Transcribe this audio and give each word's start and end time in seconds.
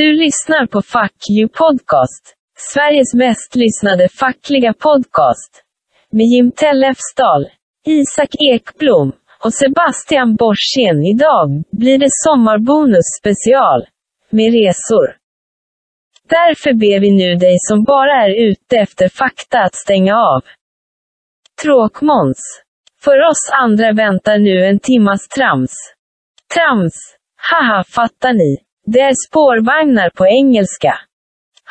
Du 0.00 0.12
lyssnar 0.12 0.66
på 0.66 0.82
Fuck 0.82 1.16
You 1.30 1.48
Podcast. 1.48 2.34
Sveriges 2.58 3.14
mest 3.14 3.54
lyssnade 3.54 4.08
fackliga 4.08 4.72
podcast. 4.72 5.62
Med 6.10 6.26
Jim 6.26 6.52
Tellefsdal, 6.52 7.46
Isak 7.86 8.28
Ekblom 8.52 9.12
och 9.44 9.54
Sebastian 9.54 10.36
Borssén. 10.36 11.04
Idag 11.04 11.64
blir 11.72 11.98
det 11.98 12.08
sommarbonus 12.10 13.04
special. 13.20 13.80
Med 14.30 14.52
resor. 14.52 15.06
Därför 16.28 16.72
ber 16.72 17.00
vi 17.00 17.10
nu 17.10 17.34
dig 17.34 17.56
som 17.58 17.84
bara 17.84 18.24
är 18.24 18.50
ute 18.50 18.76
efter 18.76 19.08
fakta 19.08 19.58
att 19.58 19.74
stänga 19.74 20.14
av. 20.16 20.42
Tråkmåns. 21.62 22.62
För 23.00 23.18
oss 23.30 23.50
andra 23.52 23.92
väntar 23.92 24.38
nu 24.38 24.64
en 24.64 24.78
timmas 24.78 25.28
trams. 25.28 25.74
Trams. 26.54 26.94
Haha, 27.36 27.84
fattar 27.84 28.32
ni? 28.32 28.69
Det 28.92 29.00
är 29.00 29.14
spårvagnar 29.28 30.10
på 30.10 30.26
engelska. 30.26 30.94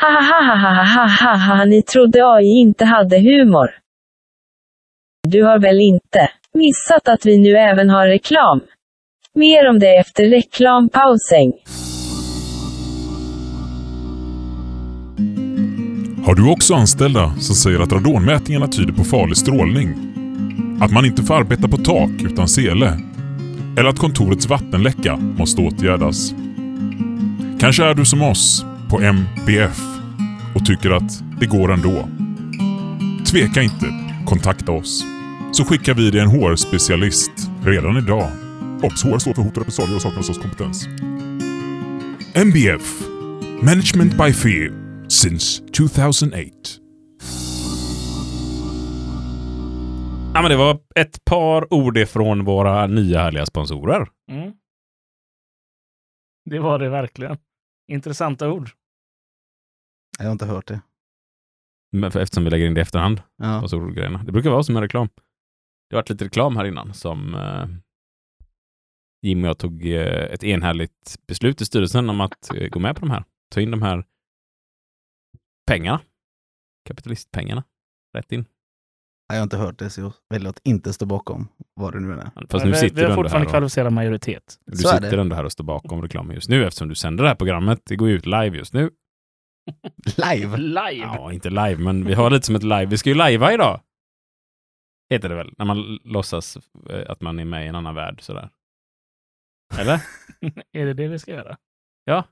Ha 0.02 0.10
ha 0.30 0.40
ha 0.48 0.56
ha 0.56 0.84
ha 0.96 1.08
ha 1.08 1.56
ha 1.56 1.66
ni 1.66 1.82
trodde 1.82 2.20
AI 2.26 2.46
inte 2.46 2.86
hade 2.86 3.18
humor. 3.20 3.70
Du 5.28 5.44
har 5.44 5.60
väl 5.60 5.80
inte 5.80 6.30
missat 6.54 7.08
att 7.08 7.26
vi 7.26 7.38
nu 7.38 7.58
även 7.58 7.90
har 7.90 8.08
reklam? 8.08 8.62
Mer 9.34 9.70
om 9.70 9.80
det 9.80 9.96
efter 9.96 10.24
reklampausen. 10.24 11.54
Har 16.26 16.36
du 16.36 16.52
också 16.52 16.74
anställda 16.74 17.34
som 17.40 17.56
säger 17.56 17.80
att 17.80 17.92
radonmätningarna 17.92 18.68
tyder 18.68 18.94
på 18.94 19.04
farlig 19.04 19.38
strålning? 19.38 19.88
Att 20.82 20.92
man 20.92 21.06
inte 21.06 21.24
får 21.24 21.34
arbeta 21.34 21.68
på 21.68 21.78
tak 21.78 22.12
utan 22.32 22.48
sele? 22.48 23.00
Eller 23.80 23.90
att 23.90 24.00
kontorets 24.00 24.48
vattenläcka 24.50 25.16
måste 25.16 25.62
åtgärdas? 25.62 26.34
Kanske 27.60 27.84
är 27.84 27.94
du 27.94 28.06
som 28.06 28.22
oss 28.22 28.66
på 28.90 29.02
MBF 29.02 29.80
och 30.56 30.66
tycker 30.66 30.92
att 30.92 31.40
det 31.40 31.46
går 31.46 31.72
ändå. 31.74 32.10
Tveka 33.32 33.62
inte, 33.62 33.86
kontakta 34.26 34.72
oss. 34.72 35.04
Så 35.52 35.66
skickar 35.66 35.94
vi 35.94 36.12
dig 36.12 36.22
en 36.22 36.28
HR-specialist 36.28 37.32
redan 37.64 37.98
idag. 37.98 38.30
Obs! 38.84 39.04
HR 39.04 39.18
står 39.18 39.34
för 39.34 39.42
hot 39.42 39.52
och 39.52 39.58
repressalier 39.58 39.96
och 39.96 40.02
saknar 40.02 40.18
hos 40.18 40.38
kompetens. 40.38 40.88
MBF 42.36 43.02
Management 43.62 44.12
by 44.12 44.34
Fear 44.34 44.72
since 45.10 45.64
2008. 45.68 46.50
Ja, 50.34 50.42
men 50.42 50.52
det 50.52 50.58
var 50.58 50.80
ett 50.96 51.26
par 51.26 51.74
ord 51.74 51.98
ifrån 51.98 52.46
våra 52.46 52.88
nya 52.88 53.20
härliga 53.20 53.46
sponsorer. 53.46 54.08
Mm. 54.32 54.52
Det 56.46 56.60
var 56.60 56.80
det 56.80 56.90
verkligen. 56.90 57.38
Intressanta 57.90 58.52
ord. 58.52 58.70
Jag 60.18 60.26
har 60.26 60.32
inte 60.32 60.46
hört 60.46 60.68
det. 60.68 60.82
Men 61.92 62.12
för, 62.12 62.20
eftersom 62.20 62.44
vi 62.44 62.50
lägger 62.50 62.66
in 62.66 62.74
det 62.74 62.80
i 62.80 62.82
efterhand. 62.82 63.22
Ja. 63.38 63.62
Och 63.62 63.70
så 63.70 63.80
grejerna. 63.80 64.24
Det 64.24 64.32
brukar 64.32 64.50
vara 64.50 64.64
som 64.64 64.76
en 64.76 64.82
reklam. 64.82 65.10
Det 65.90 65.96
har 65.96 66.02
varit 66.02 66.10
lite 66.10 66.26
reklam 66.26 66.58
här 66.58 66.66
innan 66.66 66.94
som 66.94 67.36
eh, 67.36 67.68
Jimmy 69.22 69.44
och 69.44 69.50
jag 69.50 69.58
tog 69.58 69.86
eh, 69.86 70.34
ett 70.34 70.44
enhälligt 70.44 71.16
beslut 71.28 71.62
i 71.62 71.66
styrelsen 71.66 72.10
om 72.10 72.22
att 72.22 72.56
eh, 72.56 72.68
gå 72.70 72.80
med 72.80 72.96
på 72.96 73.00
de 73.00 73.12
här. 73.12 73.24
Ta 73.52 73.62
in 73.62 73.72
de 73.72 73.82
här 73.82 74.06
pengarna. 75.68 76.02
Kapitalistpengarna. 76.86 77.64
Rätt 78.14 78.32
in. 78.32 78.46
Jag 79.30 79.36
har 79.36 79.44
inte 79.44 79.58
hört 79.58 79.80
det, 79.80 79.90
så 79.90 80.02
jag 80.02 80.14
väljer 80.30 80.50
att 80.50 80.60
inte 80.64 80.94
stå 80.94 81.06
bakom 81.06 81.48
vad 81.74 81.94
det 81.94 82.00
nu 82.00 82.14
är. 82.14 82.48
Fast 82.50 82.66
nu 82.66 82.72
vi, 82.72 82.78
sitter 82.78 82.96
vi 82.96 83.04
har 83.04 83.16
fortfarande 83.16 83.46
och, 83.46 83.52
kvalificerad 83.52 83.94
majoritet. 83.94 84.60
du 84.66 84.78
Så 84.78 84.88
sitter 84.88 85.18
ändå 85.18 85.36
här 85.36 85.44
och 85.44 85.52
står 85.52 85.64
bakom 85.64 86.02
reklamen 86.02 86.36
just 86.36 86.50
nu 86.50 86.66
eftersom 86.66 86.88
du 86.88 86.96
sänder 86.96 87.24
det 87.24 87.28
här 87.28 87.36
programmet. 87.36 87.82
Det 87.86 87.96
går 87.96 88.10
ju 88.10 88.16
ut 88.16 88.26
live 88.26 88.58
just 88.58 88.74
nu. 88.74 88.92
Live! 90.18 90.58
Live! 90.58 90.96
Ja, 90.96 91.34
inte 91.34 91.50
live, 91.50 91.78
men 91.78 92.06
vi 92.06 92.14
har 92.14 92.30
lite 92.30 92.46
som 92.46 92.56
ett 92.56 92.64
live. 92.64 92.86
Vi 92.86 92.98
ska 92.98 93.10
ju 93.10 93.16
lajva 93.16 93.54
idag. 93.54 93.82
Heter 95.10 95.30
det 95.30 95.36
väl? 95.36 95.54
När 95.58 95.66
man 95.66 96.00
låtsas 96.04 96.58
eh, 96.90 97.12
att 97.12 97.22
man 97.22 97.40
är 97.40 97.46
med 97.46 97.66
i 97.66 97.68
en 97.68 97.76
annan 97.76 97.96
värld 97.96 98.22
sådär. 98.22 98.50
Eller? 99.78 100.02
är 100.72 100.86
det 100.86 100.94
det 100.94 101.08
vi 101.08 101.20
ska 101.20 101.32
göra? 101.32 101.58
Ja. 102.04 102.24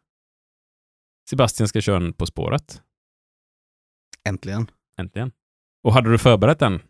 Sebastian 1.29 1.67
ska 1.67 1.81
köra 1.81 1.97
en 1.97 2.13
På 2.13 2.25
spåret. 2.25 2.81
Äntligen. 4.27 4.71
Äntligen. 4.99 5.31
Och 5.83 5.93
hade 5.93 6.11
du 6.11 6.17
förberett 6.17 6.59
den? 6.59 6.81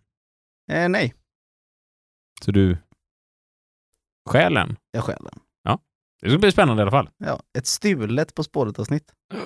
Eh, 0.68 0.90
nej, 0.90 1.14
Så 2.42 2.52
du 2.52 2.78
stjäl 4.30 4.54
den? 4.54 4.78
jag 4.92 5.04
stjäl 5.04 5.24
den. 5.24 5.40
Det 6.22 6.30
ska 6.30 6.40
bli 6.40 6.52
spännande 6.52 6.82
i 6.82 6.84
alla 6.84 6.92
fall. 6.92 7.10
Ja, 7.18 7.42
ett 7.58 7.68
stulet 7.68 8.36
På 8.36 8.44
spåret-avsnitt. 8.44 9.14
En 9.34 9.40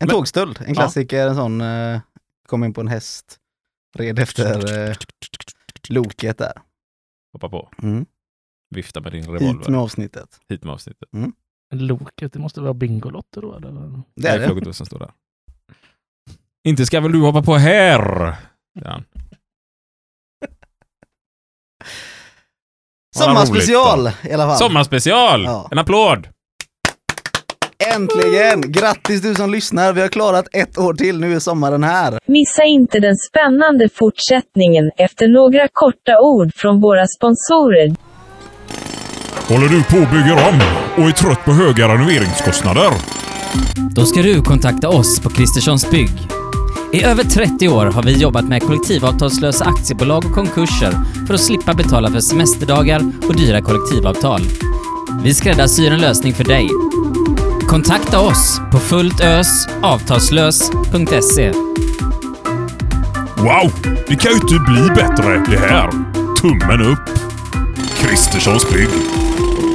Men- 0.00 0.08
tågstöld, 0.08 0.58
en 0.66 0.74
klassiker, 0.74 1.26
en 1.28 1.34
sån, 1.34 1.60
eh, 1.60 2.00
kom 2.46 2.64
in 2.64 2.72
på 2.74 2.80
en 2.80 2.88
häst, 2.88 3.38
red 3.96 4.18
efter 4.18 4.88
eh, 4.90 4.96
loket 5.88 6.38
där. 6.38 6.52
Hoppa 7.32 7.48
på. 7.48 7.70
Mm. 7.82 8.06
Vifta 8.70 9.00
med 9.00 9.12
din 9.12 9.20
Hit 9.22 9.30
revolver. 9.42 9.70
med 9.70 9.80
avsnittet. 9.80 10.40
Hit 10.48 10.64
med 10.64 10.72
avsnittet. 10.72 11.08
Loket, 11.74 12.32
det 12.32 12.38
måste 12.38 12.60
vara 12.60 12.74
Bingolotter 12.74 13.40
då 13.42 13.54
eller? 13.56 14.02
Det 14.14 14.28
är 14.28 14.38
det. 14.38 14.46
frågat 14.46 14.76
som 14.76 14.86
står 14.86 14.98
där. 14.98 15.12
Inte 16.64 16.86
ska 16.86 17.00
väl 17.00 17.12
du 17.12 17.20
hoppa 17.20 17.42
på 17.42 17.54
här? 17.54 18.36
Ja. 18.72 19.02
Sommarspecial 23.16 24.10
i 24.22 24.32
alla 24.32 24.46
fall. 24.46 24.56
Sommarspecial! 24.56 25.44
Ja. 25.44 25.68
En 25.70 25.78
applåd! 25.78 26.28
Äntligen! 27.94 28.72
Grattis 28.72 29.22
du 29.22 29.34
som 29.34 29.50
lyssnar, 29.50 29.92
vi 29.92 30.00
har 30.00 30.08
klarat 30.08 30.46
ett 30.52 30.78
år 30.78 30.94
till, 30.94 31.20
nu 31.20 31.34
är 31.34 31.38
sommaren 31.38 31.84
här. 31.84 32.18
Missa 32.26 32.64
inte 32.64 33.00
den 33.00 33.16
spännande 33.16 33.88
fortsättningen 33.88 34.90
efter 34.96 35.28
några 35.28 35.68
korta 35.72 36.20
ord 36.20 36.50
från 36.56 36.80
våra 36.80 37.06
sponsorer. 37.06 37.94
Håller 39.48 39.68
du 39.68 39.82
på 39.82 39.96
och 39.96 40.12
bygger 40.12 40.32
om 40.48 40.60
och 40.96 41.08
är 41.08 41.12
trött 41.12 41.44
på 41.44 41.52
höga 41.52 41.88
renoveringskostnader? 41.88 42.90
Då 43.94 44.06
ska 44.06 44.22
du 44.22 44.42
kontakta 44.42 44.88
oss 44.88 45.20
på 45.20 45.30
Kristerssons 45.30 45.90
Bygg. 45.90 46.10
I 46.94 47.02
över 47.02 47.24
30 47.24 47.68
år 47.68 47.86
har 47.86 48.02
vi 48.02 48.18
jobbat 48.18 48.44
med 48.44 48.62
kollektivavtalslösa 48.62 49.64
aktiebolag 49.64 50.26
och 50.26 50.32
konkurser 50.32 50.92
för 51.26 51.34
att 51.34 51.40
slippa 51.40 51.74
betala 51.74 52.10
för 52.10 52.20
semesterdagar 52.20 53.12
och 53.28 53.36
dyra 53.36 53.62
kollektivavtal. 53.62 54.40
Vi 55.22 55.34
skräddarsyr 55.34 55.92
en 55.92 56.00
lösning 56.00 56.34
för 56.34 56.44
dig. 56.44 56.68
Kontakta 57.68 58.20
oss 58.20 58.60
på 58.72 58.78
fulltösavtalslös.se. 58.78 61.50
Wow! 63.36 63.72
Det 64.08 64.16
kan 64.16 64.32
ju 64.32 64.36
inte 64.36 64.58
bli 64.58 64.88
bättre 64.88 65.44
det 65.50 65.58
här. 65.58 65.90
Tummen 66.40 66.80
upp. 66.80 67.10
Kristerssons 67.96 68.72
bygg. 68.72 68.88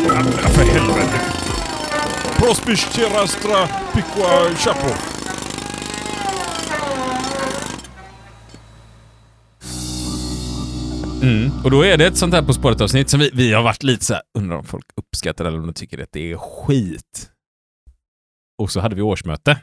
Ja, 0.07 0.23
för 0.49 0.63
helvete. 0.63 1.19
Prospish 2.37 2.91
terastra 2.91 3.67
piqua 3.93 4.55
chapo. 4.55 5.18
Mm. 11.21 11.51
Och 11.63 11.71
då 11.71 11.85
är 11.85 11.97
det 11.97 12.07
ett 12.07 12.17
sånt 12.17 12.33
här 12.33 12.43
På 12.43 12.53
spåret-avsnitt 12.53 13.09
som 13.09 13.19
vi, 13.19 13.29
vi 13.33 13.53
har 13.53 13.63
varit 13.63 13.83
lite 13.83 14.05
så 14.05 14.13
här, 14.13 14.23
undrar 14.37 14.57
om 14.57 14.63
folk 14.63 14.85
uppskattar 14.95 15.45
eller 15.45 15.59
om 15.59 15.67
de 15.67 15.73
tycker 15.73 16.03
att 16.03 16.11
det 16.11 16.31
är 16.31 16.37
skit. 16.37 17.31
Och 18.57 18.71
så 18.71 18.79
hade 18.79 18.95
vi 18.95 19.01
årsmöte. 19.01 19.61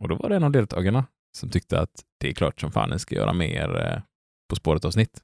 Och 0.00 0.08
då 0.08 0.14
var 0.14 0.28
det 0.28 0.36
en 0.36 0.44
av 0.44 0.50
deltagarna 0.50 1.06
som 1.38 1.50
tyckte 1.50 1.80
att 1.80 1.90
det 2.20 2.28
är 2.28 2.32
klart 2.32 2.60
som 2.60 2.72
fan 2.72 2.90
ni 2.90 2.98
ska 2.98 3.14
göra 3.14 3.32
mer 3.32 3.92
eh, 3.92 4.02
På 4.48 4.56
spåret-avsnitt. 4.56 5.20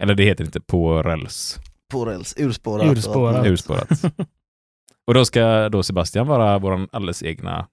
Eller 0.00 0.14
det 0.14 0.24
heter 0.24 0.44
inte 0.44 0.60
På 0.60 1.02
räls. 1.02 1.58
På 1.92 2.04
räls, 2.04 2.34
urspårat. 2.38 2.96
Urspårat. 2.96 3.46
Urspårat. 3.46 3.88
Och 5.06 5.14
då 5.14 5.24
ska 5.24 5.68
då 5.68 5.82
Sebastian 5.82 6.26
vara 6.26 6.58
vår 6.58 6.88
alldeles 6.92 7.22
egna 7.22 7.68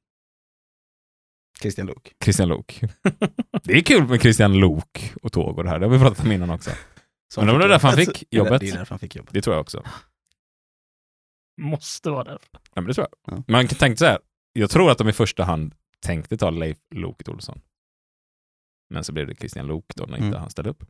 Christian 1.63 1.87
Luuk. 1.87 2.13
Christian 2.23 2.49
Lok. 2.49 2.81
Det 3.63 3.73
är 3.73 3.81
kul 3.81 4.07
med 4.07 4.21
Christian 4.21 4.53
Lok 4.53 5.13
och 5.21 5.31
tåg 5.31 5.57
och 5.57 5.63
det 5.63 5.69
här. 5.69 5.79
Det 5.79 5.85
har 5.85 5.91
vi 5.93 5.99
pratat 5.99 6.25
om 6.25 6.31
innan 6.31 6.49
också. 6.49 6.71
Som 7.33 7.45
Men 7.45 7.55
det 7.55 7.61
var 7.61 7.69
därför 7.69 7.87
han 7.87 7.97
fick 7.97 8.23
jobbet. 8.33 8.59
Det 8.59 8.69
är 8.69 8.77
därför 8.77 8.89
han 8.89 8.99
fick 8.99 9.15
jobbet. 9.15 9.33
Det 9.33 9.41
tror 9.41 9.55
jag 9.55 9.61
också. 9.61 9.83
Måste 11.61 12.09
vara 12.09 12.23
därför. 12.23 12.47
Nej, 12.53 12.61
men 12.75 12.85
det 12.85 12.93
tror 12.93 13.07
jag. 13.27 13.37
Ja. 13.37 13.43
Man 13.47 13.67
kan 13.67 13.77
tänka 13.77 13.97
så 13.97 14.05
här. 14.05 14.19
Jag 14.53 14.69
tror 14.69 14.91
att 14.91 14.97
de 14.97 15.09
i 15.09 15.13
första 15.13 15.43
hand 15.43 15.75
tänkte 15.99 16.37
ta 16.37 16.49
Leif 16.49 16.77
Loket 16.95 17.29
Olsson. 17.29 17.61
Men 18.89 19.03
så 19.03 19.11
blev 19.13 19.27
det 19.27 19.35
Christian 19.35 19.67
Lok 19.67 19.85
då 19.95 20.03
när 20.05 20.17
inte 20.17 20.27
Mm. 20.27 20.39
han 20.39 20.49
ställde 20.49 20.69
upp. 20.69 20.83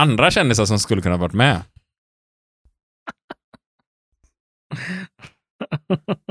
Andra 0.00 0.30
kändisar 0.30 0.64
som 0.64 0.78
skulle 0.78 1.02
kunna 1.02 1.16
varit 1.16 1.32
med. 1.32 1.62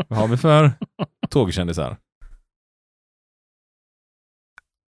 Vad 0.07 0.19
har 0.19 0.27
vi 0.27 0.37
för 0.37 0.71
tågkändisar? 1.29 1.97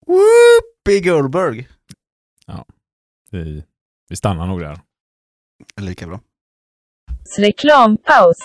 Whoopi 0.08 1.02
Goldberg. 1.10 1.68
Vi, 3.32 3.64
vi 4.10 4.16
stannar 4.16 4.48
nog 4.48 4.60
där. 4.60 4.80
Lika 5.82 6.08
bra. 6.08 6.20
Reklampaus. 7.38 8.38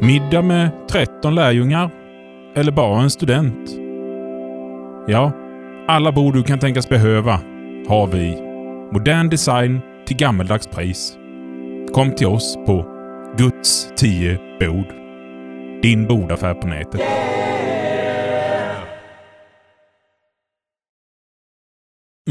Middag 0.00 0.42
med 0.42 0.88
13 0.88 1.34
lärjungar? 1.34 1.90
Eller 2.54 2.72
bara 2.72 3.02
en 3.02 3.10
student? 3.10 3.70
Ja, 5.08 5.32
alla 5.88 6.12
bord 6.12 6.34
du 6.34 6.42
kan 6.42 6.58
tänkas 6.58 6.88
behöva 6.88 7.32
har 7.88 8.06
vi. 8.06 8.42
Modern 8.92 9.28
design 9.28 9.80
till 10.06 10.16
gammeldags 10.16 10.66
pris. 10.66 11.16
Kom 11.92 12.14
till 12.14 12.26
oss 12.26 12.56
på 12.66 12.86
Guds 13.38 13.88
10 13.96 14.38
bord. 14.60 14.86
Din 15.82 16.06
bordaffär 16.06 16.54
på 16.54 16.66
nätet. 16.66 17.00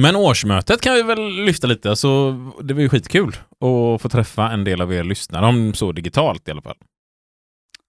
Men 0.01 0.15
årsmötet 0.15 0.81
kan 0.81 0.93
vi 0.95 1.01
väl 1.03 1.29
lyfta 1.45 1.67
lite. 1.67 1.89
Alltså, 1.89 2.31
det 2.63 2.73
var 2.73 2.81
ju 2.81 2.89
skitkul 2.89 3.29
att 3.51 4.01
få 4.01 4.09
träffa 4.11 4.51
en 4.51 4.63
del 4.63 4.81
av 4.81 4.93
er 4.93 5.03
lyssnare, 5.03 5.45
om 5.45 5.73
så 5.73 5.91
digitalt 5.91 6.47
i 6.47 6.51
alla 6.51 6.61
fall. 6.61 6.77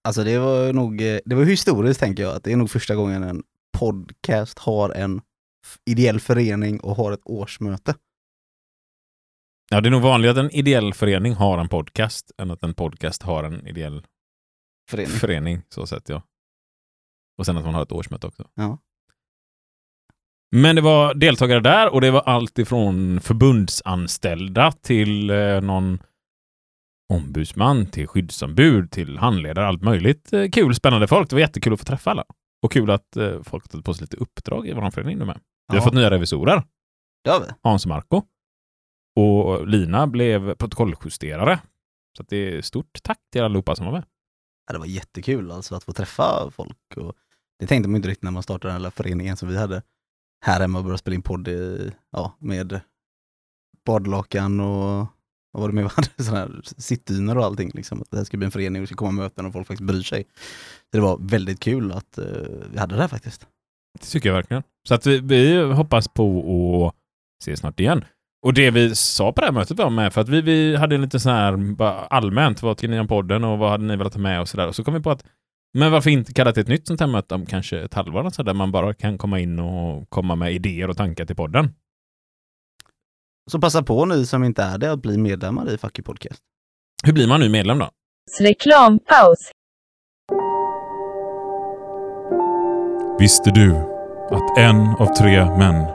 Alltså 0.03 0.23
det 0.23 0.39
var 0.39 0.73
nog, 0.73 1.01
eh, 1.01 1.19
det 1.25 1.35
var 1.35 1.43
historiskt 1.43 1.99
tänker 1.99 2.23
jag, 2.23 2.35
att 2.35 2.43
det 2.43 2.51
är 2.51 2.55
nog 2.57 2.71
första 2.71 2.95
gången 2.95 3.23
en 3.23 3.43
podcast 3.77 4.59
har 4.59 4.89
en 4.89 5.21
ideell 5.85 6.19
förening 6.19 6.79
och 6.79 6.95
har 6.95 7.11
ett 7.11 7.21
årsmöte. 7.25 7.95
Ja, 9.69 9.81
det 9.81 9.89
är 9.89 9.91
nog 9.91 10.01
vanligare 10.01 10.39
att 10.39 10.45
en 10.45 10.51
ideell 10.51 10.93
förening 10.93 11.33
har 11.33 11.57
en 11.57 11.69
podcast 11.69 12.31
än 12.37 12.51
att 12.51 12.63
en 12.63 12.73
podcast 12.73 13.23
har 13.23 13.43
en 13.43 13.67
ideell 13.67 14.05
Förening. 14.89 15.11
förening. 15.11 15.61
Så 15.69 15.87
sett, 15.87 16.09
ja. 16.09 16.21
Och 17.37 17.45
sen 17.45 17.57
att 17.57 17.65
man 17.65 17.73
har 17.73 17.83
ett 17.83 17.91
årsmöte 17.91 18.27
också. 18.27 18.49
Ja. 18.53 18.77
Men 20.55 20.75
det 20.75 20.81
var 20.81 21.13
deltagare 21.13 21.59
där 21.59 21.93
och 21.93 22.01
det 22.01 22.11
var 22.11 22.21
allt 22.21 22.59
ifrån 22.59 23.19
förbundsanställda 23.21 24.71
till 24.71 25.29
eh, 25.29 25.61
någon 25.61 25.99
ombudsman, 27.13 27.85
till 27.85 28.07
skyddsombud, 28.07 28.91
till 28.91 29.17
handledare, 29.17 29.67
allt 29.67 29.81
möjligt. 29.81 30.33
Eh, 30.33 30.49
kul, 30.49 30.75
spännande 30.75 31.07
folk. 31.07 31.29
Det 31.29 31.35
var 31.35 31.39
jättekul 31.41 31.73
att 31.73 31.79
få 31.79 31.85
träffa 31.85 32.11
alla. 32.11 32.23
Och 32.63 32.71
kul 32.71 32.91
att 32.91 33.17
eh, 33.17 33.41
folk 33.43 33.69
tagit 33.69 33.85
på 33.85 33.93
sig 33.93 34.01
lite 34.03 34.17
uppdrag 34.17 34.67
i 34.67 34.73
vår 34.73 34.91
förening 34.91 35.17
nu 35.17 35.25
med. 35.25 35.39
Vi 35.67 35.77
har 35.77 35.81
Ja. 35.81 35.83
fått 35.83 35.93
nya 35.93 36.11
revisorer, 36.11 36.63
Det 37.23 37.29
har 37.29 37.39
vi. 37.39 37.45
Hans 37.63 37.85
och 37.85 37.89
Marco. 37.89 38.21
Och 39.15 39.67
Lina 39.67 40.07
blev 40.07 40.55
protokolljusterare. 40.55 41.59
Så 42.17 42.23
att 42.23 42.29
det 42.29 42.57
är 42.57 42.61
stort 42.61 42.97
tack 43.03 43.19
till 43.31 43.43
allihopa 43.43 43.75
som 43.75 43.85
var 43.85 43.93
med. 43.93 44.03
Ja, 44.67 44.73
det 44.73 44.79
var 44.79 44.85
jättekul 44.85 45.51
alltså 45.51 45.75
att 45.75 45.83
få 45.83 45.93
träffa 45.93 46.51
folk. 46.51 46.77
Och 46.97 47.15
det 47.59 47.67
tänkte 47.67 47.89
man 47.89 47.95
ju 47.95 47.97
inte 47.97 48.09
riktigt 48.09 48.23
när 48.23 48.31
man 48.31 48.43
startade 48.43 48.73
den 48.73 48.83
här 48.83 48.89
föreningen 48.91 49.37
som 49.37 49.49
vi 49.49 49.57
hade 49.57 49.81
här 50.41 50.59
hemma 50.59 50.77
och 50.77 50.83
började 50.83 50.97
spela 50.97 51.15
in 51.15 51.21
podd 51.21 51.47
i, 51.47 51.91
ja, 52.11 52.37
med 52.39 52.79
badlakan 53.85 54.59
och 54.59 55.07
vad 55.51 55.61
var 55.61 55.67
det 55.67 55.73
med 55.73 55.91
hade? 55.91 56.23
Sådana 56.23 57.31
här 57.31 57.37
och 57.37 57.45
allting. 57.45 57.71
Liksom. 57.73 58.01
Att 58.01 58.11
det 58.11 58.17
här 58.17 58.23
ska 58.23 58.37
bli 58.37 58.45
en 58.45 58.51
förening 58.51 58.81
och 58.81 58.83
det 58.83 58.87
ska 58.87 58.95
komma 58.95 59.21
möten 59.21 59.45
och 59.45 59.53
folk 59.53 59.67
faktiskt 59.67 59.87
bryr 59.87 60.01
sig. 60.01 60.23
Så 60.91 60.97
det 60.97 60.99
var 60.99 61.17
väldigt 61.21 61.59
kul 61.59 61.91
att 61.91 62.19
uh, 62.19 62.25
vi 62.71 62.79
hade 62.79 62.95
det 62.95 63.01
här 63.01 63.07
faktiskt. 63.07 63.47
Det 63.99 64.05
tycker 64.05 64.29
jag 64.29 64.35
verkligen. 64.35 64.63
Så 64.87 64.93
att 64.93 65.05
vi, 65.05 65.19
vi 65.19 65.71
hoppas 65.73 66.07
på 66.07 66.87
att 66.87 66.95
ses 67.43 67.59
snart 67.59 67.79
igen. 67.79 68.05
Och 68.45 68.53
det 68.53 68.71
vi 68.71 68.95
sa 68.95 69.31
på 69.31 69.41
det 69.41 69.47
här 69.47 69.53
mötet 69.53 69.77
var 69.77 69.89
med, 69.89 70.13
för 70.13 70.21
att 70.21 70.29
vi, 70.29 70.41
vi 70.41 70.75
hade 70.75 70.95
en 70.95 71.01
lite 71.01 71.19
så 71.19 71.29
här 71.29 71.75
allmänt, 72.13 72.61
vad 72.61 72.77
tycker 72.77 72.91
ni 72.91 72.99
om 72.99 73.07
podden 73.07 73.43
och 73.43 73.57
vad 73.57 73.71
hade 73.71 73.83
ni 73.83 73.95
velat 73.95 74.13
ha 74.13 74.21
med 74.21 74.41
och 74.41 74.49
sådär. 74.49 74.67
Och 74.67 74.75
så 74.75 74.83
kom 74.83 74.93
vi 74.93 74.99
på 74.99 75.11
att, 75.11 75.25
men 75.73 75.91
varför 75.91 76.09
inte 76.09 76.33
kalla 76.33 76.51
det 76.51 76.61
ett 76.61 76.67
nytt 76.67 76.87
sånt 76.87 76.99
här 76.99 77.07
möte 77.07 77.35
om 77.35 77.45
kanske 77.45 77.79
ett 77.79 77.93
halvår, 77.93 78.29
så 78.29 78.43
där 78.43 78.53
man 78.53 78.71
bara 78.71 78.93
kan 78.93 79.17
komma 79.17 79.39
in 79.39 79.59
och 79.59 80.09
komma 80.09 80.35
med 80.35 80.53
idéer 80.53 80.89
och 80.89 80.97
tankar 80.97 81.25
till 81.25 81.35
podden. 81.35 81.73
Så 83.51 83.59
passa 83.59 83.83
på 83.83 84.05
ni 84.05 84.25
som 84.25 84.43
inte 84.43 84.63
är 84.63 84.77
det 84.77 84.91
att 84.91 85.01
bli 85.01 85.17
medlemmar 85.17 85.69
i 85.73 85.77
Fucky 85.77 86.01
Podcast. 86.01 86.41
Hur 87.03 87.13
blir 87.13 87.27
man 87.27 87.39
nu 87.39 87.49
medlem 87.49 87.79
då? 87.79 87.89
Reklampaus. 88.39 89.51
Visste 93.19 93.51
du 93.51 93.75
att 94.31 94.57
en 94.57 94.77
av 94.77 95.15
tre 95.15 95.45
män 95.45 95.85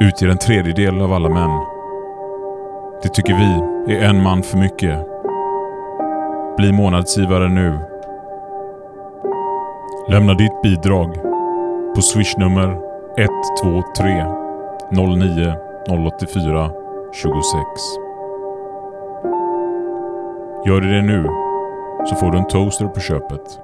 utgör 0.00 0.28
en 0.28 0.38
tredjedel 0.38 1.00
av 1.00 1.12
alla 1.12 1.28
män? 1.28 1.50
Det 3.02 3.08
tycker 3.08 3.34
vi 3.34 3.94
är 3.94 4.08
en 4.08 4.22
man 4.22 4.42
för 4.42 4.58
mycket. 4.58 5.06
Bli 6.56 6.72
månadsgivare 6.72 7.48
nu. 7.48 7.93
Lämna 10.08 10.34
ditt 10.34 10.62
bidrag 10.62 11.14
på 11.94 12.02
swishnummer 12.02 12.80
123 13.18 14.24
09 14.90 15.54
084 15.88 16.70
26. 17.14 17.44
Gör 20.66 20.80
du 20.80 20.90
det 20.90 21.02
nu 21.02 21.24
så 22.08 22.16
får 22.16 22.32
du 22.32 22.38
en 22.38 22.46
toaster 22.46 22.86
på 22.86 23.00
köpet. 23.00 23.60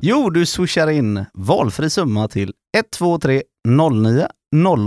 Jo, 0.00 0.30
du 0.30 0.46
swishar 0.46 0.90
in 0.90 1.24
valfri 1.34 1.90
summa 1.90 2.28
till 2.28 2.52
123 2.76 3.42
09 3.68 4.26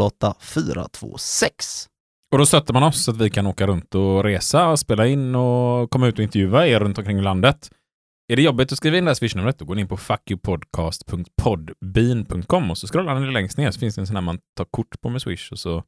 08 0.01 0.33
426. 0.39 1.87
Och 2.35 2.39
då 2.39 2.45
stöttar 2.45 2.73
man 2.73 2.83
oss 2.83 3.03
så 3.03 3.11
att 3.11 3.17
vi 3.17 3.29
kan 3.29 3.47
åka 3.47 3.67
runt 3.67 3.95
och 3.95 4.23
resa, 4.23 4.77
spela 4.77 5.07
in 5.07 5.35
och 5.35 5.91
komma 5.91 6.07
ut 6.07 6.19
och 6.19 6.23
intervjua 6.23 6.67
er 6.67 6.79
runt 6.79 6.97
omkring 6.97 7.21
landet. 7.21 7.71
Är 8.27 8.35
det 8.35 8.41
jobbigt 8.41 8.71
att 8.71 8.77
skriva 8.77 8.97
in 8.97 9.05
det 9.05 9.09
här 9.09 9.15
swishnumret, 9.15 9.59
då 9.59 9.65
går 9.65 9.75
ni 9.75 9.81
in 9.81 9.87
på 9.87 9.97
fuckyoupodcast.podbean.com 9.97 12.71
och 12.71 12.77
så 12.77 12.87
scrollar 12.87 13.19
ni 13.19 13.31
längst 13.31 13.57
ner 13.57 13.71
så 13.71 13.79
finns 13.79 13.95
det 13.95 14.01
en 14.01 14.07
sån 14.07 14.15
här 14.15 14.23
man 14.23 14.39
tar 14.57 14.65
kort 14.65 15.01
på 15.01 15.09
med 15.09 15.21
swish 15.21 15.51
och 15.51 15.59
så 15.59 15.83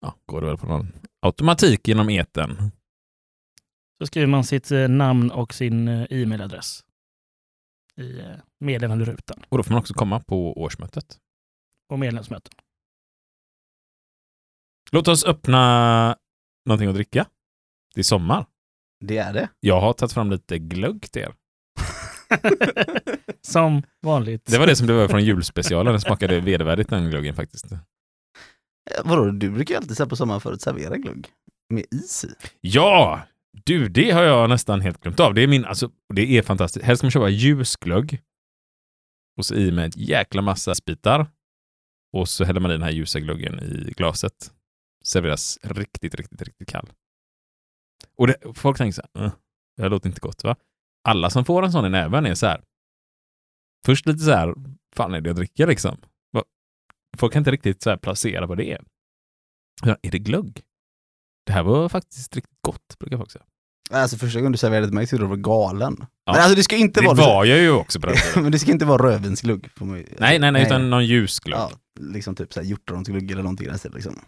ja, 0.00 0.14
går 0.26 0.40
det 0.40 0.46
väl 0.46 0.56
på 0.56 0.66
någon 0.66 0.92
automatik 1.22 1.88
genom 1.88 2.10
eten. 2.10 2.72
Så 3.98 4.06
skriver 4.06 4.26
man 4.26 4.44
sitt 4.44 4.70
eh, 4.70 4.88
namn 4.88 5.30
och 5.30 5.54
sin 5.54 5.88
eh, 5.88 6.06
e-mailadress 6.10 6.84
i 7.96 8.18
eh, 8.18 8.26
meddelanderutan 8.60 9.44
Och 9.48 9.58
då 9.58 9.62
får 9.62 9.70
man 9.70 9.80
också 9.80 9.94
komma 9.94 10.20
på 10.20 10.62
årsmötet. 10.62 11.18
och 11.88 11.98
medlemsmöten. 11.98 12.52
Låt 14.92 15.08
oss 15.08 15.24
öppna 15.24 16.16
någonting 16.66 16.88
att 16.88 16.94
dricka. 16.94 17.26
Det 17.94 18.00
är 18.00 18.04
sommar. 18.04 18.46
Det 19.04 19.18
är 19.18 19.32
det. 19.32 19.48
Jag 19.60 19.80
har 19.80 19.92
tagit 19.92 20.12
fram 20.12 20.30
lite 20.30 20.58
glögg 20.58 21.10
till 21.10 21.22
er. 21.22 21.34
Som 23.40 23.82
vanligt. 24.02 24.46
Det 24.46 24.58
var 24.58 24.66
det 24.66 24.76
som 24.76 24.86
blev 24.86 24.98
över 24.98 25.08
från 25.08 25.24
julspecialen. 25.24 25.92
Den 25.92 26.00
smakade 26.00 26.40
vedervärdigt 26.40 26.90
den 26.90 27.10
glöggen 27.10 27.34
faktiskt. 27.34 27.72
Eh, 27.72 27.78
Vadå, 29.04 29.30
du 29.30 29.50
brukar 29.50 29.74
ju 29.74 29.78
alltid 29.78 30.08
på 30.08 30.16
sommaren 30.16 30.40
förut 30.40 30.60
servera 30.62 30.96
glögg 30.96 31.28
med 31.70 31.84
is 31.90 32.24
i. 32.24 32.28
Ja! 32.60 33.20
Du, 33.64 33.88
det 33.88 34.10
har 34.10 34.22
jag 34.22 34.48
nästan 34.48 34.80
helt 34.80 35.00
glömt 35.00 35.20
av. 35.20 35.34
Det 35.34 35.42
är 35.42 35.46
min, 35.46 35.64
alltså, 35.64 35.90
det 36.14 36.38
är 36.38 36.42
fantastiskt. 36.42 36.84
Helst 36.86 36.98
ska 37.00 37.04
man 37.06 37.10
köpa 37.10 37.28
ljusglögg. 37.28 38.20
Och 39.38 39.46
så 39.46 39.54
i 39.54 39.72
med 39.72 39.86
ett 39.86 39.96
jäkla 39.96 40.42
massa 40.42 40.74
sbitar. 40.74 41.26
Och 42.12 42.28
så 42.28 42.44
häller 42.44 42.60
man 42.60 42.70
i 42.70 42.74
den 42.74 42.82
här 42.82 42.90
ljusa 42.90 43.20
glöggen 43.20 43.60
i 43.60 43.92
glaset. 43.96 44.52
Serveras 45.06 45.58
riktigt, 45.62 46.14
riktigt, 46.14 46.42
riktigt 46.42 46.68
kall. 46.68 46.90
Och 48.16 48.26
det, 48.26 48.36
folk 48.54 48.78
tänker 48.78 48.92
så 48.94 49.02
här, 49.14 49.24
"Eh, 49.26 49.32
det 49.76 49.82
här 49.82 49.90
låter 49.90 50.08
inte 50.08 50.20
gott 50.20 50.44
va? 50.44 50.56
Alla 51.08 51.30
som 51.30 51.44
får 51.44 51.62
en 51.64 51.72
sån 51.72 51.86
i 51.86 51.88
näven 51.90 52.26
är 52.26 52.34
så 52.34 52.46
här. 52.46 52.62
Först 53.86 54.06
lite 54.06 54.18
så 54.18 54.30
här, 54.30 54.54
fan 54.96 55.14
är 55.14 55.20
det 55.20 55.28
jag 55.28 55.36
dricker 55.36 55.66
liksom? 55.66 55.96
Folk 57.18 57.32
kan 57.32 57.40
inte 57.40 57.50
riktigt 57.50 57.82
så 57.82 57.90
här 57.90 57.96
placera 57.96 58.46
vad 58.46 58.58
det 58.58 58.72
är. 58.72 58.84
Ja, 59.82 59.96
är 60.02 60.10
det 60.10 60.18
glögg? 60.18 60.62
Det 61.46 61.52
här 61.52 61.62
var 61.62 61.88
faktiskt 61.88 62.36
riktigt 62.36 62.58
gott, 62.60 62.98
brukar 62.98 63.16
folk 63.16 63.30
säga. 63.30 63.44
Alltså 63.90 64.16
första 64.16 64.38
gången 64.40 64.52
du 64.52 64.58
serverade 64.58 64.86
till 64.86 64.94
mig 64.94 65.06
trodde 65.06 65.24
du 65.24 65.28
var 65.28 65.36
galen. 65.36 65.96
Ja. 66.00 66.32
Men 66.32 66.34
alltså 66.42 66.54
det 66.56 66.62
ska 66.62 66.76
inte 66.76 67.00
Det 67.00 67.06
vara 67.06 67.16
var 67.16 67.44
jag 67.44 67.58
ju 67.58 67.70
också 67.70 68.00
på 68.00 68.06
den. 68.06 68.16
Men 68.42 68.52
det 68.52 68.58
ska 68.58 68.70
inte 68.72 68.84
vara 68.84 69.02
rödvinsglugg. 69.06 69.70
ju- 69.80 70.06
Nej, 70.18 70.38
nej, 70.38 70.52
nej, 70.52 70.62
utan 70.66 70.90
någon 70.90 71.06
ljusglögg. 71.06 71.58
Ja, 71.60 71.70
liksom 72.00 72.34
typ 72.34 72.52
såhär 72.52 72.66
hjortronsglugg 72.66 73.30
eller 73.30 73.42
någonting 73.42 73.66
i 73.66 73.70
den 73.70 73.92
liksom. 73.94 74.20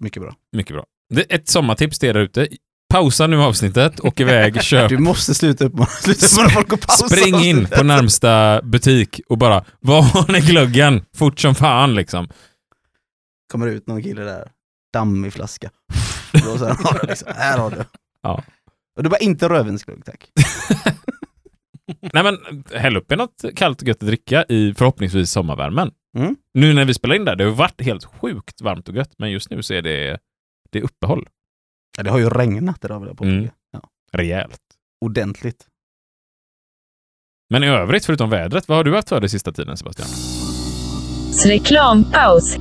Mycket 0.00 0.22
bra. 0.22 0.34
Mycket 0.56 0.76
bra. 0.76 0.84
Det 1.14 1.22
ett 1.22 1.48
sommartips 1.48 1.98
till 1.98 2.08
er 2.08 2.18
ute. 2.18 2.48
Pausa 2.92 3.26
nu 3.26 3.42
avsnittet, 3.42 4.00
åk 4.00 4.20
iväg, 4.20 4.62
köp. 4.62 4.88
Du 4.88 4.98
måste 4.98 5.34
sluta 5.34 5.64
uppmana, 5.64 5.86
sluta 6.02 6.26
uppmana 6.26 6.48
folk 6.48 6.72
att 6.72 6.86
pausa. 6.86 7.08
Spring 7.08 7.34
in 7.34 7.66
på 7.66 7.82
närmsta 7.82 8.62
butik 8.62 9.20
och 9.28 9.38
bara, 9.38 9.64
var 9.80 10.02
har 10.02 10.32
ni 10.32 10.40
glöggen? 10.40 11.04
Fort 11.16 11.40
som 11.40 11.54
fan 11.54 11.94
liksom. 11.94 12.28
Kommer 13.52 13.66
ut 13.66 13.86
någon 13.86 14.02
kille 14.02 14.22
där, 14.22 14.50
dammig 14.92 15.32
flaska. 15.32 15.70
Och 16.32 16.40
då 16.40 16.58
så 16.58 16.64
här, 16.64 17.06
liksom, 17.08 17.28
här 17.36 17.58
har 17.58 17.70
du. 17.70 17.84
Ja. 18.22 18.42
Och 18.96 19.02
det 19.02 19.08
var 19.08 19.22
inte 19.22 19.48
rödvinsglugg 19.48 20.04
tack. 20.04 20.28
Nej 22.00 22.22
men, 22.22 22.64
häll 22.74 22.96
upp 22.96 23.12
i 23.12 23.16
något 23.16 23.44
kallt 23.56 23.82
och 23.82 23.88
gött 23.88 24.02
att 24.02 24.08
dricka 24.08 24.44
i 24.48 24.74
förhoppningsvis 24.74 25.30
sommarvärmen. 25.30 25.90
Mm. 26.18 26.36
Nu 26.54 26.72
när 26.72 26.84
vi 26.84 26.94
spelar 26.94 27.14
in 27.14 27.24
där, 27.24 27.36
det 27.36 27.44
har 27.44 27.50
varit 27.50 27.80
helt 27.80 28.04
sjukt 28.04 28.60
varmt 28.60 28.88
och 28.88 28.94
gött, 28.94 29.12
men 29.18 29.30
just 29.30 29.50
nu 29.50 29.62
så 29.62 29.74
är 29.74 29.82
det, 29.82 30.18
det 30.70 30.78
är 30.78 30.82
uppehåll. 30.82 31.28
Ja, 31.96 32.02
det 32.02 32.10
har 32.10 32.18
ju 32.18 32.28
regnat 32.28 32.84
idag 32.84 33.00
vill 33.00 33.08
jag 33.08 33.16
påpeka. 33.16 33.36
Mm. 33.36 33.50
Ja. 33.72 33.82
Rejält. 34.12 34.60
Ordentligt. 35.00 35.66
Men 37.50 37.64
i 37.64 37.66
övrigt, 37.66 38.04
förutom 38.04 38.30
vädret, 38.30 38.68
vad 38.68 38.76
har 38.76 38.84
du 38.84 38.94
haft 38.94 39.08
för 39.08 39.20
dig 39.20 39.28
sista 39.28 39.52
tiden 39.52 39.76
Sebastian? 39.76 40.08
Reklampaus. 41.44 42.56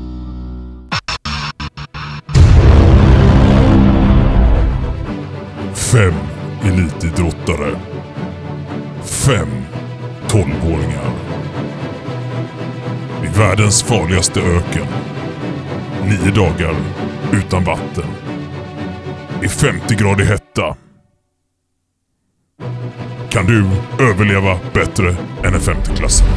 Fem 5.91 6.13
elitidrottare. 6.63 7.97
Fem 9.27 9.50
tolvåringar. 10.27 11.12
I 13.24 13.27
världens 13.39 13.84
farligaste 13.84 14.39
öken. 14.39 14.88
Nio 16.03 16.31
dagar 16.31 16.75
utan 17.34 17.63
vatten. 17.63 18.05
I 19.43 19.48
50-gradig 19.48 20.24
hetta. 20.24 20.75
Kan 23.29 23.46
du 23.46 23.65
överleva 24.00 24.60
bättre 24.74 25.15
än 25.43 25.53
en 25.53 25.62
femteklassare? 25.62 26.29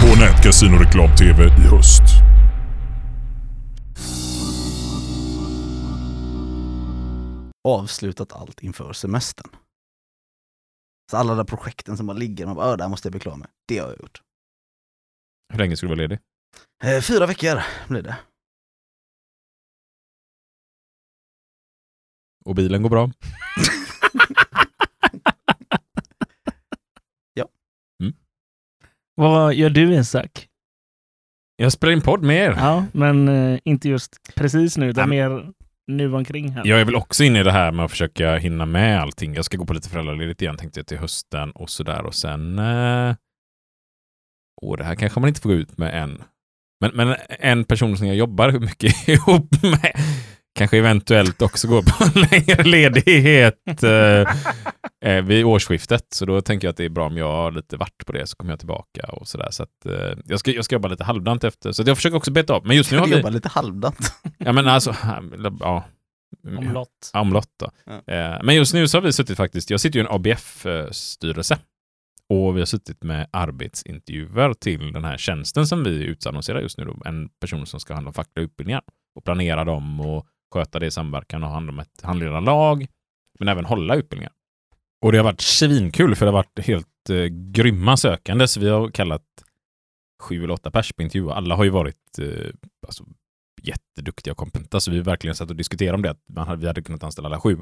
På 0.00 0.20
Nätkasino 0.20 0.78
Reklam-TV 0.78 1.44
i 1.44 1.68
höst. 1.76 2.19
Avslutat 7.74 8.32
allt 8.32 8.62
inför 8.62 8.92
semestern. 8.92 9.50
Så 11.10 11.16
alla 11.16 11.30
de 11.30 11.36
där 11.36 11.44
projekten 11.56 11.96
som 11.96 12.06
bara 12.06 12.16
ligger, 12.16 12.46
man 12.46 12.56
bara, 12.56 12.70
"Åh, 12.70 12.76
det 12.76 12.82
här 12.84 12.88
måste 12.90 13.06
jag 13.06 13.12
bli 13.12 13.20
klar 13.20 13.36
med. 13.36 13.48
Det 13.68 13.78
har 13.78 13.88
jag 13.88 13.98
gjort. 14.00 14.22
Hur 15.52 15.58
länge 15.58 15.76
ska 15.76 15.86
du 15.86 15.88
vara 15.88 15.98
ledig? 15.98 16.18
Eh, 16.84 17.00
fyra 17.02 17.26
veckor 17.26 17.62
blir 17.88 18.02
det. 18.02 18.16
Och 22.44 22.54
bilen 22.54 22.82
går 22.82 22.90
bra? 22.90 23.10
Vad 29.14 29.54
gör 29.54 29.70
du 29.70 29.94
Isak? 29.94 30.48
Jag 31.56 31.72
spelar 31.72 31.92
in 31.92 32.00
podd 32.00 32.22
med 32.22 32.36
er. 32.36 32.50
Ja, 32.50 32.86
men 32.92 33.28
eh, 33.28 33.58
inte 33.64 33.88
just 33.88 34.34
precis 34.34 34.76
nu, 34.76 34.86
utan 34.90 35.08
mer 35.08 35.52
nu 35.96 36.14
omkring 36.14 36.50
här. 36.52 36.66
Jag 36.66 36.80
är 36.80 36.84
väl 36.84 36.96
också 36.96 37.24
inne 37.24 37.40
i 37.40 37.42
det 37.42 37.52
här 37.52 37.72
med 37.72 37.84
att 37.84 37.90
försöka 37.90 38.36
hinna 38.36 38.66
med 38.66 39.00
allting. 39.00 39.34
Jag 39.34 39.44
ska 39.44 39.56
gå 39.56 39.66
på 39.66 39.72
lite 39.72 39.88
föräldraledigt 39.88 40.42
igen 40.42 40.56
tänkte 40.56 40.80
jag 40.80 40.86
till 40.86 40.98
hösten 40.98 41.50
och 41.50 41.70
sådär 41.70 42.06
och 42.06 42.14
sen... 42.14 42.58
Eh... 42.58 43.14
Åh, 44.62 44.76
det 44.76 44.84
här 44.84 44.94
kanske 44.94 45.20
man 45.20 45.28
inte 45.28 45.40
får 45.40 45.48
gå 45.48 45.54
ut 45.54 45.78
med 45.78 46.02
än. 46.02 46.22
Men, 46.80 46.90
men 46.94 47.16
en 47.28 47.64
person 47.64 47.96
som 47.96 48.06
jag 48.06 48.16
jobbar 48.16 48.52
mycket 48.52 49.08
ihop 49.08 49.62
med 49.62 49.92
kanske 50.54 50.78
eventuellt 50.78 51.42
också 51.42 51.68
går 51.68 51.82
på 51.82 52.04
en 52.04 52.26
längre 52.30 52.62
ledighet 52.62 53.82
eh, 53.82 54.34
eh, 55.04 55.24
vid 55.24 55.44
årsskiftet. 55.44 56.06
Så 56.12 56.26
då 56.26 56.40
tänker 56.40 56.66
jag 56.66 56.70
att 56.70 56.76
det 56.76 56.84
är 56.84 56.88
bra 56.88 57.06
om 57.06 57.16
jag 57.16 57.32
har 57.32 57.50
lite 57.52 57.76
vart 57.76 58.06
på 58.06 58.12
det 58.12 58.26
så 58.26 58.36
kommer 58.36 58.52
jag 58.52 58.58
tillbaka 58.58 59.06
och 59.08 59.28
sådär. 59.28 59.48
Så 59.50 59.62
att, 59.62 59.86
eh, 59.86 60.18
jag, 60.24 60.40
ska, 60.40 60.50
jag 60.50 60.64
ska 60.64 60.74
jobba 60.74 60.88
lite 60.88 61.04
halvdant 61.04 61.44
efter. 61.44 61.72
Så 61.72 61.82
att 61.82 61.88
jag 61.88 61.96
försöker 61.96 62.16
också 62.16 62.30
beta 62.30 62.54
av. 62.54 62.66
Men 62.66 62.76
just 62.76 62.92
nu 62.92 62.98
har 62.98 63.06
vi... 63.06 63.16
jobbar 63.16 63.30
lite 63.30 63.48
halvdant. 63.48 64.14
Ja 64.38 64.52
men 64.52 64.68
alltså, 64.68 64.96
ja. 65.60 65.84
Omlott. 66.58 67.10
Omlott 67.14 67.50
då. 67.60 67.70
Ja. 67.84 68.14
Eh, 68.14 68.42
Men 68.42 68.54
just 68.54 68.74
nu 68.74 68.88
så 68.88 68.96
har 68.98 69.02
vi 69.02 69.12
suttit 69.12 69.36
faktiskt, 69.36 69.70
jag 69.70 69.80
sitter 69.80 69.98
ju 69.98 70.04
i 70.04 70.06
en 70.06 70.14
ABF-styrelse 70.14 71.58
och 72.28 72.56
vi 72.56 72.60
har 72.60 72.66
suttit 72.66 73.02
med 73.02 73.28
arbetsintervjuer 73.30 74.54
till 74.54 74.92
den 74.92 75.04
här 75.04 75.16
tjänsten 75.16 75.66
som 75.66 75.84
vi 75.84 76.04
utannonserar 76.04 76.60
just 76.60 76.78
nu. 76.78 76.84
Då. 76.84 76.96
En 77.04 77.28
person 77.40 77.66
som 77.66 77.80
ska 77.80 77.94
handla 77.94 78.08
om 78.08 78.14
fackliga 78.14 78.44
utbildningar 78.44 78.82
och 79.14 79.24
planera 79.24 79.64
dem 79.64 80.00
och 80.00 80.26
sköta 80.52 80.78
det 80.78 80.86
i 80.86 80.90
samverkan 80.90 81.42
och 81.42 81.48
ha 81.48 81.54
hand 81.54 81.68
om 81.68 81.78
ett 81.78 82.00
handledarlag, 82.02 82.86
men 83.38 83.48
även 83.48 83.64
hålla 83.64 83.94
utbildningar. 83.94 84.32
Och 85.04 85.12
det 85.12 85.18
har 85.18 85.24
varit 85.24 85.40
svinkul 85.40 86.16
för 86.16 86.26
det 86.26 86.32
har 86.32 86.38
varit 86.38 86.66
helt 86.66 87.10
eh, 87.10 87.24
grymma 87.26 87.96
sökande, 87.96 88.48
så 88.48 88.60
vi 88.60 88.68
har 88.68 88.90
kallat 88.90 89.24
sju 90.22 90.44
eller 90.44 90.54
åtta 90.54 90.70
pers 90.70 90.92
på 90.92 91.02
intervju. 91.02 91.30
Alla 91.30 91.56
har 91.56 91.64
ju 91.64 91.70
varit 91.70 92.18
eh, 92.18 92.52
alltså, 92.86 93.04
jätteduktiga 93.62 94.32
och 94.32 94.38
kompetenta, 94.38 94.80
så 94.80 94.90
vi 94.90 94.96
har 94.96 95.04
verkligen 95.04 95.34
satt 95.34 95.50
och 95.50 95.56
diskuterat 95.56 95.94
om 95.94 96.02
det, 96.02 96.10
att 96.10 96.22
man 96.28 96.48
hade, 96.48 96.60
vi 96.60 96.66
hade 96.66 96.82
kunnat 96.82 97.02
anställa 97.02 97.28
alla 97.28 97.40
sju. 97.40 97.58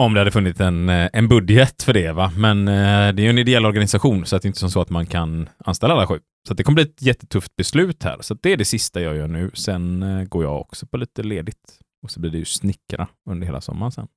Om 0.00 0.14
det 0.14 0.20
hade 0.20 0.30
funnits 0.30 0.60
en, 0.60 0.88
eh, 0.88 1.10
en 1.12 1.28
budget 1.28 1.82
för 1.82 1.92
det, 1.92 2.12
va? 2.12 2.32
men 2.36 2.68
eh, 2.68 3.14
det 3.14 3.22
är 3.22 3.24
ju 3.24 3.30
en 3.30 3.38
ideell 3.38 3.66
organisation, 3.66 4.26
så 4.26 4.36
att 4.36 4.42
det 4.42 4.46
är 4.46 4.48
inte 4.48 4.58
som 4.60 4.70
så 4.70 4.80
att 4.80 4.90
man 4.90 5.06
kan 5.06 5.48
anställa 5.58 5.94
alla 5.94 6.06
sju. 6.06 6.20
Så 6.48 6.54
det 6.54 6.62
kommer 6.62 6.74
bli 6.74 6.84
ett 6.84 7.02
jättetufft 7.02 7.56
beslut 7.56 8.02
här, 8.02 8.18
så 8.20 8.34
det 8.34 8.52
är 8.52 8.56
det 8.56 8.64
sista 8.64 9.00
jag 9.00 9.16
gör 9.16 9.28
nu. 9.28 9.50
Sen 9.54 10.02
eh, 10.02 10.24
går 10.24 10.44
jag 10.44 10.60
också 10.60 10.86
på 10.86 10.96
lite 10.96 11.22
ledigt 11.22 11.78
och 12.02 12.10
så 12.10 12.20
blir 12.20 12.30
det 12.30 12.38
ju 12.38 12.44
snickra 12.44 13.08
under 13.30 13.46
hela 13.46 13.60
sommaren 13.60 13.92
sen. 13.92 14.08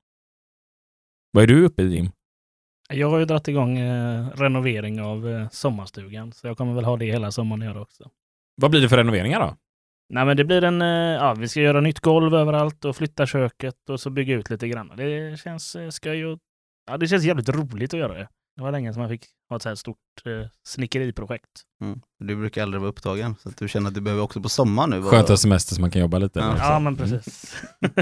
Vad 1.31 1.43
är 1.43 1.47
du 1.47 1.65
uppe 1.65 1.83
i, 1.83 1.95
Jim? 1.95 2.09
Jag 2.89 3.09
har 3.09 3.19
ju 3.19 3.25
dragit 3.25 3.47
igång 3.47 3.77
eh, 3.77 4.29
renovering 4.29 5.01
av 5.01 5.29
eh, 5.29 5.49
sommarstugan, 5.49 6.31
så 6.33 6.47
jag 6.47 6.57
kommer 6.57 6.73
väl 6.73 6.85
ha 6.85 6.97
det 6.97 7.05
hela 7.05 7.31
sommaren 7.31 7.63
år 7.63 7.81
också. 7.81 8.09
Vad 8.61 8.71
blir 8.71 8.81
det 8.81 8.89
för 8.89 8.97
renoveringar 8.97 9.39
då? 9.39 9.55
Nej, 10.09 10.25
men 10.25 10.37
det 10.37 10.43
blir 10.45 10.63
en, 10.63 10.81
eh, 10.81 10.87
ja, 10.87 11.33
vi 11.33 11.47
ska 11.47 11.61
göra 11.61 11.81
nytt 11.81 11.99
golv 11.99 12.35
överallt 12.35 12.85
och 12.85 12.95
flytta 12.95 13.25
köket 13.25 13.89
och 13.89 13.99
så 13.99 14.09
bygga 14.09 14.35
ut 14.35 14.49
lite 14.49 14.67
grann. 14.67 14.91
Det 14.97 15.39
känns 15.39 15.75
eh, 15.75 15.89
skoj 15.89 16.25
och 16.25 16.39
ja, 16.87 16.97
det 16.97 17.07
känns 17.07 17.23
jävligt 17.23 17.49
roligt 17.49 17.93
att 17.93 17.99
göra 17.99 18.13
det. 18.13 18.27
Det 18.55 18.61
var 18.61 18.71
länge 18.71 18.93
sedan 18.93 19.01
man 19.01 19.09
fick 19.09 19.25
ha 19.49 19.55
ett 19.55 19.61
så 19.61 19.69
här 19.69 19.75
stort 19.75 19.97
eh, 20.25 20.47
snickeriprojekt. 20.67 21.49
Mm. 21.81 21.99
Du 22.19 22.35
brukar 22.35 22.63
aldrig 22.63 22.81
vara 22.81 22.89
upptagen, 22.89 23.35
så 23.43 23.49
att 23.49 23.57
du 23.57 23.67
känner 23.67 23.87
att 23.87 23.93
du 23.95 24.01
behöver 24.01 24.23
också 24.23 24.41
på 24.41 24.49
sommar 24.49 24.87
nu. 24.87 25.01
Skönt 25.01 25.23
att 25.23 25.29
ha 25.29 25.37
semester 25.37 25.75
så 25.75 25.81
man 25.81 25.91
kan 25.91 26.01
jobba 26.01 26.17
lite. 26.17 26.39
Ja. 26.39 26.55
Ja, 26.59 26.79
men 26.79 26.95
precis. 26.95 27.55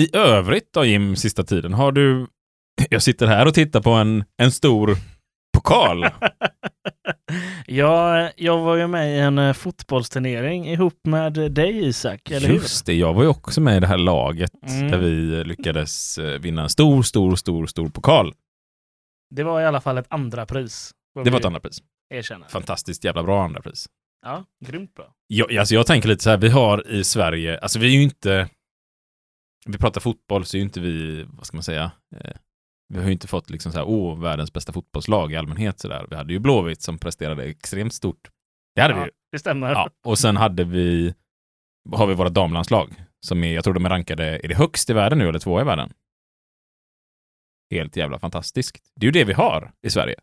I 0.00 0.16
övrigt 0.16 0.72
då 0.72 0.84
Jim, 0.84 1.16
sista 1.16 1.44
tiden, 1.44 1.74
har 1.74 1.92
du... 1.92 2.26
Jag 2.90 3.02
sitter 3.02 3.26
här 3.26 3.46
och 3.46 3.54
tittar 3.54 3.80
på 3.80 3.90
en, 3.90 4.24
en 4.36 4.52
stor 4.52 4.96
pokal. 5.54 6.02
jag, 7.66 8.32
jag 8.36 8.58
var 8.58 8.76
ju 8.76 8.86
med 8.86 9.16
i 9.16 9.20
en 9.20 9.38
eh, 9.38 9.52
fotbollsturnering 9.52 10.68
ihop 10.68 11.00
med 11.04 11.32
dig 11.32 11.86
Isak, 11.88 12.30
eller 12.30 12.48
hur? 12.48 12.54
Just 12.54 12.86
det, 12.86 12.94
jag 12.94 13.14
var 13.14 13.22
ju 13.22 13.28
också 13.28 13.60
med 13.60 13.76
i 13.76 13.80
det 13.80 13.86
här 13.86 13.98
laget 13.98 14.50
Mm. 14.68 14.90
där 14.90 14.98
vi 14.98 15.44
lyckades 15.44 16.18
eh, 16.18 16.40
vinna 16.40 16.62
en 16.62 16.68
stor, 16.68 17.02
stor, 17.02 17.36
stor, 17.36 17.66
stor 17.66 17.88
pokal. 17.88 18.32
Det 19.30 19.42
var 19.42 19.60
i 19.60 19.64
alla 19.64 19.80
fall 19.80 19.98
ett 19.98 20.06
andra 20.10 20.46
pris. 20.46 20.90
Det 21.14 21.20
var 21.20 21.30
vi 21.30 21.36
ett 21.36 21.44
andra 21.44 21.60
pris. 21.60 21.82
Erkänna. 22.14 22.48
Fantastiskt 22.48 23.04
jävla 23.04 23.22
bra 23.22 23.44
andra 23.44 23.62
pris. 23.62 23.86
Ja, 24.22 24.44
grymt 24.66 24.94
bra. 24.94 25.14
Jag, 25.26 25.56
alltså 25.56 25.74
jag 25.74 25.86
tänker 25.86 26.08
lite 26.08 26.22
så 26.24 26.30
här, 26.30 26.36
vi 26.38 26.48
har 26.48 26.88
i 26.88 27.04
Sverige, 27.04 27.58
alltså 27.58 27.78
vi 27.78 27.86
är 27.86 27.90
ju 27.90 28.02
inte... 28.02 28.48
Vi 29.66 29.78
pratar 29.78 30.00
fotboll 30.00 30.44
så 30.44 30.56
är 30.56 30.58
ju 30.58 30.64
inte 30.64 30.80
vi, 30.80 31.24
vad 31.28 31.46
ska 31.46 31.56
man 31.56 31.62
säga, 31.64 31.90
eh, 32.16 32.36
vi 32.94 32.98
har 32.98 33.06
ju 33.06 33.12
inte 33.12 33.26
fått 33.26 33.50
liksom 33.50 33.72
så 33.72 33.78
här, 33.78 33.88
åh, 33.88 34.20
världens 34.20 34.52
bästa 34.52 34.72
fotbollslag 34.72 35.32
i 35.32 35.36
allmänhet 35.36 35.80
så 35.80 35.88
där. 35.88 36.06
Vi 36.10 36.16
hade 36.16 36.32
ju 36.32 36.38
Blåvitt 36.38 36.82
som 36.82 36.98
presterade 36.98 37.44
extremt 37.44 37.94
stort. 37.94 38.30
Det 38.74 38.80
hade 38.82 38.94
vi 38.94 39.00
Ja, 39.00 39.06
ju. 39.06 39.12
det 39.32 39.38
stämmer. 39.38 39.70
Ja, 39.70 39.90
och 40.06 40.18
sen 40.18 40.36
hade 40.36 40.64
vi, 40.64 41.14
har 41.92 42.06
vi 42.06 42.14
våra 42.14 42.28
damlandslag 42.28 43.04
som 43.26 43.44
är, 43.44 43.54
jag 43.54 43.64
tror 43.64 43.74
de 43.74 43.84
är 43.84 43.90
rankade, 43.90 44.24
är 44.44 44.48
det 44.48 44.54
högst 44.54 44.90
i 44.90 44.92
världen 44.92 45.18
nu 45.18 45.28
eller 45.28 45.38
två 45.38 45.60
i 45.60 45.64
världen? 45.64 45.92
Helt 47.70 47.96
jävla 47.96 48.18
fantastiskt. 48.18 48.78
Det 48.96 49.04
är 49.04 49.08
ju 49.08 49.12
det 49.12 49.24
vi 49.24 49.32
har 49.32 49.72
i 49.82 49.90
Sverige. 49.90 50.14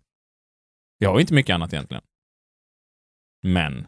Vi 1.00 1.06
har 1.06 1.16
ju 1.16 1.22
inte 1.22 1.34
mycket 1.34 1.54
annat 1.54 1.74
egentligen. 1.74 2.04
Men 3.44 3.88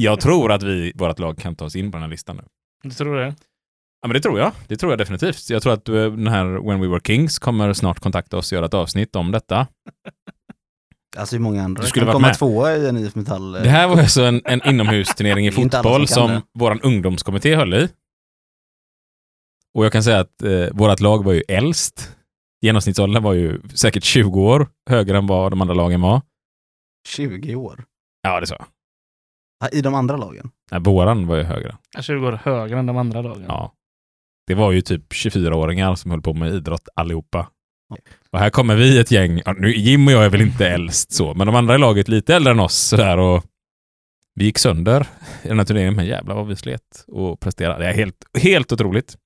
jag 0.00 0.20
tror 0.20 0.52
att 0.52 0.62
vi, 0.62 0.92
vårt 0.94 1.18
lag 1.18 1.38
kan 1.38 1.56
ta 1.56 1.64
oss 1.64 1.76
in 1.76 1.90
på 1.90 1.96
den 1.96 2.02
här 2.02 2.10
listan 2.10 2.36
nu. 2.36 2.42
Du 2.82 2.90
tror 2.90 3.16
det? 3.16 3.34
Ja, 4.02 4.08
men 4.08 4.14
det 4.14 4.20
tror 4.20 4.38
jag. 4.38 4.52
Det 4.68 4.76
tror 4.76 4.92
jag 4.92 4.98
definitivt. 4.98 5.50
Jag 5.50 5.62
tror 5.62 5.72
att 5.72 5.88
eh, 5.88 5.94
den 5.94 6.26
här 6.26 6.44
When 6.68 6.80
We 6.80 6.86
Were 6.88 7.00
Kings 7.04 7.38
kommer 7.38 7.72
snart 7.72 8.00
kontakta 8.00 8.36
oss 8.36 8.52
och 8.52 8.56
göra 8.56 8.66
ett 8.66 8.74
avsnitt 8.74 9.16
om 9.16 9.32
detta. 9.32 9.66
Alltså 11.16 11.36
hur 11.36 11.40
många 11.42 11.62
andra 11.64 11.82
Du 11.82 11.88
skulle 11.88 12.04
kan 12.06 12.12
komma 12.12 12.26
med. 12.26 12.38
tvåa 12.38 12.76
i 12.76 12.88
en 12.88 12.96
IF 12.96 13.14
Metall? 13.14 13.54
eh, 13.56 13.62
Det 13.62 13.68
här 13.68 13.88
var 13.88 13.98
alltså 14.00 14.22
en, 14.22 14.42
en 14.44 14.68
inomhusturnering 14.68 15.46
i 15.46 15.50
fotboll 15.52 16.08
som 16.08 16.28
som 16.28 16.42
vår 16.54 16.86
ungdomskommitté 16.86 17.54
höll 17.56 17.74
i. 17.74 17.88
Och 19.74 19.84
jag 19.84 19.92
kan 19.92 20.02
säga 20.02 20.20
att 20.20 20.42
eh, 20.42 20.66
vårt 20.72 21.00
lag 21.00 21.24
var 21.24 21.32
ju 21.32 21.42
äldst. 21.48 22.16
Genomsnittsåldern 22.62 23.22
var 23.22 23.32
ju 23.32 23.60
säkert 23.74 24.04
20 24.04 24.40
år 24.40 24.68
högre 24.90 25.18
än 25.18 25.26
vad 25.26 25.52
de 25.52 25.60
andra 25.60 25.74
lagen 25.74 26.00
var. 26.00 26.20
20 27.08 27.54
år. 27.54 27.84
Ja, 28.22 28.40
det 28.40 28.46
sa 28.46 28.56
jag. 28.58 28.66
Ja, 29.60 29.78
I 29.78 29.80
de 29.80 29.94
andra 29.94 30.16
lagen? 30.16 30.50
Nej, 30.70 30.80
våran 30.80 31.26
var 31.26 31.36
ju 31.36 31.42
högre. 31.42 31.76
20 32.00 32.26
år 32.26 32.32
högre 32.32 32.78
än 32.78 32.86
de 32.86 32.96
andra 32.96 33.22
lagen. 33.22 33.44
Ja. 33.48 33.72
Det 34.46 34.54
var 34.54 34.72
ju 34.72 34.80
typ 34.80 35.12
24-åringar 35.12 35.94
som 35.94 36.10
höll 36.10 36.22
på 36.22 36.34
med 36.34 36.54
idrott 36.54 36.88
allihopa. 36.94 37.48
Och 38.30 38.38
här 38.38 38.50
kommer 38.50 38.76
vi 38.76 38.98
ett 39.00 39.10
gäng, 39.10 39.42
nu, 39.56 39.72
Jim 39.76 40.06
och 40.06 40.12
jag 40.12 40.24
är 40.24 40.30
väl 40.30 40.40
inte 40.40 40.68
äldst 40.68 41.12
så, 41.12 41.34
men 41.34 41.46
de 41.46 41.56
andra 41.56 41.74
i 41.74 41.78
laget 41.78 42.08
lite 42.08 42.34
äldre 42.36 42.50
än 42.52 42.60
oss 42.60 42.74
sådär 42.74 43.18
och 43.18 43.44
vi 44.34 44.44
gick 44.44 44.58
sönder 44.58 45.06
i 45.42 45.48
den 45.48 45.58
här 45.58 45.64
turneringen, 45.64 45.96
men 45.96 46.06
jävlar 46.06 46.34
vad 46.34 46.46
vi 46.46 46.56
slet 46.56 47.04
och 47.06 47.40
presterade. 47.40 47.84
Det 47.84 47.90
är 47.90 47.94
helt, 47.94 48.16
helt 48.38 48.72
otroligt. 48.72 49.16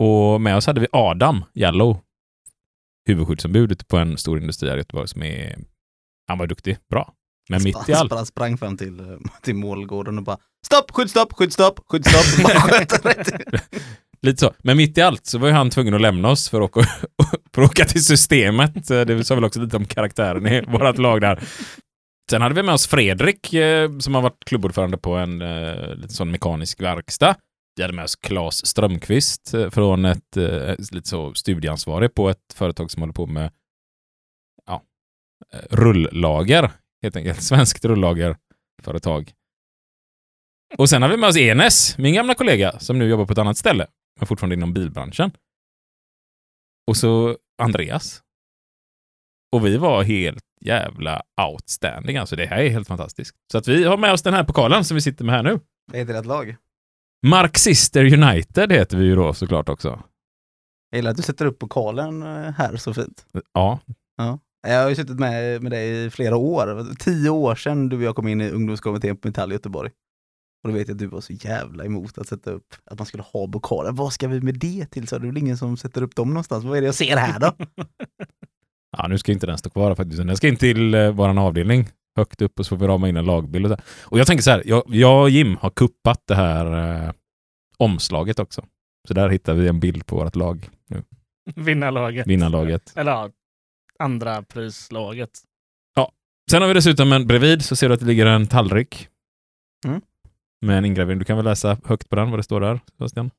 Och 0.00 0.40
med 0.40 0.56
oss 0.56 0.66
hade 0.66 0.80
vi 0.80 0.86
Adam 0.92 1.44
Jallow, 1.54 2.00
huvudskyddsombud 3.08 3.72
ute 3.72 3.84
på 3.84 3.96
en 3.96 4.18
stor 4.18 4.40
industri 4.40 4.68
här 4.68 4.76
i 4.76 4.80
Göteborg 4.80 5.08
som 5.08 5.22
är, 5.22 5.58
han 6.28 6.38
var 6.38 6.46
duktig, 6.46 6.78
bra. 6.90 7.12
Men 7.48 7.62
mitt 7.62 7.88
i 7.88 7.92
allt, 7.92 8.12
Han 8.12 8.26
sprang 8.26 8.58
fram 8.58 8.76
till, 8.76 9.00
eh, 9.00 9.06
till 9.42 9.54
målgården 9.54 10.18
och 10.18 10.24
bara 10.24 10.38
Stopp, 10.66 10.90
skyddsstopp, 10.90 11.32
skyddsstopp, 11.32 11.76
skyddsstopp. 11.86 12.22
Lite 14.22 14.40
så. 14.40 14.52
Men 14.58 14.76
mitt 14.76 14.98
i 14.98 15.02
allt 15.02 15.26
så 15.26 15.38
var 15.38 15.48
ju 15.48 15.54
han 15.54 15.70
tvungen 15.70 15.94
att 15.94 16.00
lämna 16.00 16.28
oss 16.28 16.48
för 16.48 16.60
att 16.60 16.64
åka, 16.76 16.80
för 17.54 17.62
att 17.62 17.70
åka 17.70 17.84
till 17.84 18.04
systemet. 18.04 18.88
Det 18.88 19.24
sa 19.26 19.34
väl 19.34 19.44
också 19.44 19.60
lite 19.60 19.76
om 19.76 19.84
karaktären 19.84 20.46
i 20.46 20.60
vårt 20.68 20.98
lag 20.98 21.20
där. 21.20 21.42
Sen 22.30 22.42
hade 22.42 22.54
vi 22.54 22.62
med 22.62 22.74
oss 22.74 22.86
Fredrik 22.86 23.54
eh, 23.54 23.98
som 23.98 24.14
har 24.14 24.22
varit 24.22 24.44
klubbordförande 24.46 24.98
på 24.98 25.14
en 25.14 25.42
eh, 25.42 26.06
sån 26.08 26.30
mekanisk 26.30 26.80
verkstad. 26.80 27.34
Vi 27.78 27.82
hade 27.82 27.94
med 27.94 28.04
oss 28.04 28.16
Claes 28.16 28.66
Strömqvist 28.66 29.54
eh, 29.54 29.70
från 29.70 30.04
eh, 30.04 30.10
ett 30.12 30.92
lite 30.92 31.08
så 31.08 31.34
studieansvarig 31.34 32.14
på 32.14 32.28
ett 32.28 32.52
företag 32.54 32.90
som 32.90 33.02
håller 33.02 33.12
på 33.12 33.26
med 33.26 33.52
ja, 34.66 34.82
rulllager, 35.70 36.10
rullager, 36.10 36.70
helt 37.02 37.16
enkelt. 37.16 37.42
Svenskt 37.42 37.84
rullagerföretag. 37.84 39.32
Och 40.78 40.88
sen 40.88 41.02
har 41.02 41.08
vi 41.08 41.16
med 41.16 41.28
oss 41.28 41.36
Enes, 41.36 41.98
min 41.98 42.14
gamla 42.14 42.34
kollega, 42.34 42.78
som 42.78 42.98
nu 42.98 43.08
jobbar 43.08 43.26
på 43.26 43.32
ett 43.32 43.38
annat 43.38 43.58
ställe, 43.58 43.86
men 44.18 44.26
fortfarande 44.26 44.54
inom 44.54 44.74
bilbranschen. 44.74 45.30
Och 46.86 46.96
så 46.96 47.36
Andreas. 47.62 48.22
Och 49.52 49.66
vi 49.66 49.76
var 49.76 50.02
helt 50.02 50.44
jävla 50.60 51.22
outstanding. 51.50 52.16
Alltså 52.16 52.36
det 52.36 52.46
här 52.46 52.58
är 52.58 52.68
helt 52.68 52.88
fantastiskt. 52.88 53.36
Så 53.52 53.58
att 53.58 53.68
vi 53.68 53.84
har 53.84 53.96
med 53.96 54.12
oss 54.12 54.22
den 54.22 54.34
här 54.34 54.44
pokalen 54.44 54.84
som 54.84 54.94
vi 54.94 55.00
sitter 55.00 55.24
med 55.24 55.34
här 55.34 55.42
nu. 55.42 55.60
Det 55.92 55.96
är 55.96 56.00
inte 56.00 56.12
rätt 56.12 56.26
lag? 56.26 56.56
Marxister 57.26 58.04
United 58.04 58.72
heter 58.72 58.96
vi 58.96 59.04
ju 59.04 59.16
då 59.16 59.34
såklart 59.34 59.68
också. 59.68 60.02
Jag 60.90 60.98
gillar 60.98 61.10
att 61.10 61.16
du 61.16 61.22
sätter 61.22 61.46
upp 61.46 61.58
pokalen 61.58 62.22
eh, 62.22 62.52
här 62.52 62.76
så 62.76 62.94
fint. 62.94 63.26
Ja, 63.52 63.80
Jag 64.66 64.82
har 64.82 64.88
ju 64.88 64.94
suttit 64.94 65.18
med, 65.18 65.62
med 65.62 65.72
dig 65.72 66.04
i 66.04 66.10
flera 66.10 66.36
år. 66.36 66.94
Tio 66.98 67.30
år 67.30 67.54
sedan 67.54 67.88
du 67.88 67.96
och 67.96 68.02
jag 68.02 68.16
kom 68.16 68.28
in 68.28 68.40
i 68.40 68.50
ungdomskommittén 68.50 69.16
på 69.16 69.28
Metall 69.28 69.52
i 69.52 69.54
Göteborg. 69.54 69.90
Och 70.62 70.68
då 70.68 70.74
vet 70.78 70.88
jag 70.88 70.94
att 70.94 70.98
du 70.98 71.06
var 71.06 71.20
så 71.20 71.32
jävla 71.32 71.84
emot 71.84 72.18
att 72.18 72.28
sätta 72.28 72.50
upp, 72.50 72.74
att 72.90 72.98
man 72.98 73.06
skulle 73.06 73.22
ha 73.22 73.48
pokaler. 73.48 73.92
Vad 73.92 74.12
ska 74.12 74.28
vi 74.28 74.40
med 74.40 74.54
det 74.54 74.86
till? 74.86 75.08
Så 75.08 75.16
är 75.16 75.20
det 75.20 75.26
väl 75.26 75.38
ingen 75.38 75.58
som 75.58 75.76
sätter 75.76 76.02
upp 76.02 76.16
dem 76.16 76.28
någonstans? 76.28 76.64
Vad 76.64 76.76
är 76.76 76.80
det 76.80 76.86
jag 76.86 76.94
ser 76.94 77.16
här 77.16 77.40
då? 77.40 77.52
ja 78.96 79.08
nu 79.08 79.18
ska 79.18 79.32
inte 79.32 79.46
den 79.46 79.58
stå 79.58 79.70
kvar 79.70 79.94
faktiskt. 79.94 80.26
Den 80.26 80.36
ska 80.36 80.48
in 80.48 80.56
till 80.56 80.94
eh, 80.94 81.10
våran 81.10 81.38
avdelning 81.38 81.88
högt 82.16 82.42
upp 82.42 82.58
och 82.58 82.66
så 82.66 82.68
får 82.68 82.76
vi 82.76 82.86
rama 82.92 83.08
in 83.08 83.16
en 83.16 83.24
lagbild 83.24 83.66
och 83.66 83.78
så. 83.78 83.84
Och 84.04 84.18
jag 84.18 84.26
tänker 84.26 84.42
så 84.42 84.50
här, 84.50 84.62
jag, 84.66 84.82
jag 84.86 85.22
och 85.22 85.30
Jim 85.30 85.56
har 85.56 85.70
kuppat 85.70 86.22
det 86.26 86.34
här 86.34 87.04
eh, 87.06 87.12
omslaget 87.76 88.38
också. 88.38 88.64
Så 89.08 89.14
där 89.14 89.28
hittar 89.28 89.54
vi 89.54 89.68
en 89.68 89.80
bild 89.80 90.06
på 90.06 90.16
vårt 90.16 90.36
lag, 90.36 90.68
Vinnarlaget. 91.56 92.26
vinnarlaget. 92.26 92.96
Eller 92.96 93.12
ja, 93.12 93.30
andra 93.98 94.42
prislaget. 94.42 95.30
Sen 96.50 96.62
har 96.62 96.68
vi 96.68 96.74
dessutom 96.74 97.12
en 97.12 97.26
bredvid 97.26 97.64
så 97.64 97.76
ser 97.76 97.88
du 97.88 97.94
att 97.94 98.00
det 98.00 98.06
ligger 98.06 98.26
en 98.26 98.46
tallrik. 98.46 99.08
Mm. 99.86 100.00
Med 100.60 100.78
en 100.78 100.84
ingravering. 100.84 101.18
Du 101.18 101.24
kan 101.24 101.36
väl 101.36 101.44
läsa 101.44 101.78
högt 101.84 102.08
på 102.08 102.16
den 102.16 102.30
vad 102.30 102.38
det 102.38 102.42
står 102.42 102.60
där, 102.60 102.80
Sebastian? 102.92 103.30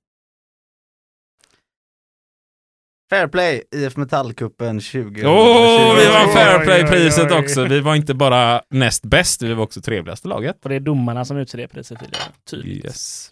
Fairplay, 3.09 3.61
IF 3.71 3.97
Metallkuppen 3.97 4.81
20 4.81 5.25
Åh, 5.27 5.95
vi 5.95 6.07
vann 6.07 6.33
Fairplay-priset 6.33 7.31
också. 7.31 7.65
Vi 7.65 7.79
var 7.79 7.95
inte 7.95 8.13
bara 8.13 8.61
näst 8.69 9.03
bäst, 9.03 9.41
vi 9.41 9.53
var 9.53 9.63
också 9.63 9.81
trevligaste 9.81 10.27
laget. 10.27 10.63
Och 10.63 10.69
det 10.69 10.75
är 10.75 10.79
domarna 10.79 11.25
som 11.25 11.37
utser 11.37 11.57
det 11.57 11.67
priset, 11.67 11.97
jag 12.01 12.11
tydligt. 12.49 12.85
Yes. 12.85 13.31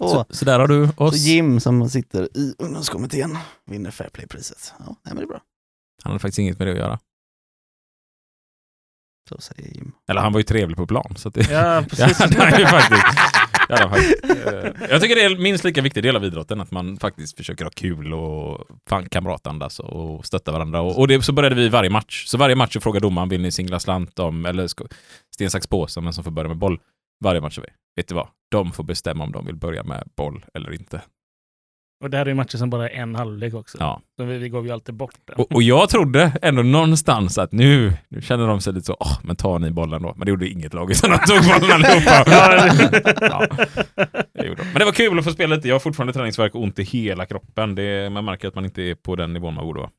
Åh, 0.00 0.10
Så, 0.12 0.26
så 0.34 0.44
där 0.44 0.60
har 0.60 0.68
du 0.68 0.88
så 0.96 1.04
oss. 1.04 1.16
Jim 1.16 1.60
som 1.60 1.90
sitter 1.90 2.22
i 2.38 2.54
ungdomskommittén 2.58 3.38
vinner 3.66 3.90
Fairplay-priset. 3.90 4.74
Ja, 4.78 4.84
nej, 4.86 4.96
men 5.04 5.16
det 5.16 5.22
är 5.22 5.26
bra. 5.26 5.40
Han 6.02 6.10
hade 6.12 6.20
faktiskt 6.20 6.38
inget 6.38 6.58
med 6.58 6.68
det 6.68 6.72
att 6.72 6.78
göra. 6.78 6.98
Så 9.28 9.38
säger 9.40 9.74
Jim. 9.74 9.92
Eller 10.08 10.20
han 10.20 10.32
var 10.32 10.40
ju 10.40 10.44
trevlig 10.44 10.76
på 10.76 10.86
plan. 10.86 11.14
Så 11.16 11.28
att 11.28 11.34
det, 11.34 11.50
Ja, 11.50 11.74
Ja, 11.74 11.82
precis. 11.90 12.18
det 12.18 12.38
är 12.42 12.58
ju 12.58 12.66
faktiskt. 12.66 13.02
Det 13.68 13.76
faktiskt. 13.88 14.24
Eh, 14.24 14.88
jag 14.90 15.02
tycker 15.02 15.14
det 15.14 15.24
är 15.24 15.38
minst 15.38 15.64
lika 15.64 15.82
viktig 15.82 16.02
del 16.02 16.16
av 16.16 16.24
idrotten, 16.24 16.60
att 16.60 16.70
man 16.70 16.96
faktiskt 16.96 17.36
försöker 17.36 17.64
ha 17.64 17.70
kul 17.70 18.12
och 18.14 18.66
fan 18.88 19.08
kamratandas 19.08 19.78
och 19.78 20.26
stötta 20.26 20.52
varandra. 20.52 20.80
Och, 20.80 20.98
och 20.98 21.08
det, 21.08 21.22
så 21.22 21.32
började 21.32 21.54
vi 21.56 21.68
varje 21.68 21.90
match. 21.90 22.24
Så 22.26 22.38
varje 22.38 22.54
match 22.56 22.72
så 22.72 22.80
frågar 22.80 23.00
domaren, 23.00 23.28
vill 23.28 23.40
ni 23.40 23.52
singla 23.52 23.80
slant 23.80 24.18
om, 24.18 24.46
eller 24.46 24.68
sten, 25.34 25.50
sax, 25.50 25.66
påse 25.66 26.00
men 26.00 26.12
som 26.12 26.24
får 26.24 26.30
börja 26.30 26.48
med 26.48 26.58
boll. 26.58 26.78
Varje 27.24 27.40
match 27.40 27.58
är 27.58 27.62
vi. 27.62 27.68
Vet 27.96 28.08
du 28.08 28.14
vad? 28.14 28.28
De 28.50 28.72
får 28.72 28.84
bestämma 28.84 29.24
om 29.24 29.32
de 29.32 29.46
vill 29.46 29.56
börja 29.56 29.82
med 29.82 30.08
boll 30.16 30.44
eller 30.54 30.72
inte. 30.72 31.02
Och 32.04 32.10
det 32.10 32.16
här 32.16 32.24
är 32.24 32.28
ju 32.30 32.34
matcher 32.34 32.56
som 32.56 32.70
bara 32.70 32.88
är 32.90 32.94
en 33.02 33.14
halvlek 33.14 33.54
också. 33.54 33.78
Ja. 33.80 34.02
Så 34.16 34.24
vi, 34.24 34.38
vi 34.38 34.48
gav 34.48 34.66
ju 34.66 34.72
alltid 34.72 34.94
bort 34.94 35.14
den. 35.24 35.36
Och, 35.36 35.52
och 35.52 35.62
jag 35.62 35.88
trodde 35.88 36.32
ändå 36.42 36.62
någonstans 36.62 37.38
att 37.38 37.52
nu, 37.52 37.92
nu 38.08 38.22
känner 38.22 38.46
de 38.46 38.60
sig 38.60 38.72
lite 38.72 38.86
så, 38.86 38.96
åh, 39.00 39.18
men 39.22 39.36
ta 39.36 39.58
ni 39.58 39.70
bollen 39.70 40.02
då. 40.02 40.14
Men 40.16 40.24
det 40.26 40.30
gjorde 40.30 40.48
inget 40.48 40.74
lag, 40.74 40.90
utan 40.90 41.10
de 41.10 41.18
tog 41.18 41.60
bollen 41.60 41.72
allihopa. 41.84 42.24
ja, 43.20 43.46
det 44.32 44.46
gjorde 44.46 44.62
de. 44.62 44.68
Men 44.68 44.78
det 44.78 44.84
var 44.84 44.92
kul 44.92 45.18
att 45.18 45.24
få 45.24 45.30
spela 45.32 45.54
lite. 45.56 45.68
Jag 45.68 45.74
har 45.74 45.80
fortfarande 45.80 46.12
träningsvärk 46.12 46.54
och 46.54 46.62
ont 46.62 46.78
i 46.78 46.82
hela 46.82 47.26
kroppen. 47.26 47.74
Det, 47.74 48.10
man 48.10 48.24
märker 48.24 48.48
att 48.48 48.54
man 48.54 48.64
inte 48.64 48.82
är 48.82 48.94
på 48.94 49.16
den 49.16 49.32
nivån 49.32 49.54
man 49.54 49.64
borde 49.64 49.80
vara. 49.80 49.90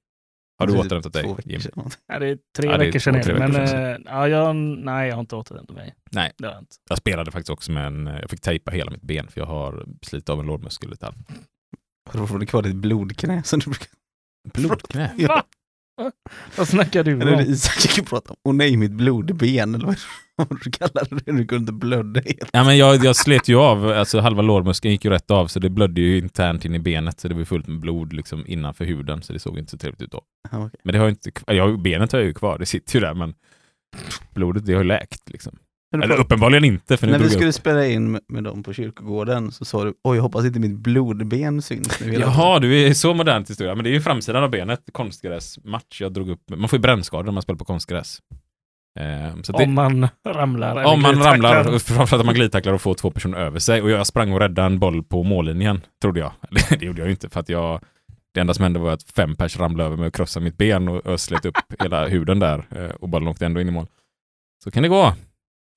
Har 0.60 0.68
du 0.68 0.78
återhämtat 0.78 1.14
dig, 1.14 1.24
Två 1.24 1.34
veckor 1.34 1.52
Jim? 1.52 1.62
sedan. 1.62 1.90
Ja, 2.08 2.20
det 2.20 2.28
är 2.28 2.38
tre 2.58 2.70
Ja, 2.70 2.78
det 2.78 2.84
är 2.84 2.86
veckor 2.86 3.00
sedan. 3.00 3.22
två, 3.24 3.34
det, 3.34 3.40
men 3.40 3.52
veckor 3.52 3.66
sedan. 3.66 3.92
eh, 3.92 3.98
ja, 4.06 4.28
jag, 4.28 4.56
nej, 4.56 5.08
jag 5.08 5.16
har 5.16 5.20
inte 5.20 5.36
återhämtat 5.36 5.76
mig. 5.76 5.94
Nej. 6.12 6.32
Det 6.38 6.46
har 6.48 6.54
jag 6.54 6.62
inte. 6.62 6.76
Jag 6.90 6.98
spelade 6.98 7.32
faktiskt 7.32 7.50
också 7.50 7.72
med 7.72 7.88
en, 7.88 8.06
jag 8.22 8.30
fick 8.30 8.42
tejpa 8.42 8.72
hela 8.72 8.92
mitt 8.92 9.02
ben 9.02 9.28
för 9.28 9.42
jag 9.42 9.48
har 9.48 9.86
slitit 10.02 10.30
av 10.30 10.40
en 10.40 10.46
lårmuskel 10.46 10.90
lite. 10.90 11.14
Har 12.08 12.14
du 12.14 12.20
fortfarande 12.20 12.46
kvar 12.46 12.62
ditt 12.62 12.76
blodknä 12.76 13.44
som 13.44 13.60
du 13.60 13.66
brukar... 13.66 13.88
Blodknä? 14.54 15.12
Ja. 15.18 15.44
Vad 16.58 16.68
snackar 16.68 17.04
du 17.04 17.34
om? 17.34 17.40
Isak 17.40 17.86
gick 17.86 18.00
och 18.00 18.08
pratade 18.10 18.30
om, 18.32 18.38
åh 18.44 18.56
nej 18.56 18.78
mitt 18.78 18.92
blodben 18.92 19.76
eller 19.76 19.96
vad 20.36 20.60
du 20.64 20.72
kallade 20.72 21.22
det, 21.26 21.32
du 21.32 21.46
kunde 21.46 21.56
inte 21.56 21.74
blöda 21.74 22.22
helt. 22.22 22.50
Ja, 22.54 22.64
men 22.64 22.78
jag, 22.78 23.06
jag 23.06 23.16
slet 23.16 23.48
ju 23.48 23.56
av, 23.56 23.88
alltså 23.92 24.20
halva 24.20 24.42
lårmuskeln 24.42 24.92
gick 24.92 25.06
ju 25.06 25.12
rätt 25.12 25.32
av 25.32 25.48
så 25.48 25.60
det 25.60 25.70
blödde 25.70 26.02
ju 26.02 26.18
internt 26.18 26.66
in 26.66 26.76
i 26.76 26.80
benet 26.80 27.20
så 27.20 27.28
det 27.28 27.36
var 27.36 27.44
fullt 27.44 27.68
med 27.68 27.80
blod 27.80 28.14
liksom 28.14 28.48
innanför 28.48 28.86
huden 28.86 29.22
så 29.22 29.34
det 29.34 29.40
såg 29.40 29.58
inte 29.58 29.72
så 29.72 29.78
trevligt 29.78 30.02
ut 30.02 30.12
då. 30.12 30.22
Ja, 30.52 30.66
okej. 30.66 30.80
Men 30.84 30.94
det 30.94 31.00
har 31.00 31.06
ju 31.06 31.10
inte, 31.10 31.32
ja, 31.48 31.78
benet 31.78 32.12
har 32.12 32.20
jag 32.20 32.28
ju 32.28 32.34
kvar, 32.34 32.58
det 32.60 32.66
sitter 32.66 32.96
ju 32.96 33.02
där 33.02 33.14
men 33.14 33.34
blodet 34.34 34.66
det 34.66 34.74
har 34.74 34.82
ju 34.82 34.88
läkt 34.88 35.30
liksom. 35.30 35.58
Men 36.00 36.10
du 36.10 36.14
Eller 36.14 36.16
pratade- 36.16 36.26
uppenbarligen 36.36 36.66
inte 36.66 36.98
för 36.98 37.08
När 37.08 37.20
vi 37.20 37.30
skulle 37.30 37.50
upp. 37.50 37.56
spela 37.56 37.86
in 37.88 38.12
med, 38.12 38.22
med 38.28 38.44
dem 38.44 38.64
på 38.64 38.74
kyrkogården 38.74 39.52
så 39.52 39.66
sa 39.66 39.84
du, 39.84 39.94
oj 40.04 40.16
jag 40.16 40.24
hoppas 40.24 40.46
inte 40.46 40.60
mitt 40.60 40.78
blodben 40.78 41.62
syns 41.62 42.00
nu 42.00 42.06
hela 42.12 42.26
tiden." 42.26 42.34
Jaha, 42.40 42.60
du 42.60 42.82
är 42.88 42.94
så 42.94 43.14
modernt 43.14 43.50
historia. 43.50 43.76
Men 43.76 43.84
det 43.84 43.90
är 43.90 43.94
ju 43.94 44.02
framsidan 44.02 44.44
av 44.44 44.50
benet, 44.50 44.80
konstgräsmatch. 44.92 46.02
Jag 46.02 46.14
drog 46.14 46.30
upp, 46.30 46.42
man 46.50 46.70
får 46.70 46.78
ju 46.78 46.82
brännskador 46.82 47.24
när 47.24 47.32
man 47.32 47.44
spelar 47.44 47.58
på 47.58 47.66
konstgräs. 47.66 48.20
Eh, 49.00 49.42
så 49.42 49.52
det, 49.52 49.64
Om 49.64 49.74
man 49.74 50.08
ramlar. 50.28 50.84
Om 50.86 51.02
man 51.02 51.16
ramlar, 51.24 51.80
framförallt 51.80 52.14
att 52.14 52.26
man 52.26 52.36
glidtacklar 52.36 52.74
och 52.74 52.82
får 52.82 52.94
två 52.94 53.12
personer 53.12 53.38
över 53.38 53.60
sig. 53.60 53.82
Och 53.82 53.90
jag 53.90 54.08
sprang 54.08 54.34
och 54.34 54.40
räddade 54.40 54.66
en 54.66 54.80
boll 54.80 55.04
på 55.04 55.24
mållinjen, 55.24 55.82
trodde 56.02 56.20
jag. 56.20 56.32
Det 56.70 56.82
gjorde 56.86 57.00
jag 57.02 57.06
ju 57.08 57.12
inte, 57.12 57.30
för 57.30 57.40
att 57.40 57.50
jag... 57.50 57.82
Det 58.34 58.42
enda 58.42 58.54
som 58.54 58.64
hände 58.64 58.80
var 58.80 58.92
att 58.92 59.04
fem 59.04 59.36
pers 59.36 59.58
ramlade 59.60 59.88
över 59.88 59.98
mig 59.98 60.08
och 60.08 60.14
krossade 60.14 60.44
mitt 60.44 60.58
ben 60.58 60.88
och, 60.88 61.06
och 61.06 61.20
slet 61.20 61.46
upp 61.46 61.56
hela 61.80 62.08
huden 62.08 62.40
där. 62.40 62.66
eh, 62.76 62.90
Och 62.90 63.10
bollen 63.10 63.28
åkte 63.28 63.46
ändå 63.46 63.62
in 63.62 63.68
i 63.68 63.72
mål. 63.72 63.88
Så 64.64 64.72
kan 64.72 64.84
det 64.84 64.90
gå. 64.90 65.14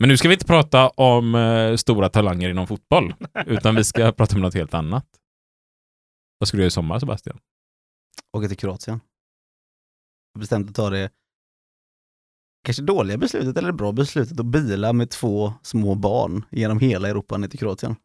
Men 0.00 0.08
nu 0.08 0.16
ska 0.16 0.28
vi 0.28 0.34
inte 0.34 0.46
prata 0.46 0.88
om 0.88 1.34
eh, 1.34 1.76
stora 1.76 2.08
talanger 2.08 2.48
inom 2.48 2.66
fotboll, 2.66 3.14
utan 3.46 3.74
vi 3.74 3.84
ska 3.84 4.12
prata 4.12 4.36
om 4.36 4.42
något 4.42 4.54
helt 4.54 4.74
annat. 4.74 5.06
Vad 6.38 6.48
ska 6.48 6.56
du 6.56 6.62
göra 6.62 6.68
i 6.68 6.70
sommar, 6.70 6.98
Sebastian? 6.98 7.38
Åka 8.36 8.48
till 8.48 8.56
Kroatien. 8.56 9.00
Jag 10.32 10.38
har 10.38 10.40
bestämt 10.40 10.68
att 10.68 10.74
ta 10.74 10.90
det 10.90 11.10
kanske 12.64 12.82
dåliga 12.82 13.18
beslutet 13.18 13.56
eller 13.56 13.68
det 13.68 13.72
bra 13.72 13.92
beslutet 13.92 14.40
att 14.40 14.46
bila 14.46 14.92
med 14.92 15.10
två 15.10 15.52
små 15.62 15.94
barn 15.94 16.44
genom 16.50 16.78
hela 16.78 17.08
Europa 17.08 17.36
ner 17.36 17.48
till 17.48 17.58
Kroatien. 17.58 17.96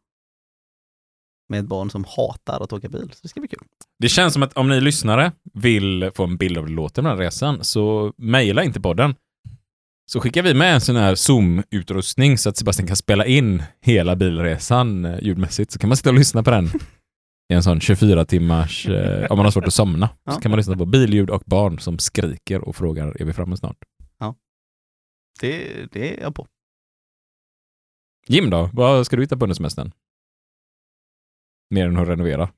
Med 1.48 1.60
ett 1.60 1.66
barn 1.66 1.90
som 1.90 2.04
hatar 2.04 2.60
att 2.60 2.72
åka 2.72 2.88
bil, 2.88 3.10
så 3.12 3.18
det 3.22 3.28
ska 3.28 3.40
bli 3.40 3.48
kul. 3.48 3.66
Det 3.98 4.08
känns 4.08 4.32
som 4.32 4.42
att 4.42 4.56
om 4.56 4.68
ni 4.68 4.80
lyssnare 4.80 5.32
vill 5.52 6.10
få 6.14 6.24
en 6.24 6.36
bild 6.36 6.58
av 6.58 6.68
låter 6.68 7.02
med 7.02 7.12
den 7.12 7.18
här 7.18 7.24
resan, 7.24 7.64
så 7.64 8.12
mejla 8.16 8.64
inte 8.64 8.80
podden. 8.80 9.14
Så 10.10 10.20
skickar 10.20 10.42
vi 10.42 10.54
med 10.54 10.74
en 10.74 10.80
sån 10.80 10.96
här 10.96 11.14
Zoom-utrustning 11.14 12.38
så 12.38 12.48
att 12.48 12.56
Sebastian 12.56 12.86
kan 12.86 12.96
spela 12.96 13.26
in 13.26 13.62
hela 13.80 14.16
bilresan 14.16 15.04
eh, 15.04 15.18
ljudmässigt. 15.22 15.70
Så 15.72 15.78
kan 15.78 15.88
man 15.88 15.96
sitta 15.96 16.10
och 16.10 16.14
lyssna 16.16 16.42
på 16.42 16.50
den 16.50 16.66
i 17.48 17.54
en 17.54 17.62
sån 17.62 17.80
24 17.80 18.24
timmars, 18.24 18.88
eh, 18.88 19.30
om 19.30 19.36
man 19.36 19.46
har 19.46 19.50
svårt 19.50 19.66
att 19.66 19.74
somna. 19.74 20.08
Så 20.08 20.14
Ja. 20.24 20.40
kan 20.40 20.50
man 20.50 20.56
lyssna 20.58 20.76
på 20.76 20.86
billjud 20.86 21.30
och 21.30 21.42
barn 21.46 21.78
som 21.78 21.98
skriker 21.98 22.60
och 22.68 22.76
frågar 22.76 23.20
är 23.20 23.24
vi 23.24 23.32
framme 23.32 23.56
snart. 23.56 23.76
Det, 25.40 25.86
det 25.92 26.16
är 26.18 26.20
jag 26.22 26.34
på. 26.34 26.46
Jim 28.26 28.50
då, 28.50 28.70
vad 28.72 29.06
ska 29.06 29.16
du 29.16 29.22
hitta 29.22 29.36
på 29.36 29.44
under 29.44 29.54
semestern? 29.54 29.92
Mer 31.70 31.86
än 31.88 31.96
att 31.96 32.08
renovera. 32.08 32.48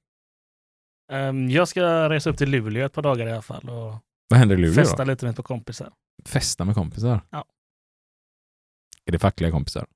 Ehm, 1.13 1.51
jag 1.51 1.69
ska 1.69 2.11
resa 2.11 2.31
upp 2.31 2.37
till 2.39 2.51
Luleå 2.51 2.87
ett 2.87 2.93
par 2.93 3.03
dagar 3.03 3.27
i 3.27 3.33
alla 3.33 3.43
fall 3.43 3.69
och 3.69 3.95
Vad 4.29 4.39
händer 4.39 4.57
i 4.57 4.59
Luleå 4.61 4.75
festa 4.75 5.05
då? 5.05 5.11
lite 5.11 5.25
med 5.25 5.31
ett 5.31 5.37
par 5.37 5.43
kompisar. 5.43 5.93
Festa 6.25 6.65
med 6.65 6.75
kompisar? 6.75 7.21
Ja. 7.31 7.45
Är 9.05 9.13
det 9.13 9.19
fackliga 9.19 9.51
kompisar? 9.51 9.87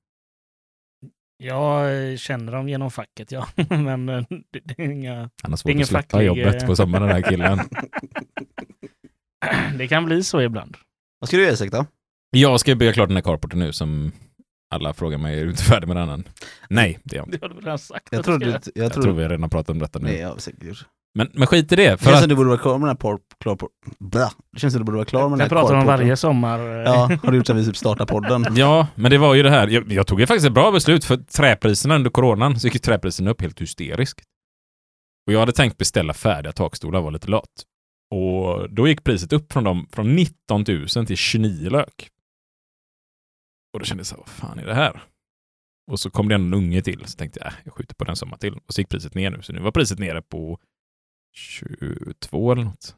Jag 1.37 2.19
känner 2.19 2.51
dem 2.51 2.69
genom 2.69 2.91
facket, 2.91 3.31
ja. 3.31 3.47
Men 3.69 4.09
eh, 4.09 4.23
det, 4.51 4.59
det 4.63 4.79
är 4.83 4.89
inga... 4.91 5.29
Han 5.43 5.51
har 5.51 5.57
svårt 5.57 5.71
Ingen 5.71 5.81
att 5.81 5.87
släppa 5.87 6.07
facklig, 6.09 6.27
jobbet 6.27 6.65
på 6.65 6.75
sommaren 6.75 7.07
den 7.07 7.15
här 7.15 7.21
killen. 7.29 7.59
Det 9.77 9.87
kan 9.87 10.05
bli 10.05 10.23
så 10.23 10.41
ibland. 10.41 10.77
Vad 11.19 11.27
ska 11.27 11.37
du 11.37 11.43
göra 11.43 11.65
då? 11.69 11.85
Jag 12.31 12.59
ska 12.59 12.75
bygga 12.75 12.93
klart 12.93 13.09
den 13.09 13.15
här 13.17 13.21
carporten 13.21 13.59
nu 13.59 13.73
som 13.73 14.11
alla 14.69 14.93
frågar 14.93 15.17
mig, 15.17 15.39
är 15.39 15.43
du 15.43 15.49
inte 15.49 15.63
färdig 15.63 15.87
med 15.87 15.97
den 15.97 16.09
än? 16.09 16.23
Nej, 16.69 16.99
det 17.03 17.15
är 17.15 17.17
jag 17.19 17.27
inte. 17.27 17.37
Det 17.41 17.45
har 17.45 17.49
du 17.49 17.55
väl 17.55 17.63
redan 17.63 17.79
sagt? 17.79 18.07
Jag 18.11 18.25
trodde, 18.25 18.45
jag, 18.45 18.61
jag 18.75 18.85
Jag 18.85 18.93
tror 18.93 19.13
vi 19.13 19.27
redan 19.27 19.49
pratat 19.49 19.69
om 19.69 19.79
detta 19.79 19.99
nu. 19.99 20.05
nej, 20.05 20.19
jag 20.19 20.29
har 20.29 20.37
säkert 20.37 20.63
gjort. 20.63 20.85
Men, 21.15 21.29
men 21.33 21.47
skit 21.47 21.71
i 21.71 21.75
det. 21.75 21.89
Det 21.89 21.97
För 21.97 22.05
känns 22.05 22.15
att, 22.15 22.21
som 22.21 22.29
du 22.29 22.35
borde 22.35 22.49
vara 22.49 22.59
klar 22.59 22.73
med 22.73 22.81
den 22.81 22.87
här 22.87 22.95
por, 22.95 23.19
klar 23.39 23.55
por, 23.55 23.69
blah. 23.99 24.31
Det 24.51 24.59
känns 24.59 24.73
som 24.73 24.79
du 24.79 24.85
borde 24.85 24.97
vara 24.97 25.05
klar 25.05 25.29
med 25.29 25.31
den 25.31 25.39
Jag 25.39 25.55
här 25.55 25.61
pratar 25.61 25.75
om 25.75 25.85
varje 25.85 26.17
sommar. 26.17 26.59
Ja, 26.59 27.09
har 27.23 27.31
du 27.31 27.37
gjort 27.37 27.47
så 27.47 27.53
att 27.53 27.59
vi 27.59 27.65
typ 27.65 27.77
startar 27.77 28.05
podden? 28.05 28.45
ja, 28.55 28.87
men 28.95 29.11
det 29.11 29.17
var 29.17 29.35
ju 29.35 29.43
det 29.43 29.49
här. 29.49 29.67
Jag, 29.67 29.91
jag 29.91 30.07
tog 30.07 30.19
ju 30.19 30.27
faktiskt 30.27 30.47
ett 30.47 30.53
bra 30.53 30.71
beslut 30.71 31.05
för 31.05 31.17
träpriserna 31.17 31.95
under 31.95 32.09
coronan 32.09 32.59
så 32.59 32.67
gick 32.67 32.73
ju 32.73 32.79
träpriserna 32.79 33.31
upp 33.31 33.41
helt 33.41 33.61
hysteriskt. 33.61 34.23
Och 35.27 35.33
jag 35.33 35.39
hade 35.39 35.51
tänkt 35.51 35.77
beställa 35.77 36.13
färdiga 36.13 36.51
takstolar, 36.51 37.01
var 37.01 37.11
lite 37.11 37.27
lat. 37.27 37.63
Och 38.11 38.73
då 38.73 38.87
gick 38.87 39.03
priset 39.03 39.33
upp 39.33 39.53
från, 39.53 39.63
dem, 39.63 39.87
från 39.91 40.15
19 40.15 40.65
000 40.67 40.87
till 40.87 41.17
29 41.17 41.69
lök. 41.69 42.09
Och 43.73 43.79
då 43.79 43.85
kände 43.85 43.99
jag 43.99 44.07
så 44.07 44.15
här, 44.15 44.19
vad 44.19 44.29
fan 44.29 44.59
är 44.59 44.65
det 44.65 44.73
här? 44.73 45.03
Och 45.91 45.99
så 45.99 46.09
kom 46.09 46.29
det 46.29 46.35
en 46.35 46.53
unge 46.53 46.81
till, 46.81 47.05
så 47.05 47.17
tänkte 47.17 47.39
jag, 47.39 47.47
äh, 47.47 47.53
jag 47.63 47.73
skjuter 47.73 47.95
på 47.95 48.03
den 48.03 48.15
sommar 48.15 48.37
till. 48.37 48.53
Och 48.53 48.73
så 48.73 48.81
gick 48.81 48.89
priset 48.89 49.15
ner 49.15 49.29
nu, 49.31 49.41
så 49.41 49.53
nu 49.53 49.59
var 49.59 49.71
priset 49.71 49.99
nere 49.99 50.21
på 50.21 50.59
22 51.33 52.51
eller 52.51 52.63
något. 52.63 52.95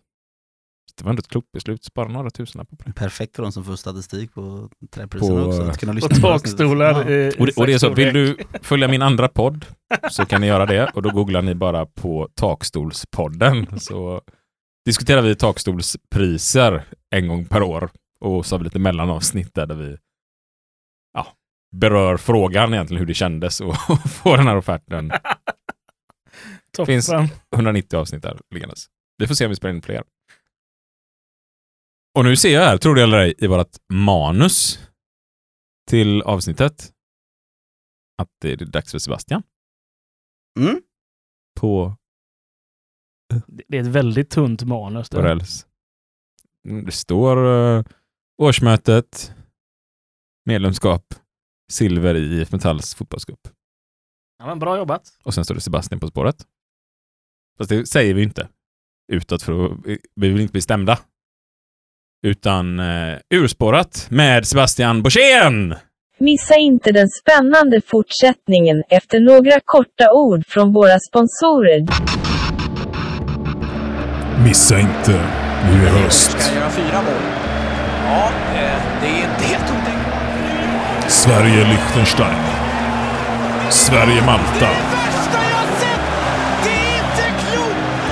Det 0.98 1.04
var 1.04 1.10
ändå 1.10 1.20
ett 1.20 1.28
klokt 1.28 1.52
beslut, 1.52 1.84
spara 1.84 2.08
några 2.08 2.30
tusenlappar 2.30 2.78
på 2.78 2.84
det. 2.86 2.94
Perfekt 2.94 3.36
för 3.36 3.44
de 3.44 3.52
som 3.52 3.64
får 3.64 3.76
statistik 3.76 4.34
på 4.34 4.70
träpriserna 4.92 5.42
På- 5.42 5.48
också. 5.48 5.62
Att 5.62 5.78
kunna 5.80 5.90
Och 5.92 5.96
lyssna 5.96 6.10
på 6.16 6.22
takstolar. 6.40 7.12
Ja. 7.12 7.18
i- 7.18 7.32
Och 7.40 7.46
det, 7.46 7.58
och 7.58 7.68
det 7.68 7.74
är 7.74 7.78
så, 7.78 7.90
vill 7.94 8.14
du 8.14 8.38
följa 8.62 8.88
min 8.88 9.02
andra 9.02 9.28
podd 9.28 9.66
så 10.12 10.26
kan 10.26 10.42
ni 10.42 10.48
göra 10.48 10.66
det 10.66 10.92
och 10.94 11.02
då 11.02 11.10
googlar 11.12 11.42
ni 11.42 11.56
bara 11.56 11.86
på 11.86 12.30
Takstolspodden 12.36 13.80
så 13.80 14.22
diskuterar 14.86 15.22
vi 15.22 15.36
takstolspriser 15.36 16.84
en 17.16 17.28
gång 17.28 17.46
per 17.46 17.62
år 17.64 17.90
och 18.20 18.46
så 18.46 18.54
har 18.56 18.60
vi 18.60 18.64
lite 18.64 18.80
mellanavsnitt 18.80 19.54
där, 19.54 19.66
där 19.66 19.76
vi 19.76 19.98
ja, 21.14 21.28
berör 21.76 22.18
frågan 22.18 22.74
egentligen 22.74 23.00
hur 23.00 23.08
det 23.08 23.14
kändes 23.14 23.62
och 23.62 23.76
få 24.10 24.36
den 24.36 24.48
här 24.48 24.58
offerten. 24.58 25.12
Toppen. 26.76 26.86
finns- 27.02 27.10
190 27.56 27.98
avsnitt 28.00 28.22
där 28.24 28.40
liggandes. 28.50 28.86
Vi 29.18 29.28
får 29.28 29.36
se 29.36 29.46
om 29.46 29.50
vi 29.50 29.56
spelar 29.56 29.76
in 29.76 29.82
fler. 29.82 30.04
Och 32.18 32.26
nu 32.26 32.36
ser 32.36 32.54
jag 32.54 32.62
här, 32.62 32.78
tror 32.78 32.96
det 32.96 33.04
eller 33.04 33.18
ej, 33.20 33.34
i 33.38 33.48
vårt 33.48 33.78
manus 33.94 34.80
till 35.90 36.22
avsnittet 36.22 36.92
att 38.18 38.30
det 38.42 38.52
är 38.62 38.66
dags 38.66 38.92
för 38.92 39.00
Sebastian 39.00 39.44
Mm. 40.60 40.82
på 41.60 41.96
Det 43.48 43.78
är 43.78 43.82
ett 43.82 43.88
väldigt 43.88 44.30
tunt 44.30 44.64
manus. 44.64 45.12
räls. 45.12 45.68
Mm, 46.68 46.86
Det 46.86 46.92
står 46.92 47.38
uh, 47.46 47.84
årsmötet, 48.38 49.34
medlemskap, 50.46 51.14
silver 51.72 52.16
i 52.16 52.42
IF 52.42 52.52
Metalls 52.52 52.96
fotbollscup. 52.96 53.40
Ja, 54.38 54.46
men 54.46 54.60
bra 54.60 54.78
jobbat. 54.78 55.18
Och 55.24 55.34
sen 55.34 55.46
står 55.46 55.56
det 55.56 55.62
Sebastian 55.62 56.00
på 56.00 56.08
spåret. 56.08 56.48
Fast 57.58 57.70
det 57.70 57.86
säger 57.86 58.14
vi 58.14 58.24
inte 58.24 58.48
utåt 59.12 59.44
för 59.44 59.66
att 59.66 59.72
vi 60.16 60.30
vill 60.30 60.42
inte 60.42 60.52
bli 60.52 60.62
stämda. 60.62 61.00
Utan 62.26 62.80
uh, 62.80 63.18
urspårat 63.30 64.08
med 64.10 64.48
Sebastian 64.48 65.04
Borssén! 65.04 65.76
Missa 66.18 66.56
inte 66.56 66.92
den 66.92 67.10
spännande 67.10 67.82
fortsättningen 67.82 68.84
efter 68.90 69.20
några 69.20 69.60
korta 69.66 70.14
ord 70.14 70.44
från 70.48 70.74
våra 70.74 71.00
sponsorer. 71.00 71.86
Missa 74.44 74.80
inte, 74.80 75.12
nu 75.72 75.88
är 75.88 76.04
höst. 76.04 76.38
Ja, 78.06 78.32
eh, 78.56 78.82
det 79.02 79.08
är 79.08 79.18
inte 79.18 79.44
helt 79.44 79.64
otänkbart. 79.64 81.12
Sverige-Liechtenstein. 81.12 82.44
Sverige-Malta. 83.70 84.70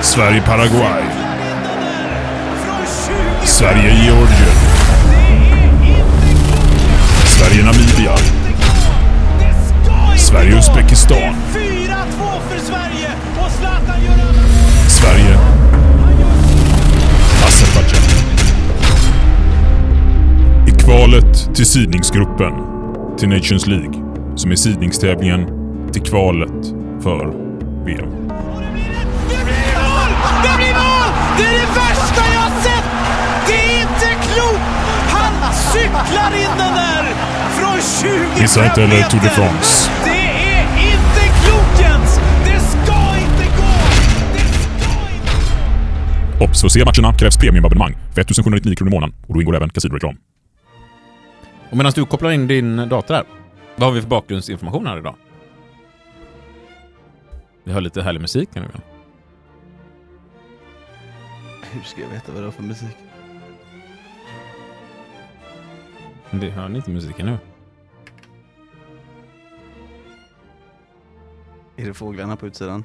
Sverige-Paraguay. 0.04 1.02
Sverige-Georgien. 3.44 4.56
Sverige-Namibia. 7.26 8.16
Sverige-Uzbekistan. 10.16 11.34
Sverige. 11.52 13.10
Sverige. 14.88 15.38
Azerbajdzjan. 17.46 18.02
I 20.66 20.70
kvalet 20.70 21.54
till 21.54 21.66
sidningsgruppen 21.66 22.52
till 23.18 23.28
Nations 23.28 23.66
League, 23.66 24.02
som 24.36 24.50
är 24.50 24.56
sidningstävlingen 24.56 25.46
till 25.92 26.02
kvalet 26.02 26.74
för 27.02 27.32
VM. 27.84 28.23
Det 31.36 31.44
är 31.44 31.52
det 31.52 31.66
värsta 31.80 32.22
jag 32.34 32.40
har 32.40 32.60
sett! 32.66 32.84
Det 33.46 33.54
är 33.54 33.82
inte 33.82 34.08
klokt! 34.26 34.64
Han 35.16 35.52
cyklar 35.54 36.30
in 36.42 36.58
den 36.58 36.74
där 36.74 37.04
från 37.56 37.80
25 38.02 38.42
Missa 38.42 38.64
inte 38.66 38.80
heller 38.80 39.02
Tour 39.02 39.20
de 39.20 39.26
meter. 39.26 39.28
France. 39.28 39.90
Det 40.04 40.10
är 40.56 40.62
inte 40.92 41.22
klokt 41.42 41.80
Jens! 41.80 42.20
Det 42.44 42.60
ska 42.60 42.98
inte 43.24 43.44
gå! 43.58 43.72
Det 44.34 44.48
ska 44.64 44.92
inte 45.16 45.36
gå! 46.38 46.44
Obs! 46.44 46.60
För 46.60 46.66
att 46.66 46.72
se 46.72 46.84
matcherna 46.84 47.18
krävs 47.18 47.36
premiumabonnemang 47.36 47.92
för 48.14 48.20
1799 48.20 48.76
kronor 48.76 48.92
i 48.92 48.94
månaden 48.94 49.14
och 49.26 49.34
då 49.34 49.40
ingår 49.40 49.56
även 49.56 49.70
kasinoreklam. 49.70 50.16
Och 51.70 51.76
medan 51.76 51.92
du 51.94 52.04
kopplar 52.06 52.30
in 52.30 52.46
din 52.46 52.88
dator 52.88 53.14
här, 53.14 53.24
vad 53.76 53.88
har 53.88 53.94
vi 53.94 54.00
för 54.00 54.08
bakgrundsinformation 54.08 54.86
här 54.86 54.98
idag? 54.98 55.14
Vi 57.64 57.72
har 57.72 57.80
lite 57.80 58.02
härlig 58.02 58.20
musik 58.20 58.48
här 58.54 58.62
nu. 58.62 58.93
Hur 61.74 61.82
ska 61.82 62.00
jag 62.00 62.08
veta 62.08 62.32
vad 62.32 62.42
det 62.42 62.46
är 62.46 62.50
för 62.50 62.62
musik? 62.62 62.96
Det 66.30 66.50
hör 66.50 66.68
ni 66.68 66.76
inte 66.76 66.90
musiken 66.90 67.26
nu? 67.26 67.38
Är 71.76 71.86
det 71.86 71.94
fåglarna 71.94 72.36
på 72.36 72.46
utsidan? 72.46 72.84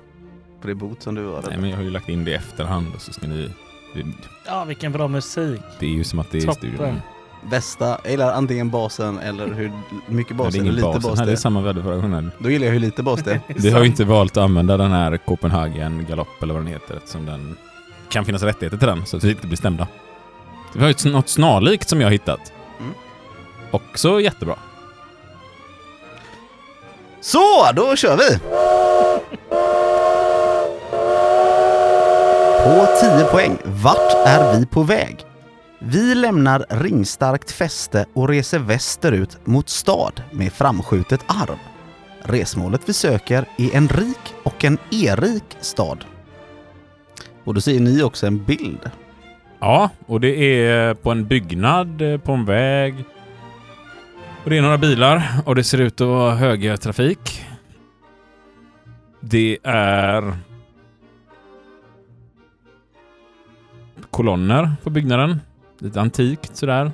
På 0.61 0.67
det 0.67 0.75
bot 0.75 1.01
som 1.03 1.15
du 1.15 1.21
var? 1.23 1.43
Nej, 1.47 1.57
men 1.57 1.69
jag 1.69 1.77
har 1.77 1.83
ju 1.83 1.89
lagt 1.89 2.09
in 2.09 2.25
det 2.25 2.31
i 2.31 2.33
efterhand 2.33 2.87
och 2.95 3.01
så 3.01 3.13
ska 3.13 3.27
ni... 3.27 3.49
Det, 3.95 4.03
Ja, 4.45 4.63
vilken 4.63 4.91
bra 4.91 5.07
musik. 5.07 5.61
det 5.79 5.85
är 5.85 5.89
ju 5.89 6.03
som 6.03 6.19
att 6.19 6.31
det 6.31 6.37
är 6.37 6.41
i 6.41 6.45
Toppen. 6.45 6.55
studion. 6.57 7.01
Bästa, 7.49 7.99
jag 8.03 8.11
gillar 8.11 8.33
antingen 8.33 8.69
basen 8.69 9.19
eller 9.19 9.53
hur 9.53 9.71
mycket 10.07 10.35
bas 10.37 10.53
det 10.53 10.59
är 10.59 10.61
eller 10.61 10.71
lite 10.71 10.81
bas. 10.87 11.03
bas 11.03 11.19
det 11.19 11.25
det 11.25 11.31
är 11.31 11.33
är. 11.33 11.37
samma 11.37 11.61
väder 11.61 11.81
förra 11.81 11.97
gången. 11.97 12.31
Då 12.39 12.49
gillar 12.49 12.65
jag 12.65 12.73
hur 12.73 12.79
lite 12.79 13.03
bas 13.03 13.23
det 13.23 13.31
är. 13.33 13.41
Vi 13.61 13.69
har 13.71 13.79
ju 13.79 13.85
inte 13.85 14.05
valt 14.05 14.37
att 14.37 14.43
använda 14.43 14.77
den 14.77 14.91
här 14.91 15.17
Copenhagen 15.17 16.05
Galopp 16.09 16.43
eller 16.43 16.53
vad 16.53 16.63
den 16.63 16.73
heter 16.73 16.97
eftersom 16.97 17.25
den 17.25 17.57
kan 18.09 18.25
finnas 18.25 18.43
rättigheter 18.43 18.77
till 18.77 18.87
den 18.87 19.05
så 19.05 19.17
att 19.17 19.23
vi 19.23 19.29
inte 19.29 19.47
blir 19.47 19.57
stämda. 19.57 19.87
Vi 20.73 20.81
har 20.81 20.87
ju 20.87 21.11
något 21.11 21.29
snarlikt 21.29 21.89
som 21.89 22.01
jag 22.01 22.11
hittat. 22.11 22.53
Mm. 22.79 22.93
Också 23.71 24.21
jättebra. 24.21 24.55
Så, 27.21 27.71
då 27.75 27.95
kör 27.95 28.17
vi! 28.17 28.39
På 32.63 32.87
10 33.01 33.23
poäng, 33.23 33.57
vart 33.63 34.27
är 34.27 34.57
vi 34.57 34.65
på 34.65 34.83
väg? 34.83 35.25
Vi 35.79 36.15
lämnar 36.15 36.65
ringstarkt 36.69 37.51
fäste 37.51 38.05
och 38.13 38.29
reser 38.29 38.59
västerut 38.59 39.37
mot 39.45 39.69
stad 39.69 40.23
med 40.31 40.53
framskjutet 40.53 41.21
arv. 41.27 41.57
Resmålet 42.21 42.81
vi 42.85 42.93
söker 42.93 43.45
är 43.57 43.75
en 43.75 43.87
rik 43.87 44.33
och 44.43 44.65
en 44.65 44.77
erik 44.91 45.57
stad. 45.61 46.05
Och 47.49 47.55
då 47.55 47.61
ser 47.61 47.79
ni 47.79 48.03
också 48.03 48.27
en 48.27 48.43
bild. 48.43 48.91
Ja, 49.59 49.89
och 50.05 50.21
det 50.21 50.63
är 50.65 50.93
på 50.93 51.11
en 51.11 51.27
byggnad, 51.27 52.01
eh, 52.01 52.17
på 52.17 52.31
en 52.31 52.45
väg. 52.45 53.05
Och 54.43 54.49
det 54.49 54.57
är 54.57 54.61
några 54.61 54.77
bilar 54.77 55.23
och 55.45 55.55
det 55.55 55.63
ser 55.63 55.81
ut 55.81 56.01
att 56.01 56.07
vara 56.07 56.35
högertrafik. 56.35 57.45
Det 59.19 59.57
är 59.63 60.37
kolonner 64.11 64.75
på 64.83 64.89
byggnaden. 64.89 65.41
Lite 65.79 66.01
antikt 66.01 66.55
sådär. 66.55 66.91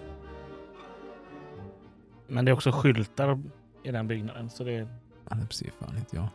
Men 2.28 2.46
det 2.46 2.52
är 2.52 2.54
också 2.54 2.72
skyltar 2.72 3.40
i 3.84 3.92
den 3.92 4.08
byggnaden. 4.08 4.50
Så 4.50 4.64
det 4.64 4.74
är... 4.74 4.88
Ja, 5.30 5.36
det 5.36 5.56
ser 5.56 5.72
fan 5.80 5.98
inte 5.98 6.16
jag. 6.16 6.28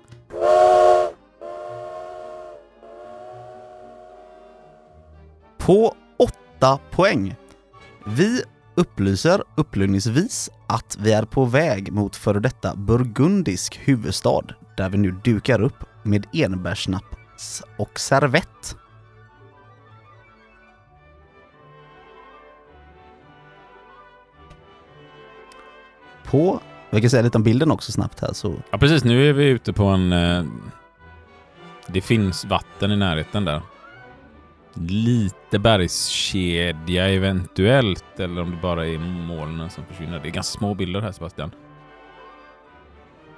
På 5.60 5.94
8 6.58 6.78
poäng. 6.90 7.34
Vi 8.04 8.42
upplyser 8.74 9.42
upplysningsvis 9.54 10.50
att 10.66 10.98
vi 11.00 11.12
är 11.12 11.24
på 11.24 11.44
väg 11.44 11.92
mot 11.92 12.16
före 12.16 12.40
detta 12.40 12.76
burgundisk 12.76 13.80
huvudstad 13.84 14.42
där 14.76 14.90
vi 14.90 14.98
nu 14.98 15.10
dukar 15.24 15.60
upp 15.60 15.84
med 16.02 16.26
enbärsnaps 16.32 17.62
och 17.78 18.00
servett. 18.00 18.76
På, 26.24 26.60
vi 26.90 27.00
kan 27.00 27.10
säga 27.10 27.22
lite 27.22 27.38
om 27.38 27.44
bilden 27.44 27.70
också 27.70 27.92
snabbt 27.92 28.20
här 28.20 28.32
så 28.32 28.54
Ja, 28.70 28.78
precis. 28.78 29.04
Nu 29.04 29.28
är 29.28 29.32
vi 29.32 29.44
ute 29.44 29.72
på 29.72 29.84
en... 29.84 30.12
Eh, 30.12 30.44
det 31.86 32.00
finns 32.00 32.44
vatten 32.44 32.92
i 32.92 32.96
närheten 32.96 33.44
där. 33.44 33.62
Lite 34.74 35.58
bergskedja 35.58 37.08
eventuellt, 37.08 38.20
eller 38.20 38.42
om 38.42 38.50
det 38.50 38.56
bara 38.56 38.86
är 38.86 38.98
molnen 38.98 39.70
som 39.70 39.84
försvinner. 39.84 40.20
Det 40.20 40.28
är 40.28 40.32
ganska 40.32 40.58
små 40.58 40.74
bilder 40.74 41.00
här 41.00 41.12
Sebastian. 41.12 41.50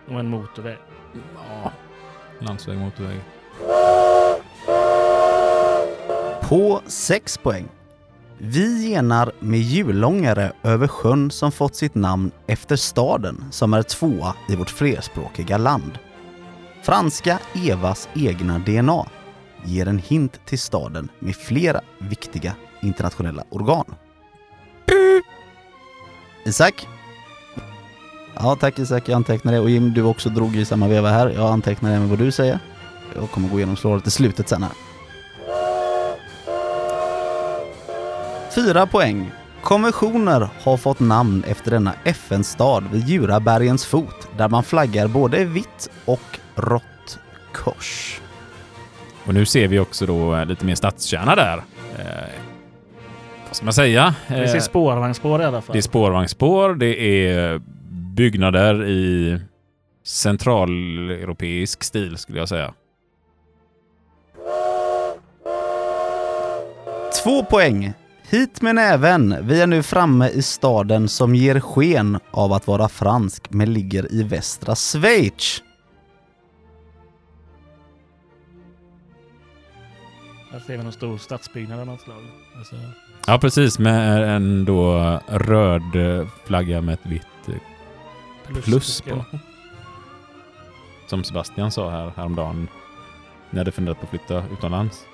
Och 0.08 0.20
en 0.20 0.28
motorväg. 0.28 0.78
Ja, 1.34 1.72
landsväg, 2.40 2.78
motorväg. 2.78 3.20
På 6.40 6.82
6 6.86 7.38
poäng. 7.38 7.68
Vi 8.38 8.90
genar 8.90 9.32
med 9.38 9.60
hjulångare 9.60 10.52
över 10.62 10.88
sjön 10.88 11.30
som 11.30 11.52
fått 11.52 11.74
sitt 11.74 11.94
namn 11.94 12.30
efter 12.46 12.76
staden 12.76 13.44
som 13.50 13.74
är 13.74 13.82
tvåa 13.82 14.34
i 14.48 14.56
vårt 14.56 14.70
flerspråkiga 14.70 15.58
land. 15.58 15.98
Franska 16.82 17.38
Evas 17.54 18.08
egna 18.14 18.58
DNA 18.58 19.06
ger 19.64 19.88
en 19.88 19.98
hint 19.98 20.40
till 20.46 20.58
staden 20.58 21.08
med 21.18 21.36
flera 21.36 21.80
viktiga 21.98 22.54
internationella 22.82 23.44
organ. 23.50 23.94
Isak? 26.44 26.88
Ja, 28.34 28.56
tack 28.60 28.78
Isak. 28.78 29.08
Jag 29.08 29.16
antecknar 29.16 29.52
det. 29.52 29.60
Och 29.60 29.70
Jim, 29.70 29.92
du 29.92 30.02
också 30.02 30.28
drog 30.28 30.56
i 30.56 30.64
samma 30.64 30.88
veva 30.88 31.10
här. 31.10 31.28
Jag 31.28 31.50
antecknar 31.50 31.90
även 31.90 32.08
vad 32.08 32.18
du 32.18 32.32
säger. 32.32 32.58
Jag 33.14 33.30
kommer 33.30 33.48
gå 33.48 33.56
igenom 33.56 33.76
svaret 33.76 34.06
i 34.06 34.10
slutet 34.10 34.48
sen 34.48 34.62
här. 34.62 34.72
Fyra 38.54 38.86
poäng. 38.86 39.32
Konventioner 39.62 40.48
har 40.62 40.76
fått 40.76 41.00
namn 41.00 41.44
efter 41.46 41.70
denna 41.70 41.94
FN-stad 42.04 42.84
vid 42.92 43.08
Djurabergens 43.08 43.86
fot 43.86 44.28
där 44.36 44.48
man 44.48 44.64
flaggar 44.64 45.08
både 45.08 45.44
vitt 45.44 45.90
och 46.04 46.38
rått 46.56 47.18
kors. 47.52 48.21
Och 49.26 49.34
nu 49.34 49.46
ser 49.46 49.68
vi 49.68 49.78
också 49.78 50.06
då 50.06 50.34
eh, 50.34 50.46
lite 50.46 50.64
mer 50.64 50.74
stadskärna 50.74 51.34
där. 51.34 51.56
Eh, 51.98 52.04
vad 53.46 53.56
ska 53.56 53.64
man 53.64 53.74
säga? 53.74 54.14
Vi 54.28 54.48
ser 54.48 54.56
Eh, 54.56 54.60
spårvagnsspår 54.60 55.42
i 55.42 55.44
alla 55.44 55.60
fall. 55.60 55.72
Det 55.72 55.78
är 55.78 55.82
spårvagnsspår, 55.82 56.74
det 56.74 57.26
är 57.26 57.60
byggnader 58.14 58.84
i 58.86 59.38
centraleuropeisk 60.04 61.84
stil 61.84 62.16
skulle 62.16 62.38
jag 62.38 62.48
säga. 62.48 62.74
Två 67.22 67.44
poäng. 67.44 67.92
Hit 68.30 68.62
med 68.62 68.74
näven. 68.74 69.36
Vi 69.42 69.60
är 69.60 69.66
nu 69.66 69.82
framme 69.82 70.28
i 70.28 70.42
staden 70.42 71.08
som 71.08 71.34
ger 71.34 71.60
sken 71.60 72.18
av 72.30 72.52
att 72.52 72.66
vara 72.66 72.88
fransk 72.88 73.50
men 73.50 73.72
ligger 73.72 74.12
i 74.12 74.22
västra 74.22 74.74
Schweiz. 74.74 75.62
Här 80.52 80.60
ser 80.60 80.76
vi 80.76 80.82
någon 80.82 80.92
stor 80.92 81.18
stadsbyggnad 81.18 81.80
av 81.80 81.86
något 81.86 82.00
slag. 82.00 82.22
Alltså, 82.58 82.76
Ja, 83.26 83.38
precis. 83.38 83.78
Med 83.78 84.34
en 84.36 84.64
då 84.64 85.20
röd 85.28 85.82
flagga 86.44 86.80
med 86.80 86.94
ett 86.94 87.06
vitt, 87.06 87.26
Plus 88.64 89.00
på. 89.00 89.24
som 91.06 91.24
Sebastian 91.24 91.70
sa 91.72 91.90
här 91.90 92.12
häromdagen. 92.16 92.68
När 93.50 93.58
hade 93.60 93.72
funderat 93.72 93.98
på 93.98 94.04
att 94.04 94.10
flytta 94.10 94.44
utomlands. 94.52 95.04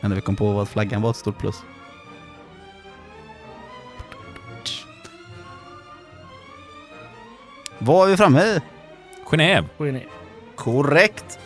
Men 0.00 0.08
när 0.10 0.16
vi 0.16 0.22
kom 0.22 0.36
på 0.36 0.60
att 0.60 0.68
flaggan 0.68 1.02
var 1.02 1.10
ett 1.10 1.16
stort 1.16 1.38
plus. 1.38 1.62
Vad 7.78 8.06
är 8.06 8.10
vi 8.10 8.16
framme 8.16 8.42
i? 8.42 8.60
Genève. 9.24 9.64
Genève. 9.78 10.08
Korrekt! 10.56 11.38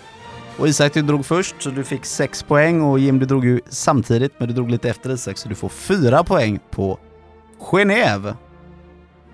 Och 0.59 0.69
Isak, 0.69 0.95
du 0.95 1.03
drog 1.03 1.27
först 1.27 1.63
så 1.63 1.71
du 1.71 1.85
fick 1.85 2.05
6 2.05 2.43
poäng 2.43 2.83
och 2.83 2.99
Jim, 2.99 3.19
du 3.19 3.27
drog 3.27 3.45
ju 3.45 3.61
samtidigt 3.69 4.33
men 4.39 4.49
du 4.49 4.55
drog 4.55 4.71
lite 4.71 4.91
efter 4.91 5.11
Isak 5.11 5.39
så 5.39 5.49
du 5.49 5.55
får 5.55 5.69
4 5.69 6.25
poäng 6.25 6.61
på 6.71 6.99
Genève. 7.59 8.35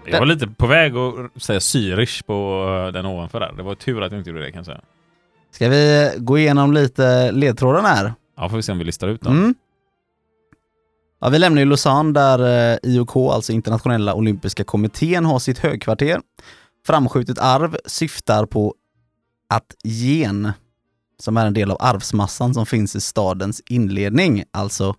Jag 0.04 0.18
var 0.18 0.26
lite 0.26 0.46
på 0.46 0.66
väg 0.66 0.96
att 0.96 1.42
säga 1.42 1.58
Zürich 1.58 2.24
på 2.24 2.66
eh, 2.86 2.92
den 2.92 3.06
ovanför 3.06 3.40
där. 3.40 3.52
Det 3.56 3.62
var 3.62 3.74
tur 3.74 4.02
att 4.02 4.12
jag 4.12 4.20
inte 4.20 4.30
gjorde 4.30 4.42
det 4.42 4.50
kan 4.50 4.58
jag 4.58 4.66
säga. 4.66 4.80
Ska 5.50 5.68
vi 5.68 6.10
gå 6.16 6.38
igenom 6.38 6.72
lite 6.72 7.32
ledtrådarna 7.32 7.88
här? 7.88 8.12
Ja, 8.36 8.48
får 8.48 8.56
vi 8.56 8.62
se 8.62 8.72
om 8.72 8.78
vi 8.78 8.84
listar 8.84 9.08
ut 9.08 9.20
dem. 9.20 9.38
Mm. 9.38 9.54
Ja, 11.20 11.28
vi 11.28 11.38
lämnar 11.38 11.62
ju 11.62 11.68
Lausanne 11.68 12.12
där 12.12 12.72
eh, 12.72 12.78
IOK, 12.82 13.16
alltså 13.16 13.52
Internationella 13.52 14.14
Olympiska 14.14 14.64
Kommittén, 14.64 15.24
har 15.24 15.38
sitt 15.38 15.58
högkvarter. 15.58 16.20
Framskjutet 16.86 17.38
arv 17.38 17.76
syftar 17.86 18.46
på 18.46 18.74
att 19.48 19.74
gen, 19.84 20.52
som 21.22 21.36
är 21.36 21.46
en 21.46 21.54
del 21.54 21.70
av 21.70 21.76
arvsmassan 21.80 22.54
som 22.54 22.66
finns 22.66 22.96
i 22.96 23.00
stadens 23.00 23.62
inledning, 23.68 24.44
alltså 24.50 24.94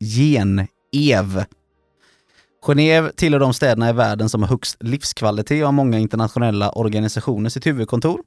gen-ev. 0.00 1.44
Genève 2.66 3.12
tillhör 3.16 3.40
de 3.40 3.54
städerna 3.54 3.90
i 3.90 3.92
världen 3.92 4.28
som 4.28 4.42
har 4.42 4.48
högst 4.48 4.82
livskvalitet 4.82 5.62
och 5.62 5.66
har 5.66 5.72
många 5.72 5.98
internationella 5.98 6.70
organisationer 6.70 7.50
sitt 7.50 7.66
huvudkontor. 7.66 8.20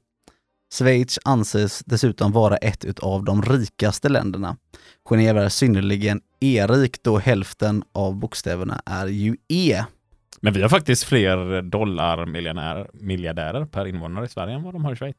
Schweiz 0.74 1.18
anses 1.24 1.82
dessutom 1.86 2.32
vara 2.32 2.56
ett 2.56 2.98
av 2.98 3.24
de 3.24 3.42
rikaste 3.42 4.08
länderna. 4.08 4.56
Genève 5.08 5.40
är 5.40 5.48
synnerligen 5.48 6.20
e-rikt 6.40 7.04
då 7.04 7.18
hälften 7.18 7.82
av 7.92 8.16
bokstäverna 8.16 8.82
är 8.86 9.06
ju 9.06 9.36
e. 9.48 9.84
Men 10.40 10.52
vi 10.52 10.62
har 10.62 10.68
faktiskt 10.68 11.04
fler 11.04 11.62
dollarmiljardärer 11.62 13.64
per 13.64 13.86
invånare 13.86 14.24
i 14.24 14.28
Sverige 14.28 14.54
än 14.54 14.62
vad 14.62 14.74
de 14.74 14.84
har 14.84 14.92
i 14.92 14.96
Schweiz. 14.96 15.16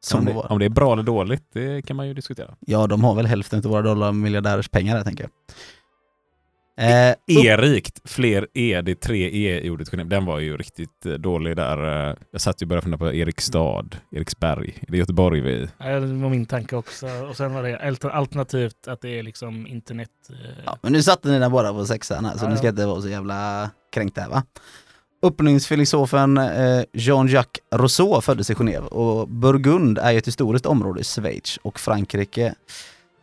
Som 0.00 0.18
om, 0.20 0.26
det 0.26 0.32
var. 0.32 0.52
om 0.52 0.58
det 0.58 0.64
är 0.64 0.68
bra 0.68 0.92
eller 0.92 1.02
dåligt, 1.02 1.42
det 1.52 1.82
kan 1.86 1.96
man 1.96 2.08
ju 2.08 2.14
diskutera. 2.14 2.54
Ja, 2.60 2.86
de 2.86 3.04
har 3.04 3.14
väl 3.14 3.26
hälften 3.26 3.58
av 3.58 3.64
våra 3.70 3.82
dollarmiljardärers 3.82 4.68
pengar 4.68 4.96
här, 4.96 5.04
tänker 5.04 5.24
jag. 5.24 5.30
Eh, 6.80 7.10
upp- 7.10 7.44
E-rikt, 7.44 8.00
fler 8.04 8.46
E, 8.54 8.80
det 8.84 8.90
är 8.90 8.94
tre 8.94 9.30
E 9.34 9.60
i 9.66 9.70
ordet. 9.70 10.10
Den 10.10 10.24
var 10.24 10.38
ju 10.38 10.56
riktigt 10.56 11.06
eh, 11.06 11.12
dålig 11.12 11.56
där. 11.56 12.08
eh, 12.10 12.16
Jag 12.32 12.40
satt 12.40 12.62
ju 12.62 12.64
och 12.64 12.68
började 12.68 12.82
fundera 12.84 12.98
på 12.98 13.12
Eriksstad, 13.12 13.84
Eriksberg. 14.12 14.78
Är 14.88 14.92
det 14.92 14.98
Göteborg 14.98 15.40
vi... 15.40 15.68
Ja, 15.78 15.86
det 16.00 16.00
var 16.00 16.28
min 16.30 16.46
tanke 16.46 16.76
också. 16.76 17.06
Och 17.30 17.36
sen 17.36 17.54
var 17.54 17.62
det 17.62 17.76
alter- 17.78 18.10
alternativt 18.10 18.88
att 18.88 19.00
det 19.00 19.18
är 19.18 19.22
liksom 19.22 19.66
internet. 19.66 20.10
eh, 20.30 20.36
ja, 20.66 20.78
men 20.82 20.92
nu 20.92 21.02
satte 21.02 21.28
ni 21.30 21.38
den 21.38 21.52
bara 21.52 21.72
på 21.72 21.84
sexan 21.86 22.24
här, 22.24 22.36
så 22.38 22.44
Ja, 22.44 22.48
ni 22.50 22.56
ska 22.56 22.66
ja. 22.66 22.70
inte 22.70 22.86
vara 22.86 23.00
så 23.00 23.08
jävla 23.08 23.70
kränkta 23.92 24.20
här 24.20 24.28
va. 24.28 24.42
Uppfinningsfilosofen 25.20 26.38
eh, 26.38 26.82
Jean-Jacques 26.92 27.62
Rousseau 27.74 28.20
föddes 28.20 28.50
i 28.50 28.54
Genève 28.54 28.86
och 28.86 29.28
Burgund 29.28 29.98
är 29.98 30.12
ju 30.12 30.18
ett 30.18 30.26
historiskt 30.26 30.66
område 30.66 31.00
i 31.00 31.04
Schweiz 31.04 31.56
och 31.62 31.80
Frankrike. 31.80 32.54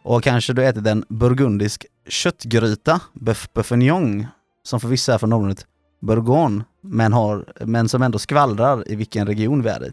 Och 0.03 0.23
kanske 0.23 0.53
du 0.53 0.65
ätit 0.65 0.87
en 0.87 1.05
burgundisk 1.09 1.85
köttgryta, 2.07 2.99
bœuf 3.13 3.47
bourguignon, 3.53 4.27
som 4.63 4.79
för 4.79 4.87
vissa 4.87 5.13
är 5.13 5.17
från 5.17 5.33
området 5.33 5.65
Bourgogne, 6.01 6.63
men, 6.81 7.13
har, 7.13 7.45
men 7.65 7.89
som 7.89 8.01
ändå 8.01 8.19
skvallrar 8.19 8.91
i 8.91 8.95
vilken 8.95 9.27
region 9.27 9.61
vi 9.61 9.69
är 9.69 9.85
i. 9.85 9.91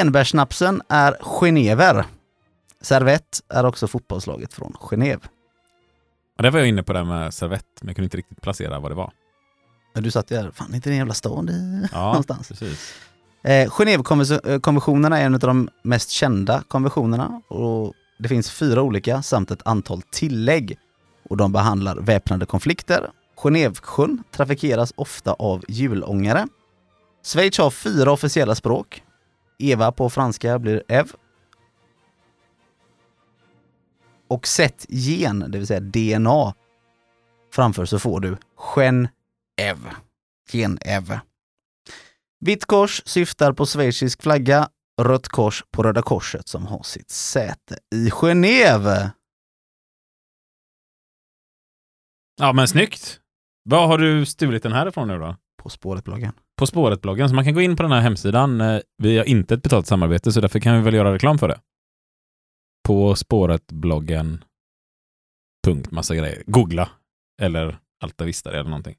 Enbärssnapsen 0.00 0.82
är 0.88 1.16
Genever. 1.20 2.04
Servett 2.80 3.40
är 3.48 3.66
också 3.66 3.86
fotbollslaget 3.86 4.54
från 4.54 4.72
Genève. 4.80 5.20
Ja, 6.36 6.42
där 6.42 6.50
var 6.50 6.58
jag 6.58 6.68
inne 6.68 6.82
på 6.82 6.92
det 6.92 6.98
här 6.98 7.06
med 7.06 7.34
servett, 7.34 7.66
men 7.80 7.88
jag 7.88 7.96
kunde 7.96 8.06
inte 8.06 8.16
riktigt 8.16 8.40
placera 8.40 8.80
vad 8.80 8.90
det 8.90 8.94
var. 8.94 9.12
Du 9.94 10.10
satt 10.10 10.30
ju 10.30 10.36
här, 10.36 10.50
fan 10.50 10.74
inte 10.74 10.88
det 10.90 10.94
en 10.94 10.98
jävla 10.98 11.14
stad 11.14 11.50
i... 11.50 11.88
Ja, 11.92 12.06
Någonstans. 12.06 12.48
precis. 12.48 12.94
Eh, 13.42 13.70
Genèvekonventionerna 13.70 15.18
är 15.20 15.26
en 15.26 15.34
av 15.34 15.40
de 15.40 15.68
mest 15.82 16.10
kända 16.10 16.62
konventionerna 16.68 17.42
och 17.48 17.94
det 18.18 18.28
finns 18.28 18.50
fyra 18.50 18.82
olika 18.82 19.22
samt 19.22 19.50
ett 19.50 19.62
antal 19.64 20.02
tillägg 20.02 20.78
och 21.28 21.36
de 21.36 21.52
behandlar 21.52 21.96
väpnade 21.96 22.46
konflikter. 22.46 23.10
Genèvesjön 23.36 24.22
trafikeras 24.30 24.92
ofta 24.96 25.32
av 25.32 25.64
hjulångare. 25.68 26.46
Schweiz 27.24 27.58
har 27.58 27.70
fyra 27.70 28.12
officiella 28.12 28.54
språk. 28.54 29.02
Eva 29.58 29.92
på 29.92 30.10
franska 30.10 30.58
blir 30.58 30.82
Ev. 30.88 31.12
Och 34.28 34.46
sätt 34.46 34.86
gen, 34.88 35.44
det 35.48 35.58
vill 35.58 35.66
säga 35.66 35.80
DNA, 35.80 36.54
framför 37.52 37.84
så 37.84 37.98
får 37.98 38.20
du 38.20 38.36
Gen-Ev. 39.60 39.78
Gen-Ev. 40.52 41.18
Vitt 42.44 42.64
kors 42.64 43.02
syftar 43.06 43.52
på 43.52 43.66
schweizisk 43.66 44.22
flagga, 44.22 44.68
rött 45.02 45.28
kors 45.28 45.64
på 45.70 45.82
Röda 45.82 46.02
Korset 46.02 46.48
som 46.48 46.66
har 46.66 46.82
sitt 46.82 47.10
säte 47.10 47.78
i 47.94 48.08
Genève. 48.10 49.10
Ja, 52.40 52.52
men 52.52 52.68
snyggt! 52.68 53.20
Vad 53.64 53.88
har 53.88 53.98
du 53.98 54.26
stulit 54.26 54.62
den 54.62 54.72
här 54.72 54.86
ifrån 54.88 55.08
nu 55.08 55.18
då? 55.18 55.36
På 55.62 55.68
spåret-bloggen. 55.68 56.32
På 56.58 56.66
spåret-bloggen, 56.66 57.28
så 57.28 57.34
man 57.34 57.44
kan 57.44 57.54
gå 57.54 57.60
in 57.60 57.76
på 57.76 57.82
den 57.82 57.92
här 57.92 58.00
hemsidan. 58.00 58.60
Eh, 58.60 58.80
Vi 59.02 59.18
har 59.18 59.24
inte 59.24 59.54
ett 59.54 59.62
betalt 59.62 59.86
samarbete, 59.86 60.32
så 60.32 60.40
därför 60.40 60.60
kan 60.60 60.76
vi 60.76 60.82
väl 60.82 60.94
göra 60.94 61.14
reklam 61.14 61.38
för 61.38 61.48
det. 61.48 61.60
På 62.88 63.14
spåret-bloggen. 63.16 64.44
Punkt, 65.66 65.90
massa 65.90 66.14
grejer. 66.14 66.42
Googla. 66.46 66.90
Eller 67.42 67.78
Alta 68.00 68.24
Vista 68.24 68.50
eller 68.50 68.64
någonting. 68.70 68.96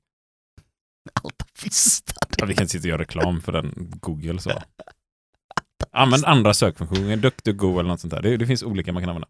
Alta 1.23 1.45
Vista. 1.63 2.13
Ja, 2.37 2.45
vi 2.45 2.53
kan 2.53 2.63
inte 2.63 2.71
sitta 2.71 2.83
och 2.83 2.89
göra 2.89 3.01
reklam 3.01 3.41
för 3.41 3.51
den 3.51 3.73
Google 4.01 4.39
så. 4.39 4.51
Använd 5.91 6.25
andra 6.25 6.53
sökfunktioner, 6.53 7.17
DuckDuckGo 7.17 7.79
eller 7.79 7.89
något 7.89 7.99
sånt 7.99 8.13
där. 8.13 8.21
Det, 8.21 8.37
det 8.37 8.47
finns 8.47 8.63
olika 8.63 8.93
man 8.93 9.03
kan 9.03 9.09
använda. 9.09 9.27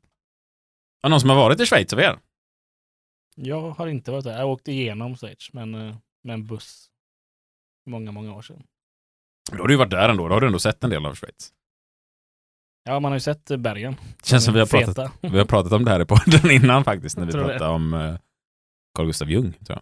Har 1.04 1.10
någon 1.10 1.20
som 1.22 1.30
har 1.30 1.38
varit 1.38 1.60
i 1.60 1.66
Schweiz 1.66 1.94
av 1.94 2.00
er? 2.00 2.20
Jag 3.36 3.70
har 3.72 3.88
inte 3.88 4.12
varit 4.12 4.24
där. 4.24 4.38
Jag 4.40 4.50
åkte 4.50 4.72
igenom 4.72 5.16
Schweiz 5.16 5.50
men, 5.54 5.76
eh, 5.76 5.96
med 6.24 6.34
en 6.34 6.46
buss. 6.48 6.88
Många, 7.90 8.12
många 8.12 8.34
år 8.36 8.42
sedan. 8.42 8.64
Då 9.52 9.58
har 9.58 9.68
du 9.68 9.74
ju 9.74 9.78
varit 9.78 9.92
där 9.92 10.10
ändå. 10.10 10.28
Då 10.28 10.34
har 10.34 10.42
du 10.42 10.48
ändå 10.48 10.60
sett 10.60 10.84
en 10.84 10.90
del 10.90 11.06
av 11.06 11.16
Schweiz. 11.16 11.54
Ja, 12.84 13.00
man 13.00 13.12
har 13.12 13.16
ju 13.16 13.22
sett 13.22 13.52
eh, 13.52 13.58
bergen. 13.58 13.96
Det 14.18 14.26
känns 14.28 14.46
som 14.46 14.54
vi 14.54 14.60
har 14.60 14.68
Feta. 14.68 14.94
pratat, 14.94 15.12
vi 15.22 15.38
har 15.38 15.46
pratat 15.46 15.72
om 15.72 15.86
det 15.86 15.92
här 15.92 16.02
i 16.02 16.06
podden 16.06 16.52
innan 16.64 16.84
faktiskt. 16.84 17.18
När 17.18 17.26
vi 17.26 17.32
tror 17.32 17.44
det. 17.44 17.50
pratade 17.50 17.72
om 17.72 17.94
eh, 17.94 18.16
Carl 18.98 19.06
Gustav 19.06 19.30
Jung, 19.30 19.52
tror 19.54 19.70
jag. 19.70 19.82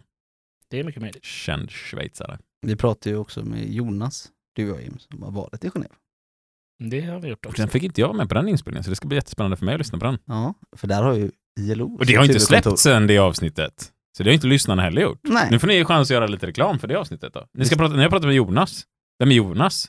Det 0.74 0.80
är 0.80 0.84
mycket 0.84 1.02
möjligt. 1.02 1.24
Känd 1.24 1.70
schweizare. 1.70 2.38
Vi 2.66 2.76
pratade 2.76 3.10
ju 3.10 3.16
också 3.16 3.44
med 3.44 3.72
Jonas, 3.72 4.28
du 4.52 4.70
och 4.70 4.76
jag 4.76 4.84
Jim, 4.84 4.98
som 4.98 5.22
har 5.22 5.30
varit 5.30 5.64
i 5.64 5.68
Genève. 5.68 5.92
Det 6.78 7.00
har 7.00 7.20
vi 7.20 7.28
gjort 7.28 7.46
Och 7.46 7.50
också. 7.50 7.62
den 7.62 7.68
fick 7.70 7.82
inte 7.82 8.00
jag 8.00 8.14
med 8.16 8.28
på 8.28 8.34
den 8.34 8.48
inspelningen, 8.48 8.84
så 8.84 8.90
det 8.90 8.96
ska 8.96 9.08
bli 9.08 9.16
jättespännande 9.16 9.56
för 9.56 9.64
mig 9.64 9.74
att 9.74 9.80
lyssna 9.80 9.98
på 9.98 10.04
den. 10.04 10.18
Ja, 10.24 10.54
för 10.76 10.86
där 10.88 11.02
har 11.02 11.14
ju 11.14 11.30
ILO 11.60 11.96
Och 11.98 12.06
det 12.06 12.14
har 12.14 12.24
inte 12.24 12.40
släppts 12.40 12.82
sen 12.82 13.06
det 13.06 13.18
avsnittet. 13.18 13.92
Så 14.16 14.22
det 14.22 14.30
har 14.30 14.34
inte 14.34 14.46
lyssnarna 14.46 14.82
heller 14.82 15.02
gjort. 15.02 15.20
Nej, 15.22 15.48
Nu 15.50 15.58
får 15.58 15.66
ni 15.66 15.84
chans 15.84 16.10
att 16.10 16.14
göra 16.14 16.26
lite 16.26 16.46
reklam 16.46 16.78
för 16.78 16.88
det 16.88 16.94
avsnittet 16.98 17.34
då. 17.34 17.46
Ni, 17.52 17.64
ska 17.64 17.76
prata, 17.76 17.94
ni 17.96 18.02
har 18.02 18.10
pratat 18.10 18.26
med 18.26 18.34
Jonas. 18.34 18.86
Vem 19.18 19.30
är 19.30 19.34
Jonas? 19.34 19.88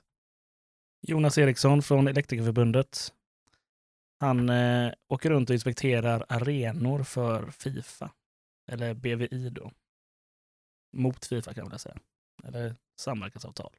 Jonas 1.07 1.37
Eriksson 1.37 1.81
från 1.81 2.07
Elektrikerförbundet. 2.07 3.13
Han 4.19 4.49
eh, 4.49 4.91
åker 5.09 5.29
runt 5.29 5.49
och 5.49 5.53
inspekterar 5.53 6.25
arenor 6.29 7.03
för 7.03 7.51
Fifa. 7.51 8.11
Eller 8.71 8.93
BVI 8.93 9.49
då. 9.49 9.71
Mot 10.95 11.25
Fifa 11.25 11.53
kan 11.53 11.63
man 11.63 11.69
väl 11.71 11.79
säga. 11.79 11.97
Eller 12.43 12.75
samverkansavtal. 13.01 13.71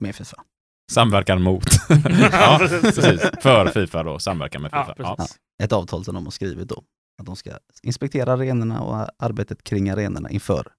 med 0.00 0.14
Fifa. 0.16 0.44
Samverkan 0.92 1.42
mot. 1.42 1.64
ja, 2.32 2.56
precis. 2.60 3.20
För 3.42 3.68
Fifa 3.70 4.02
då, 4.02 4.18
samverkan 4.18 4.62
med 4.62 4.70
Ja, 4.72 4.84
Fifa. 4.86 5.02
Ja, 5.08 5.16
precis. 5.16 5.38
Ett 5.62 5.72
avtal 5.72 6.04
som 6.04 6.14
de 6.14 6.24
har 6.24 6.30
skrivit 6.30 6.68
då. 6.68 6.84
Att 7.18 7.26
de 7.26 7.36
ska 7.36 7.58
inspektera 7.82 8.32
arenorna 8.32 8.82
och 8.82 9.22
arbetet 9.24 9.62
kring 9.62 9.90
arenorna 9.90 10.30
inför 10.30 10.72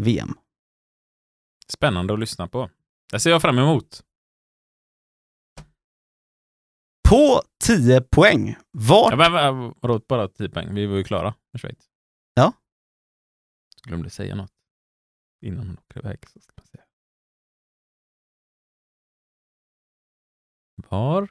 VM. 0.00 0.34
Spännande 1.68 2.12
att 2.12 2.20
lyssna 2.20 2.48
på. 2.48 2.70
Det 3.12 3.20
ser 3.20 3.30
jag 3.30 3.42
fram 3.42 3.58
emot. 3.58 4.02
På 7.08 7.42
10 7.64 8.00
poäng. 8.00 8.56
Vart 8.70 9.10
Ja, 9.10 9.16
men, 9.16 9.32
men, 9.32 9.74
vadå, 9.80 10.00
bara 10.08 10.28
10 10.28 10.48
poäng? 10.48 10.74
Vi 10.74 10.86
var 10.86 10.96
ju 10.96 11.04
klara 11.04 11.34
med 11.52 11.60
Schweiz. 11.60 11.88
Ja. 12.34 12.52
Glömde 13.82 14.10
säga 14.10 14.34
något 14.34 14.52
innan 15.40 15.66
hon 15.66 15.78
åker 15.78 15.98
iväg. 16.00 16.28
Så 16.28 16.40
ska 16.40 16.52
man 16.56 16.66
säga. 16.66 16.84
Var 20.88 21.28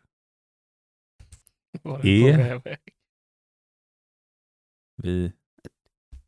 Var 1.83 2.05
Är- 2.05 2.53
på 2.59 2.63
väg? 2.69 2.79
vi 4.95 5.33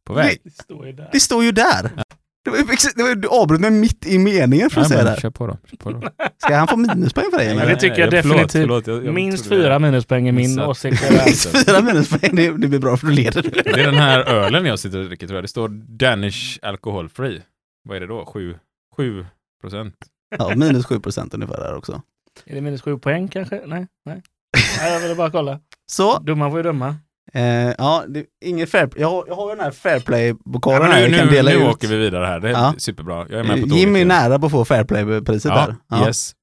på 0.03 0.13
väg? 0.13 0.41
Det 0.43 0.51
står 0.51 0.85
ju 0.87 0.93
där. 0.93 1.09
det 1.11 1.19
står 1.19 1.43
ju 1.43 1.51
där. 1.51 2.03
Det 2.43 2.49
var, 2.49 2.57
det 2.97 3.03
var, 3.03 3.15
du 3.15 3.27
avbröt 3.27 3.59
mig 3.61 3.71
mitt 3.71 4.05
i 4.05 4.17
meningen 4.19 4.69
för 4.69 4.81
att 4.81 4.85
Ja, 4.89 4.89
säga 4.97 5.03
men 5.03 5.15
det. 5.15 5.21
Kör 5.21 5.29
på 5.29 5.47
då. 5.47 5.57
Kör 5.69 5.77
på 5.77 5.91
då. 5.91 6.01
Ska 6.37 6.55
han 6.55 6.67
få 6.67 6.77
minuspoäng 6.77 7.25
för 7.31 7.37
det? 7.37 7.43
Eller? 7.43 7.65
det 7.67 7.75
tycker 7.75 7.99
jag 7.99 8.11
definitivt. 8.11 8.51
förlåt, 8.51 8.87
jag- 8.87 9.05
jag 9.05 9.13
Minst 9.13 9.45
fyra 9.49 9.79
minuspoäng 9.79 10.27
är 10.27 10.31
min 10.31 10.59
åsikt. 10.59 11.03
Minst 11.25 11.65
fyra 11.65 11.81
minuspoäng, 11.81 12.35
det, 12.35 12.51
det 12.57 12.67
blir 12.67 12.79
bra 12.79 12.97
för 12.97 13.07
du 13.07 13.13
leder. 13.13 13.41
Det 13.63 13.69
är 13.81 13.85
den 13.85 13.95
här 13.95 14.19
ölen 14.23 14.65
jag 14.65 14.79
sitter 14.79 14.99
och 14.99 15.05
dricker 15.05 15.27
tror 15.27 15.37
jag. 15.37 15.43
Det 15.43 15.47
står 15.47 15.67
Danish 15.97 16.59
Alcohol 16.61 17.09
Free. 17.09 17.41
Vad 17.83 17.97
är 17.97 18.01
det 18.01 18.07
då? 18.07 18.25
7, 18.25 18.55
7 18.97 19.25
procent? 19.61 19.95
Ja, 20.37 20.55
minus 20.55 20.85
7 20.85 20.99
procent 20.99 21.33
ungefär 21.33 21.57
där 21.57 21.75
också. 21.75 22.01
Är 22.45 22.55
det 22.55 22.61
minus 22.61 22.81
sju 22.81 22.97
poäng 22.97 23.27
kanske? 23.27 23.61
Nej, 23.65 23.87
nej. 24.05 24.21
nej 24.79 24.93
jag 24.93 24.99
ville 24.99 25.15
bara 25.15 25.31
kolla. 25.31 25.59
Så, 25.91 26.19
Domaren 26.19 26.51
får 26.51 26.59
ju 26.59 26.63
döma. 26.63 26.95
Eh, 27.33 27.43
ja, 27.77 28.03
det, 28.07 28.25
inget 28.41 28.69
fair, 28.69 28.89
jag, 28.95 29.09
har, 29.09 29.25
jag 29.27 29.35
har 29.35 29.49
ju 29.49 29.55
den 29.55 29.63
här 29.65 29.71
fairplay-pokalen 29.71 30.87
Ja, 30.89 30.93
här 30.95 31.01
nu 31.01 31.09
jag 31.09 31.19
kan 31.19 31.27
nu, 31.27 31.33
dela 31.33 31.51
nu 31.51 31.57
ut. 31.57 31.63
åker 31.63 31.87
vi 31.87 31.95
vidare 31.97 32.25
här. 32.25 32.39
Det 32.39 32.49
är 32.49 32.53
Ja. 32.53 32.73
superbra. 32.77 33.27
Jag 33.29 33.39
är 33.39 33.43
med 33.43 33.51
på 33.61 33.67
tåget. 33.67 33.75
Jimmy 33.77 34.01
är 34.01 34.05
nära 34.05 34.39
på 34.39 34.45
att 34.45 34.51
få 34.51 34.65
fairplay-priset 34.65 35.51
där. 35.53 35.75
Ja, 35.89 36.07
yes. 36.07 36.35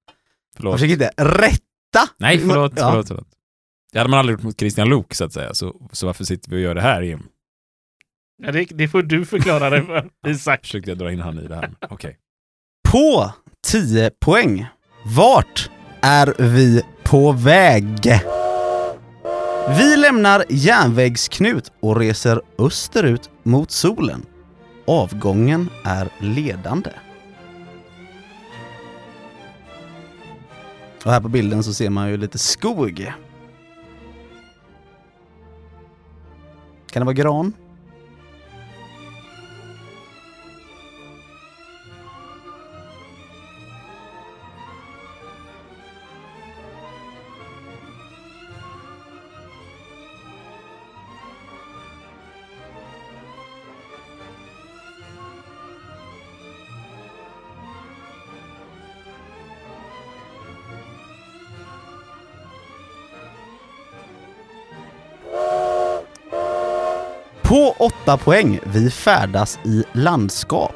Förlåt. 0.56 0.74
Försök 0.74 0.90
inte 0.90 1.10
rätta! 1.16 1.58
Nej, 2.18 2.38
förlåt, 2.38 2.72
Ja. 2.76 2.90
förlåt, 2.90 3.08
förlåt. 3.08 3.28
Det 3.92 3.98
hade 3.98 4.10
man 4.10 4.18
aldrig 4.18 4.34
gjort 4.38 4.44
mot 4.44 4.58
Christian 4.60 4.88
Lok 4.88 5.14
så 5.14 5.24
att 5.24 5.32
säga. 5.32 5.54
Så, 5.54 5.88
så 5.92 6.06
varför 6.06 6.24
sitter 6.24 6.50
vi 6.50 6.56
och 6.56 6.60
gör 6.60 6.74
det 6.74 6.80
här 6.80 7.02
Jim? 7.02 7.22
Ja, 8.42 8.52
det, 8.52 8.64
det 8.70 8.88
får 8.88 9.02
du 9.02 9.24
förklara 9.26 9.70
dig 9.70 9.86
för, 9.86 10.08
Isak. 10.30 10.60
Försökte 10.60 10.90
jag 10.90 10.98
dra 10.98 11.12
in 11.12 11.20
han 11.20 11.38
i 11.38 11.46
det 11.48 11.54
här. 11.54 11.70
Okej. 11.90 12.16
På 12.88 13.32
10 13.66 14.10
poäng. 14.20 14.66
Vart 15.16 15.70
är 16.02 16.34
vi 16.38 16.82
på 17.04 17.32
väg? 17.32 17.98
Vi 19.76 19.96
lämnar 19.96 20.44
järnvägsknut 20.48 21.72
och 21.80 21.96
reser 21.96 22.42
österut 22.58 23.30
mot 23.42 23.70
solen. 23.70 24.26
Avgången 24.86 25.68
är 25.84 26.08
ledande. 26.18 26.90
Och 31.04 31.10
här 31.10 31.20
på 31.20 31.28
bilden 31.28 31.62
så 31.62 31.74
ser 31.74 31.90
man 31.90 32.10
ju 32.10 32.16
lite 32.16 32.38
skog. 32.38 33.12
Kan 36.90 37.00
det 37.00 37.04
vara 37.04 37.14
gran? 37.14 37.52
Åtta 67.88 68.14
8 68.14 68.16
poäng. 68.24 68.60
Vi 68.64 68.90
färdas 68.90 69.58
i 69.64 69.84
landskap 69.92 70.74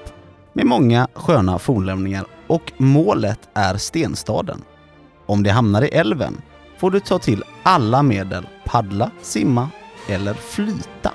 med 0.52 0.66
många 0.66 1.08
sköna 1.14 1.58
fornlämningar 1.58 2.26
och 2.46 2.72
målet 2.76 3.48
är 3.54 3.76
stenstaden. 3.76 4.62
Om 5.26 5.42
det 5.42 5.50
hamnar 5.50 5.84
i 5.84 5.88
älven 5.88 6.42
får 6.78 6.90
du 6.90 7.00
ta 7.00 7.18
till 7.18 7.44
alla 7.62 8.02
medel, 8.02 8.46
paddla, 8.64 9.10
simma 9.22 9.68
eller 10.08 10.34
flyta. 10.34 11.12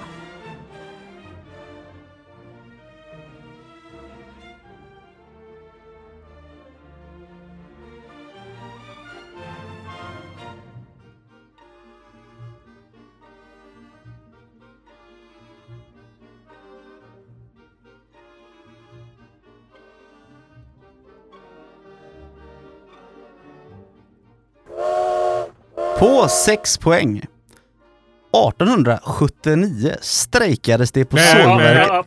På 25.99 26.27
6 26.27 26.77
poäng. 26.77 27.17
1879 27.17 29.95
strejkades 30.01 30.91
det 30.91 31.05
på 31.05 31.17
sågverket. 31.17 32.05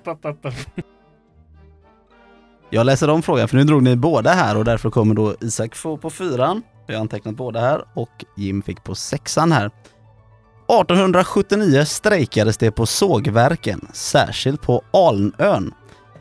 Jag 2.70 2.86
läser 2.86 3.10
om 3.10 3.22
frågan 3.22 3.48
för 3.48 3.56
nu 3.56 3.64
drog 3.64 3.82
ni 3.82 3.96
båda 3.96 4.30
här 4.30 4.56
och 4.56 4.64
därför 4.64 4.90
kommer 4.90 5.14
då 5.14 5.34
Isak 5.40 5.74
få 5.74 5.96
på 5.96 6.10
fyran. 6.10 6.62
Jag 6.86 6.94
har 6.94 7.00
antecknat 7.00 7.36
båda 7.36 7.60
här 7.60 7.84
och 7.94 8.24
Jim 8.36 8.62
fick 8.62 8.84
på 8.84 8.94
sexan 8.94 9.52
här. 9.52 9.66
1879 9.66 11.84
strejkades 11.84 12.56
det 12.56 12.70
på 12.70 12.86
sågverken, 12.86 13.88
särskilt 13.92 14.62
på 14.62 14.82
Alnön. 14.92 15.74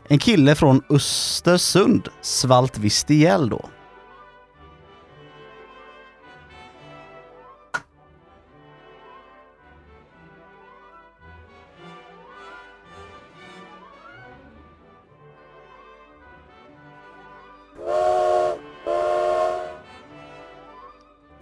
En 0.08 0.18
kille 0.18 0.54
från 0.54 0.82
Östersund 0.90 2.08
svalt 2.20 2.78
visst 2.78 3.10
ihjäl 3.10 3.48
då. 3.48 3.68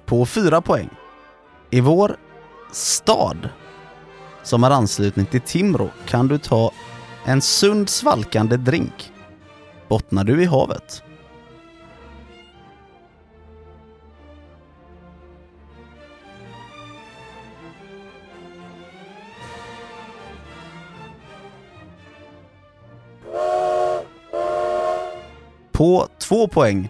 på 0.09 0.27
4 0.27 0.61
poäng. 0.61 0.89
I 1.71 1.81
vår 1.81 2.17
stad, 2.73 3.49
som 4.43 4.63
har 4.63 4.71
anslutning 4.71 5.27
till 5.27 5.41
Timrå, 5.41 5.89
kan 6.07 6.29
du 6.29 6.39
ta 6.39 6.73
en 7.25 7.43
sund 7.43 7.89
svalkande 7.89 8.57
drink. 8.57 9.13
Bottnar 9.89 10.25
du 10.25 10.43
i 10.43 10.45
havet? 10.45 11.03
På 25.73 26.09
2 26.19 26.49
poäng 26.49 26.89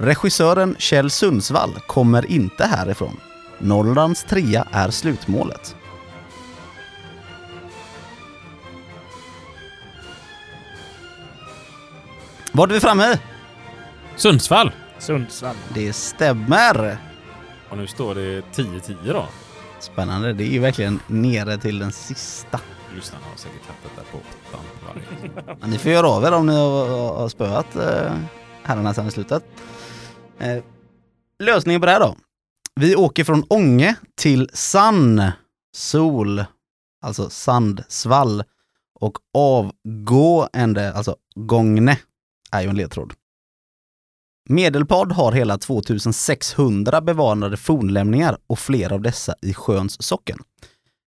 Regissören 0.00 0.76
Kjell 0.78 1.10
Sundsvall 1.10 1.80
kommer 1.86 2.30
inte 2.30 2.64
härifrån. 2.64 3.20
Norrlands 3.58 4.24
trea 4.24 4.68
är 4.72 4.90
slutmålet. 4.90 5.76
Vart 12.52 12.70
är 12.70 12.74
vi 12.74 12.80
framme? 12.80 13.18
Sundsvall! 14.16 14.72
Sundsvall. 14.98 15.56
Det 15.74 15.92
stämmer. 15.92 16.98
Och 17.70 17.76
nu 17.76 17.86
står 17.86 18.14
det 18.14 18.40
10-10 18.54 18.96
då. 19.04 19.26
Spännande. 19.80 20.32
Det 20.32 20.44
är 20.44 20.50
ju 20.50 20.58
verkligen 20.58 21.00
nere 21.06 21.58
till 21.58 21.78
den 21.78 21.92
sista. 21.92 22.60
Lyssnarna 22.94 23.24
har 23.30 23.36
säkert 23.36 23.66
hattat 23.66 23.96
där 23.96 24.04
på 24.12 24.18
åttan 24.18 24.64
varje. 24.86 25.70
Ni 25.70 25.78
får 25.78 25.92
göra 25.92 26.08
av 26.08 26.24
er 26.24 26.32
om 26.32 26.46
ni 26.46 26.54
har, 26.56 27.16
har 27.18 27.28
spöat 27.28 27.76
eh, 27.76 28.12
herrarna 28.62 28.94
sen 28.94 29.06
i 29.06 29.10
slutet. 29.10 29.44
Eh, 30.40 30.64
lösningen 31.38 31.80
på 31.80 31.86
det 31.86 31.92
här 31.92 32.00
då. 32.00 32.16
Vi 32.74 32.96
åker 32.96 33.24
från 33.24 33.44
Ånge 33.48 33.96
till 34.14 34.50
Sann, 34.52 35.22
sol, 35.76 36.44
alltså 37.02 37.30
Sandsvall 37.30 38.44
och 39.00 39.18
avgående, 39.34 40.92
alltså 40.92 41.16
Gångne, 41.34 41.98
är 42.52 42.62
ju 42.62 42.68
en 42.68 42.76
ledtråd. 42.76 43.12
Medelpad 44.48 45.12
har 45.12 45.32
hela 45.32 45.58
2600 45.58 47.00
bevarade 47.00 47.56
fornlämningar 47.56 48.38
och 48.46 48.58
flera 48.58 48.94
av 48.94 49.02
dessa 49.02 49.34
i 49.42 49.54
Sjöns 49.54 50.02
socken. 50.02 50.38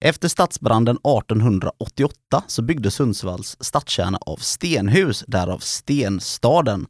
Efter 0.04 0.28
stadsbranden 0.28 0.96
1888 0.96 2.42
så 2.46 2.62
byggdes 2.62 2.94
Sundsvalls 2.94 3.56
stadskärna 3.60 4.18
av 4.20 4.36
stenhus, 4.36 5.24
därav 5.26 5.58
Stenstaden. 5.58 6.86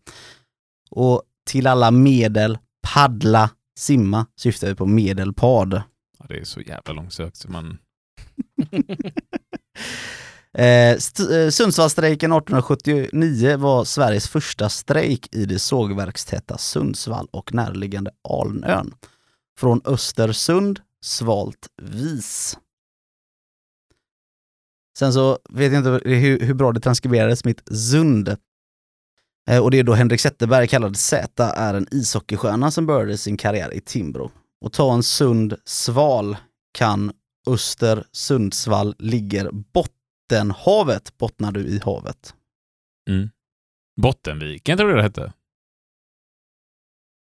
Och 0.90 1.22
till 1.50 1.66
alla 1.66 1.90
medel, 1.90 2.58
paddla, 2.94 3.50
simma 3.78 4.26
syftar 4.36 4.68
vi 4.68 4.74
på 4.74 4.86
medelpad. 4.86 5.82
Ja, 6.18 6.24
det 6.28 6.38
är 6.38 6.44
så 6.44 6.60
jävla 6.60 6.92
långsökt 6.92 7.36
så 7.36 7.50
man... 7.50 7.78
Eh, 10.54 10.96
st- 10.96 11.42
eh, 11.44 11.50
Sundsvallsstrejken 11.50 12.32
1879 12.32 13.56
var 13.56 13.84
Sveriges 13.84 14.28
första 14.28 14.68
strejk 14.68 15.34
i 15.34 15.44
det 15.44 15.58
sågverkstäta 15.58 16.58
Sundsvall 16.58 17.28
och 17.30 17.54
närliggande 17.54 18.10
Alnön. 18.28 18.94
Från 19.58 19.80
Östersund, 19.84 20.80
svalt 21.04 21.66
vis. 21.82 22.58
Sen 24.98 25.12
så 25.12 25.38
vet 25.50 25.72
jag 25.72 25.80
inte 25.80 26.08
hur, 26.08 26.40
hur 26.40 26.54
bra 26.54 26.72
det 26.72 26.80
transkriberades 26.80 27.44
mitt 27.44 27.68
Zund. 27.76 28.36
Eh, 29.50 29.62
och 29.62 29.70
det 29.70 29.78
är 29.78 29.84
då 29.84 29.94
Henrik 29.94 30.20
Zetterberg, 30.20 30.68
kallad 30.68 30.96
Z, 30.96 31.44
är 31.44 31.74
en 31.74 31.86
ishockeystjärna 31.90 32.70
som 32.70 32.86
började 32.86 33.18
sin 33.18 33.36
karriär 33.36 33.74
i 33.74 33.80
Timbro. 33.80 34.30
Och 34.60 34.72
ta 34.72 34.94
en 34.94 35.02
sund 35.02 35.54
sval 35.64 36.36
kan 36.72 37.12
Öster 37.46 38.04
Sundsvall 38.12 38.94
ligger 38.98 39.50
Bottenhavet, 39.52 41.18
bottnar 41.18 41.52
du 41.52 41.60
i 41.60 41.80
havet. 41.84 42.34
Mm. 43.10 43.30
Bottenviken 44.00 44.78
tror 44.78 44.90
jag 44.90 44.98
det 44.98 45.02
hette. 45.02 45.32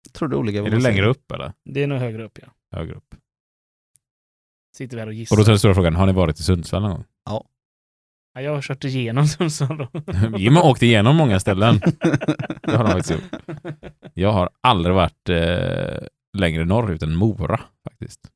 Jag 0.05 0.13
tror 0.13 0.30
det 0.30 0.36
är 0.36 0.38
olika. 0.38 0.59
Är 0.59 0.70
det 0.70 0.80
längre 0.80 1.07
upp 1.07 1.32
eller? 1.32 1.53
Det 1.65 1.84
är 1.84 1.88
nog 1.88 1.99
högre 1.99 2.24
upp 2.24 2.39
ja. 2.41 2.47
Högre 2.78 2.95
upp. 2.95 3.15
Sitter 4.76 4.97
vi 4.97 5.01
här 5.01 5.07
och 5.07 5.13
gissar. 5.13 5.36
Och 5.36 5.38
då 5.38 5.43
tar 5.43 5.51
den 5.51 5.59
stora 5.59 5.74
frågan, 5.74 5.95
har 5.95 6.05
ni 6.05 6.13
varit 6.13 6.39
i 6.39 6.43
Sundsvall 6.43 6.82
någon 6.82 6.91
gång? 6.91 7.05
Ja, 8.38 8.41
jag 8.41 8.53
har 8.55 8.61
kört 8.61 8.83
igenom 8.83 9.27
Sundsvall 9.27 9.77
då. 9.77 9.88
Jim 10.38 10.55
har 10.55 10.65
åkt 10.69 10.83
igenom 10.83 11.15
många 11.15 11.39
ställen. 11.39 11.79
Det 12.63 12.71
har 12.77 12.83
de 12.83 12.91
faktiskt 12.91 13.11
gjort. 13.11 13.41
Jag 14.13 14.31
har 14.31 14.49
aldrig 14.61 14.95
varit 14.95 15.29
eh, 15.29 16.07
längre 16.38 16.65
norrut 16.65 17.03
än 17.03 17.15
Mora 17.15 17.59
faktiskt. 17.89 18.31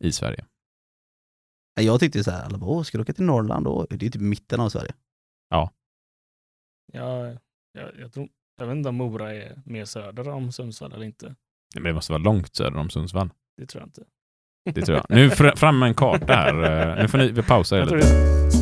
I 0.00 0.12
Sverige. 0.12 0.44
Jag 1.80 2.00
tyckte 2.00 2.24
så 2.24 2.30
här, 2.30 2.44
alla 2.44 2.58
bara, 2.58 2.70
åh, 2.70 2.82
ska 2.82 2.98
du 2.98 3.02
åka 3.02 3.12
till 3.12 3.24
Norrland 3.24 3.64
då? 3.64 3.86
Det 3.90 4.06
är 4.06 4.10
typ 4.10 4.22
mitten 4.22 4.60
av 4.60 4.68
Sverige. 4.68 4.92
Ja, 5.48 5.70
jag, 6.92 7.36
jag, 7.98 8.12
tror, 8.12 8.28
jag 8.58 8.66
vet 8.66 8.76
inte 8.76 8.88
om 8.88 8.94
Mora 8.96 9.34
är 9.34 9.62
mer 9.64 9.84
söder 9.84 10.28
om 10.28 10.52
Sundsvall 10.52 10.92
eller 10.92 11.04
inte. 11.04 11.34
Men 11.74 11.82
det 11.82 11.92
måste 11.92 12.12
vara 12.12 12.22
långt 12.22 12.54
söder 12.56 12.76
om 12.78 12.90
Sundsvall. 12.90 13.30
Det 13.56 13.66
tror 13.66 13.80
jag 13.82 13.88
inte. 13.88 14.04
Det 14.74 14.82
tror 14.86 14.96
jag. 14.98 15.06
Nu 15.10 15.28
fr- 15.28 15.56
fram 15.56 15.78
med 15.78 15.88
en 15.88 15.94
karta 15.94 16.32
här. 16.34 16.88
Eh, 16.96 17.02
Nu 17.02 17.08
får 17.08 17.18
ni 17.18 17.28
vi 17.32 17.42
pausa 17.42 17.76
er 17.76 17.80
Jag 17.80 17.88
tror 17.88 17.98
lite. 17.98 18.55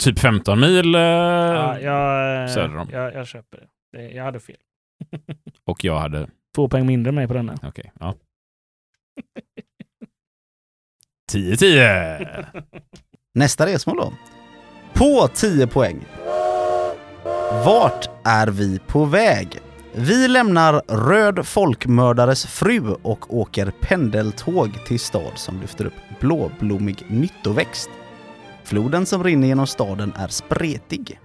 Typ 0.00 0.18
15 0.18 0.60
mil 0.60 0.94
eh, 0.94 1.00
Ja, 1.00 1.78
jag, 1.80 2.50
söder 2.50 2.76
om. 2.76 2.88
jag, 2.92 3.14
jag 3.14 3.26
köper 3.26 3.58
det. 3.58 3.98
det. 3.98 4.10
Jag 4.10 4.24
hade 4.24 4.40
fel. 4.40 4.56
och 5.64 5.84
jag 5.84 5.98
hade... 5.98 6.28
Två 6.54 6.68
poäng 6.68 6.86
mindre 6.86 7.08
än 7.08 7.14
mig 7.14 7.28
på 7.28 7.34
denna. 7.34 7.54
Okej, 7.62 7.92
ja. 8.00 8.14
10-10! 11.32 12.44
Nästa 13.34 13.66
resmål 13.66 13.96
då. 13.96 14.12
På 14.92 15.28
10 15.34 15.66
poäng. 15.66 16.04
Vart 17.64 18.10
är 18.24 18.46
vi 18.46 18.78
på 18.78 19.04
väg? 19.04 19.58
Vi 19.94 20.28
lämnar 20.28 20.82
Röd 20.88 21.46
folkmördares 21.46 22.46
fru 22.46 22.80
och 23.02 23.34
åker 23.34 23.72
pendeltåg 23.80 24.84
till 24.86 25.00
stad 25.00 25.32
som 25.34 25.60
lyfter 25.60 25.84
upp 25.84 26.20
blåblommig 26.20 27.04
nyttoväxt. 27.08 27.90
Floden 28.70 29.06
som 29.06 29.24
rinner 29.24 29.46
genom 29.46 29.66
staden 29.66 30.12
är 30.16 30.28
spretig. 30.28 31.18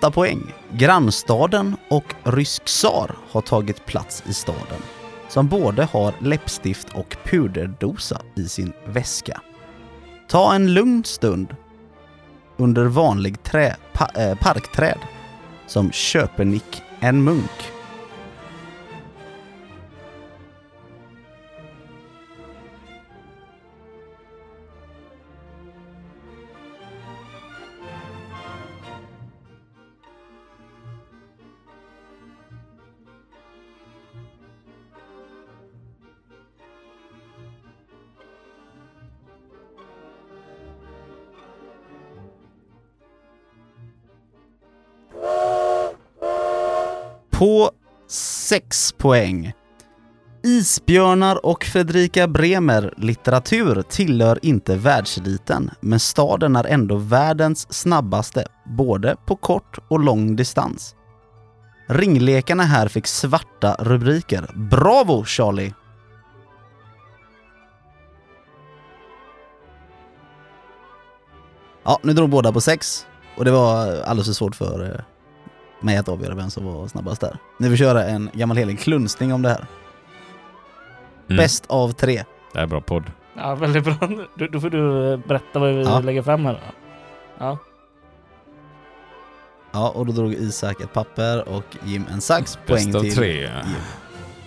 8 0.00 0.10
poäng. 0.10 0.52
Grannstaden 0.72 1.76
och 1.88 2.14
Rysk 2.24 2.64
tsar 2.64 3.16
har 3.30 3.40
tagit 3.40 3.86
plats 3.86 4.22
i 4.26 4.34
staden, 4.34 4.82
som 5.28 5.48
både 5.48 5.84
har 5.84 6.14
läppstift 6.20 6.88
och 6.94 7.16
puderdosa 7.24 8.20
i 8.36 8.44
sin 8.44 8.72
väska. 8.86 9.40
Ta 10.28 10.54
en 10.54 10.74
lugn 10.74 11.04
stund 11.04 11.56
under 12.56 12.84
vanlig 12.84 13.42
trä, 13.42 13.76
pa, 13.92 14.08
äh, 14.20 14.38
parkträd, 14.38 14.98
som 15.66 15.92
Köpenick 15.92 16.82
en 17.00 17.24
munk. 17.24 17.72
På 47.40 47.70
6 48.08 48.92
poäng. 48.92 49.52
Isbjörnar 50.44 51.46
och 51.46 51.64
Fredrika 51.64 52.28
Bremer 52.28 52.94
litteratur 52.96 53.82
tillhör 53.82 54.38
inte 54.42 54.76
världseliten, 54.76 55.70
men 55.80 56.00
staden 56.00 56.56
är 56.56 56.64
ändå 56.64 56.96
världens 56.96 57.72
snabbaste, 57.72 58.44
både 58.64 59.16
på 59.26 59.36
kort 59.36 59.78
och 59.88 60.00
lång 60.00 60.36
distans. 60.36 60.94
Ringlekarna 61.88 62.62
här 62.62 62.88
fick 62.88 63.06
svarta 63.06 63.76
rubriker. 63.78 64.50
Bravo 64.54 65.24
Charlie! 65.24 65.74
Ja, 71.84 72.00
nu 72.02 72.12
drog 72.12 72.30
båda 72.30 72.52
på 72.52 72.60
sex 72.60 73.06
och 73.36 73.44
det 73.44 73.50
var 73.50 74.00
alldeles 74.00 74.26
för 74.26 74.34
svårt 74.34 74.56
för, 74.56 74.84
eh, 74.84 75.09
med 75.80 76.00
att 76.00 76.08
avgöra 76.08 76.34
vem 76.34 76.50
som 76.50 76.64
var 76.64 76.88
snabbast 76.88 77.20
där. 77.20 77.38
Ni 77.58 77.68
vill 77.68 77.78
köra 77.78 78.04
en 78.04 78.30
gammal 78.32 78.56
helig 78.56 78.80
klunsning 78.80 79.32
om 79.32 79.42
det 79.42 79.48
här. 79.48 79.66
Mm. 81.28 81.36
Bäst 81.36 81.64
av 81.66 81.92
tre. 81.92 82.24
Det 82.52 82.58
här 82.58 82.62
är 82.62 82.66
bra 82.66 82.80
podd. 82.80 83.04
Ja, 83.36 83.54
väldigt 83.54 83.84
bra. 83.84 83.94
Du, 84.34 84.48
då 84.48 84.60
får 84.60 84.70
du 84.70 85.12
eh, 85.12 85.18
berätta 85.18 85.58
vad 85.58 85.74
vi 85.74 85.82
Ja. 85.82 86.00
lägger 86.00 86.22
fram 86.22 86.44
här. 86.44 86.52
då. 86.52 86.58
Ja. 87.38 87.58
Ja, 89.72 89.88
och 89.88 90.06
då 90.06 90.12
drog 90.12 90.32
Isak 90.34 90.80
ett 90.80 90.92
papper 90.92 91.48
och 91.48 91.76
Jim 91.84 92.04
en 92.12 92.20
sax. 92.20 92.58
Poäng 92.66 92.84
Bäst 92.84 92.94
av 92.96 93.00
till 93.00 93.14
tre. 93.14 93.40
Jim. 93.40 93.50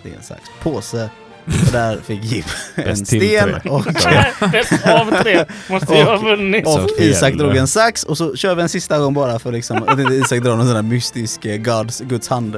Det 0.02 0.10
är 0.12 0.16
en 0.16 0.22
sax. 0.22 0.40
Påse. 0.62 1.10
Och 1.46 1.72
där 1.72 1.96
fick 2.04 2.24
Jim 2.24 2.44
en 2.74 2.96
sten 2.96 3.54
och, 3.68 3.84
Bäst 4.52 4.86
av 4.88 5.22
tre 5.22 5.44
måste 5.68 5.94
ju 5.94 6.02
ha 6.04 6.16
vunnit. 6.16 6.66
och. 6.66 6.90
Isak 6.98 7.34
drog 7.34 7.56
en 7.56 7.66
sax 7.66 8.04
och 8.04 8.18
så 8.18 8.36
kör 8.36 8.54
vi 8.54 8.62
en 8.62 8.68
sista 8.68 8.98
gång 8.98 9.14
bara 9.14 9.38
för 9.38 9.52
liksom, 9.52 9.82
att 9.88 9.98
inte 9.98 10.14
Isak 10.14 10.40
drar 10.42 10.56
någon 10.56 10.66
sån 10.66 10.74
där 10.74 10.82
mystisk 10.82 11.44
eh, 11.44 11.56
Guds, 11.56 12.00
Guds 12.00 12.28
hand. 12.28 12.56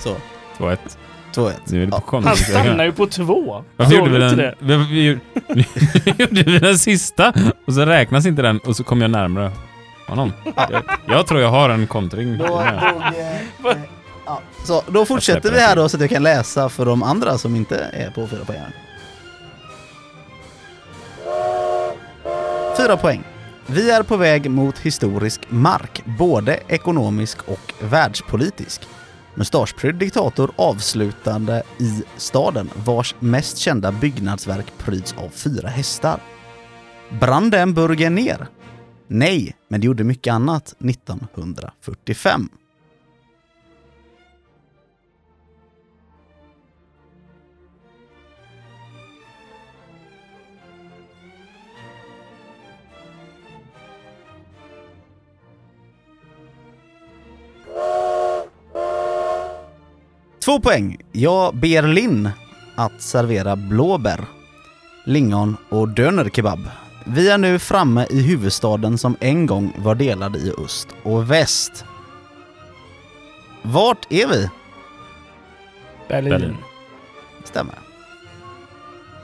Så, 0.00 0.16
2-1. 0.58 0.76
2-1. 1.34 1.52
Nu 1.64 1.82
är 1.82 1.86
det 1.86 1.92
på 1.92 2.02
Ja. 2.12 2.20
Han 2.24 2.36
stannar 2.36 2.84
ju 2.84 2.92
på 2.92 3.06
två. 3.06 3.64
Varför 3.76 3.92
Såg 3.92 3.98
gjorde 4.06 4.18
vi 4.18 4.24
inte 4.24 4.36
den? 4.36 4.54
det? 4.68 4.76
Vi, 4.76 4.84
vi, 4.90 5.06
gjorde- 5.06 5.20
vi 5.48 5.64
gjorde 6.24 6.42
vi 6.42 6.58
den 6.58 6.78
sista 6.78 7.32
och 7.66 7.74
så 7.74 7.80
räknas 7.86 8.26
inte 8.26 8.42
den 8.42 8.58
och 8.58 8.76
så 8.76 8.84
kom 8.84 9.00
jag 9.00 9.10
närmare 9.10 9.52
honom. 10.06 10.32
Jag, 10.54 10.82
jag 11.08 11.26
tror 11.26 11.40
jag 11.40 11.48
har 11.48 11.70
en 11.70 11.86
kontring. 11.86 12.38
Då, 12.38 12.44
drog, 12.46 12.60
eh, 12.60 12.82
ja. 13.64 13.74
Så 14.68 14.82
då 14.92 15.04
fortsätter 15.04 15.52
vi 15.52 15.60
här 15.60 15.76
då 15.76 15.88
så 15.88 15.96
att 15.96 16.00
jag 16.00 16.10
kan 16.10 16.22
läsa 16.22 16.68
för 16.68 16.86
de 16.86 17.02
andra 17.02 17.38
som 17.38 17.56
inte 17.56 17.78
är 17.78 18.10
på 18.10 18.26
fyra 18.26 18.44
poäng. 18.44 18.60
Fyra 22.76 22.96
poäng. 22.96 23.24
Vi 23.66 23.90
är 23.90 24.02
på 24.02 24.16
väg 24.16 24.50
mot 24.50 24.78
historisk 24.78 25.40
mark, 25.48 26.02
både 26.18 26.60
ekonomisk 26.68 27.48
och 27.48 27.74
världspolitisk. 27.80 28.80
Mustaschprydd 29.34 29.94
diktator 29.94 30.50
avslutande 30.56 31.62
i 31.78 32.02
staden 32.16 32.70
vars 32.84 33.14
mest 33.18 33.58
kända 33.58 33.92
byggnadsverk 33.92 34.66
pryds 34.78 35.14
av 35.18 35.28
fyra 35.28 35.68
hästar. 35.68 36.20
Brann 37.20 37.50
den 37.50 37.74
burgen 37.74 38.14
ner? 38.14 38.48
Nej, 39.06 39.56
men 39.68 39.80
det 39.80 39.86
gjorde 39.86 40.04
mycket 40.04 40.32
annat 40.32 40.74
1945. 40.78 42.48
Två 60.44 60.60
poäng. 60.60 60.96
Jag 61.12 61.54
ber 61.54 61.82
Linn 61.82 62.30
att 62.74 63.02
servera 63.02 63.56
blåbär, 63.56 64.20
lingon 65.04 65.56
och 65.68 65.88
dönerkebab. 65.88 66.60
Vi 67.04 67.30
är 67.30 67.38
nu 67.38 67.58
framme 67.58 68.06
i 68.10 68.22
huvudstaden 68.22 68.98
som 68.98 69.16
en 69.20 69.46
gång 69.46 69.72
var 69.76 69.94
delad 69.94 70.36
i 70.36 70.52
öst 70.64 70.88
och 71.02 71.30
väst. 71.30 71.84
Vart 73.62 74.12
är 74.12 74.26
vi? 74.26 74.50
Berlin. 76.08 76.30
Berlin. 76.30 76.56
Stämmer. 77.44 77.74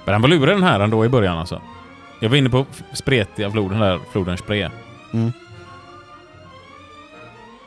Men 0.04 0.12
han 0.12 0.22
var 0.22 0.28
lurig 0.28 0.48
den 0.56 0.62
här 0.62 0.80
ändå 0.80 1.04
i 1.04 1.08
början 1.08 1.38
alltså. 1.38 1.62
Jag 2.20 2.28
var 2.28 2.36
inne 2.36 2.50
på 2.50 2.66
spretiga 2.92 3.50
floden 3.50 3.80
där, 3.80 4.00
floden 4.12 4.38
Spree. 4.38 4.70
Mm. 5.12 5.32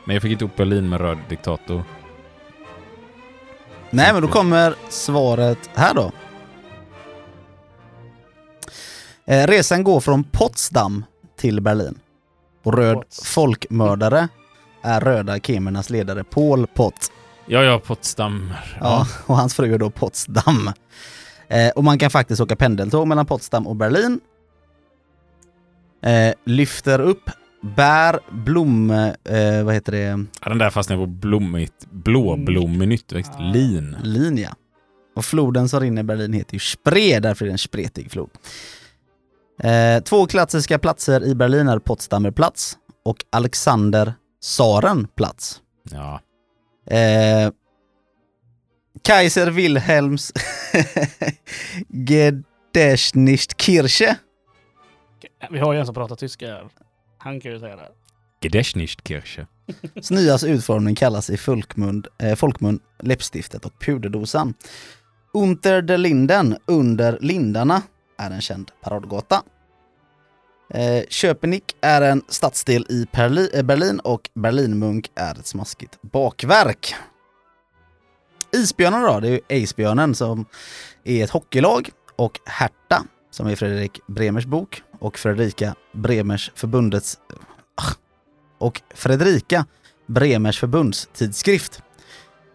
Men 0.04 0.14
jag 0.14 0.22
fick 0.22 0.32
inte 0.32 0.44
upp 0.44 0.56
Berlin 0.56 0.88
med 0.88 1.00
röd 1.00 1.18
diktator. 1.28 1.84
Nej, 3.90 4.12
men 4.12 4.22
då 4.22 4.28
kommer 4.28 4.74
svaret 4.88 5.70
här 5.74 5.94
då. 5.94 6.12
Eh, 9.26 9.46
resan 9.46 9.84
går 9.84 10.00
från 10.00 10.24
Potsdam 10.24 11.04
till 11.36 11.60
Berlin. 11.60 11.98
Och 12.64 12.74
röd 12.74 12.94
Pots. 12.96 13.24
folkmördare 13.24 14.28
är 14.82 15.00
röda 15.00 15.38
kemernas 15.40 15.90
ledare 15.90 16.24
Pol 16.24 16.66
Pot. 16.66 17.12
Ja, 17.46 17.62
ja, 17.62 17.78
Potsdam. 17.78 18.52
Ja, 18.80 19.06
och 19.26 19.36
hans 19.36 19.54
fru 19.54 19.74
är 19.74 19.78
då 19.78 19.90
Potsdam. 19.90 20.72
Eh, 21.48 21.70
och 21.70 21.84
man 21.84 21.98
kan 21.98 22.10
faktiskt 22.10 22.40
åka 22.40 22.56
pendeltåg 22.56 23.06
mellan 23.06 23.26
Potsdam 23.26 23.66
och 23.66 23.76
Berlin. 23.76 24.20
Eh, 26.02 26.34
lyfter 26.44 27.00
upp 27.00 27.30
bär, 27.60 28.20
blom... 28.30 28.90
Eh, 28.90 29.64
vad 29.64 29.74
heter 29.74 29.92
det? 29.92 30.26
Ja, 30.42 30.48
den 30.48 30.58
där 30.58 30.70
fastnade 30.70 31.02
på 31.02 31.06
blommigt, 31.06 31.86
blåblommig 31.90 32.88
nyttväxt. 32.88 33.32
Ah. 33.34 33.42
Lin. 33.42 33.96
Linja. 34.02 34.54
Och 35.16 35.24
floden 35.24 35.68
som 35.68 35.80
rinner 35.80 36.00
i 36.00 36.04
Berlin 36.04 36.32
heter 36.32 36.54
ju 36.54 36.60
Spree, 36.60 37.20
därför 37.20 37.44
är 37.44 37.46
det 37.46 37.52
en 37.54 37.58
spretig 37.58 38.10
flod. 38.10 38.30
Eh, 39.62 40.02
två 40.02 40.26
klassiska 40.26 40.78
platser 40.78 41.24
i 41.24 41.34
Berlin 41.34 41.68
är 41.68 41.78
Potsdamer 41.78 42.30
plats 42.30 42.78
och 43.04 43.16
Alexander 43.30 44.14
Saren 44.40 45.08
plats. 45.16 45.60
Ja. 45.90 46.20
Eh, 46.96 47.52
Kaiser 49.02 49.50
Wilhelms 49.50 50.32
Gedächtniskirche. 51.88 54.16
Vi 55.50 55.58
har 55.58 55.72
ju 55.72 55.78
en 55.78 55.86
som 55.86 55.94
pratar 55.94 56.16
tyska 56.16 56.46
här. 56.46 56.68
Han 57.18 57.40
kan 57.40 57.52
ju 57.52 57.60
säga 57.60 57.76
det. 57.76 57.88
Gedächtniskirche. 58.40 59.46
Nyas 60.10 60.44
utformning 60.44 60.94
kallas 60.94 61.30
i 61.30 61.36
folkmun, 61.36 62.04
eh, 62.18 62.34
folkmun 62.34 62.80
läppstiftet 63.02 63.64
och 63.64 63.78
puderdosan. 63.78 64.54
Unter 65.34 65.82
der 65.82 65.98
Linden, 65.98 66.56
under 66.66 67.18
lindarna, 67.20 67.82
är 68.18 68.30
en 68.30 68.40
känd 68.40 68.70
paradgata. 68.80 69.42
Eh, 70.74 71.04
Köpenick 71.08 71.76
är 71.80 72.02
en 72.02 72.22
stadsdel 72.28 72.86
i 72.88 73.06
Perli, 73.12 73.50
eh, 73.54 73.62
Berlin 73.62 74.00
och 74.00 74.30
Berlinmunk 74.34 75.10
är 75.14 75.38
ett 75.38 75.46
smaskigt 75.46 76.02
bakverk. 76.02 76.94
Isbjörnen 78.52 79.02
då, 79.02 79.20
det 79.20 79.28
är 79.28 79.56
ju 79.58 79.62
Acebjörnen 79.62 80.14
som 80.14 80.46
är 81.04 81.24
ett 81.24 81.30
hockeylag 81.30 81.90
och 82.16 82.40
Herta, 82.46 83.04
som 83.38 83.46
är 83.46 83.56
Fredrik 83.56 84.00
Bremers 84.06 84.46
bok 84.46 84.82
och 84.98 85.18
Fredrika 85.18 85.74
Bremers 85.92 86.50
förbundets 86.54 87.18
ah, 87.74 87.92
och 88.58 88.80
Fredrika 88.94 89.66
Bremers 90.06 90.58
förbundstidskrift. 90.60 91.82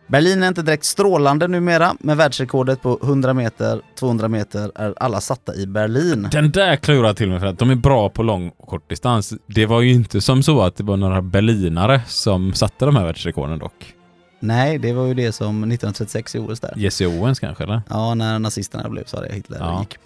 Berlin 0.07 0.43
är 0.43 0.47
inte 0.47 0.61
direkt 0.61 0.86
strålande 0.86 1.47
numera, 1.47 1.95
men 1.99 2.17
världsrekordet 2.17 2.81
på 2.81 2.99
100 3.03 3.34
meter, 3.34 3.81
200 3.99 4.27
meter 4.27 4.71
är 4.75 4.93
alla 4.97 5.21
satta 5.21 5.55
i 5.55 5.67
Berlin. 5.67 6.27
Den 6.31 6.51
där 6.51 6.75
klurar 6.75 7.13
till 7.13 7.29
mig 7.29 7.39
för 7.39 7.47
att 7.47 7.59
de 7.59 7.69
är 7.69 7.75
bra 7.75 8.09
på 8.09 8.23
lång 8.23 8.49
och 8.57 8.67
kort 8.67 8.89
distans. 8.89 9.34
Det 9.47 9.65
var 9.65 9.81
ju 9.81 9.91
inte 9.91 10.21
som 10.21 10.43
så 10.43 10.61
att 10.61 10.75
det 10.75 10.84
var 10.84 10.97
några 10.97 11.21
berlinare 11.21 12.01
som 12.07 12.53
satte 12.53 12.86
de 12.86 12.95
här 12.95 13.05
världsrekorden 13.05 13.59
dock. 13.59 13.93
Nej, 14.39 14.77
det 14.77 14.93
var 14.93 15.05
ju 15.05 15.13
det 15.13 15.31
som 15.31 15.57
1936 15.63 16.36
gjordes 16.36 16.59
där. 16.59 16.73
Jesse 16.75 17.05
Owens 17.07 17.39
kanske 17.39 17.63
eller? 17.63 17.81
Ja, 17.89 18.13
när 18.15 18.39
nazisterna 18.39 18.89
blev 18.89 19.03
så 19.05 19.21
det 19.21 19.34
Hitler 19.34 19.57
Ja. 19.59 19.79
gick. 19.79 19.97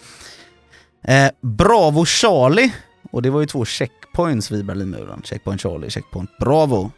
Eh, 1.02 1.30
Bravo 1.42 2.06
Charlie, 2.06 2.74
och 3.12 3.22
det 3.22 3.30
var 3.30 3.40
ju 3.40 3.46
två 3.46 3.66
checkpoints 3.66 4.52
vid 4.52 4.66
Berlinmuren. 4.66 5.22
Checkpoint 5.24 5.62
Charlie, 5.62 5.90
checkpoint 5.90 6.38
Bravo. 6.40 6.92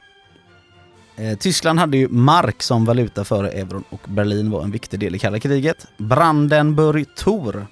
Eh, 1.15 1.37
Tyskland 1.37 1.79
hade 1.79 1.97
ju 1.97 2.07
mark 2.07 2.61
som 2.61 2.85
valuta 2.85 3.23
före 3.23 3.49
euron 3.49 3.83
och 3.89 4.01
Berlin 4.07 4.51
var 4.51 4.63
en 4.63 4.71
viktig 4.71 4.99
del 4.99 5.15
i 5.15 5.19
kalla 5.19 5.39
kriget. 5.39 5.87
Brandenburg 5.97 7.15
Tor 7.15 7.67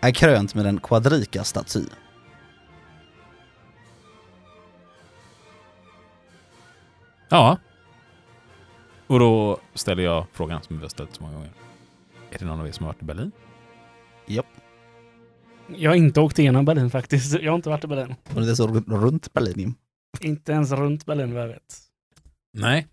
är 0.00 0.10
krönt 0.10 0.54
med 0.54 0.66
en 0.66 0.80
kvadrika-staty. 0.80 1.84
Ja. 7.28 7.58
Och 9.06 9.18
då 9.18 9.58
ställer 9.74 10.02
jag 10.02 10.26
frågan 10.32 10.62
som 10.62 10.76
vi 10.76 10.82
har 10.82 10.88
ställt 10.88 11.14
så 11.14 11.22
många 11.22 11.34
gånger. 11.34 11.52
Är 12.30 12.38
det 12.38 12.44
någon 12.44 12.60
av 12.60 12.68
er 12.68 12.72
som 12.72 12.86
har 12.86 12.92
varit 12.92 13.02
i 13.02 13.04
Berlin? 13.04 13.32
Jag 14.26 15.90
har 15.90 15.94
inte 15.94 16.20
åkt 16.20 16.38
igenom 16.38 16.64
Berlin 16.64 16.90
faktiskt. 16.90 17.40
Jag 17.40 17.52
har 17.52 17.56
inte 17.56 17.68
varit 17.68 17.84
i 17.84 17.86
Berlin. 17.86 18.14
Och 18.34 18.40
det 18.40 18.50
är 18.50 18.54
så 18.54 18.66
runt 18.86 19.32
Berlin. 19.32 19.58
Jim. 19.58 19.74
Inte 20.20 20.52
ens 20.52 20.72
runt 20.72 21.06
Berlin 21.06 21.34
vad 21.34 21.42
jag 21.42 21.48
vet. 21.48 21.80
Nej. 22.52 22.86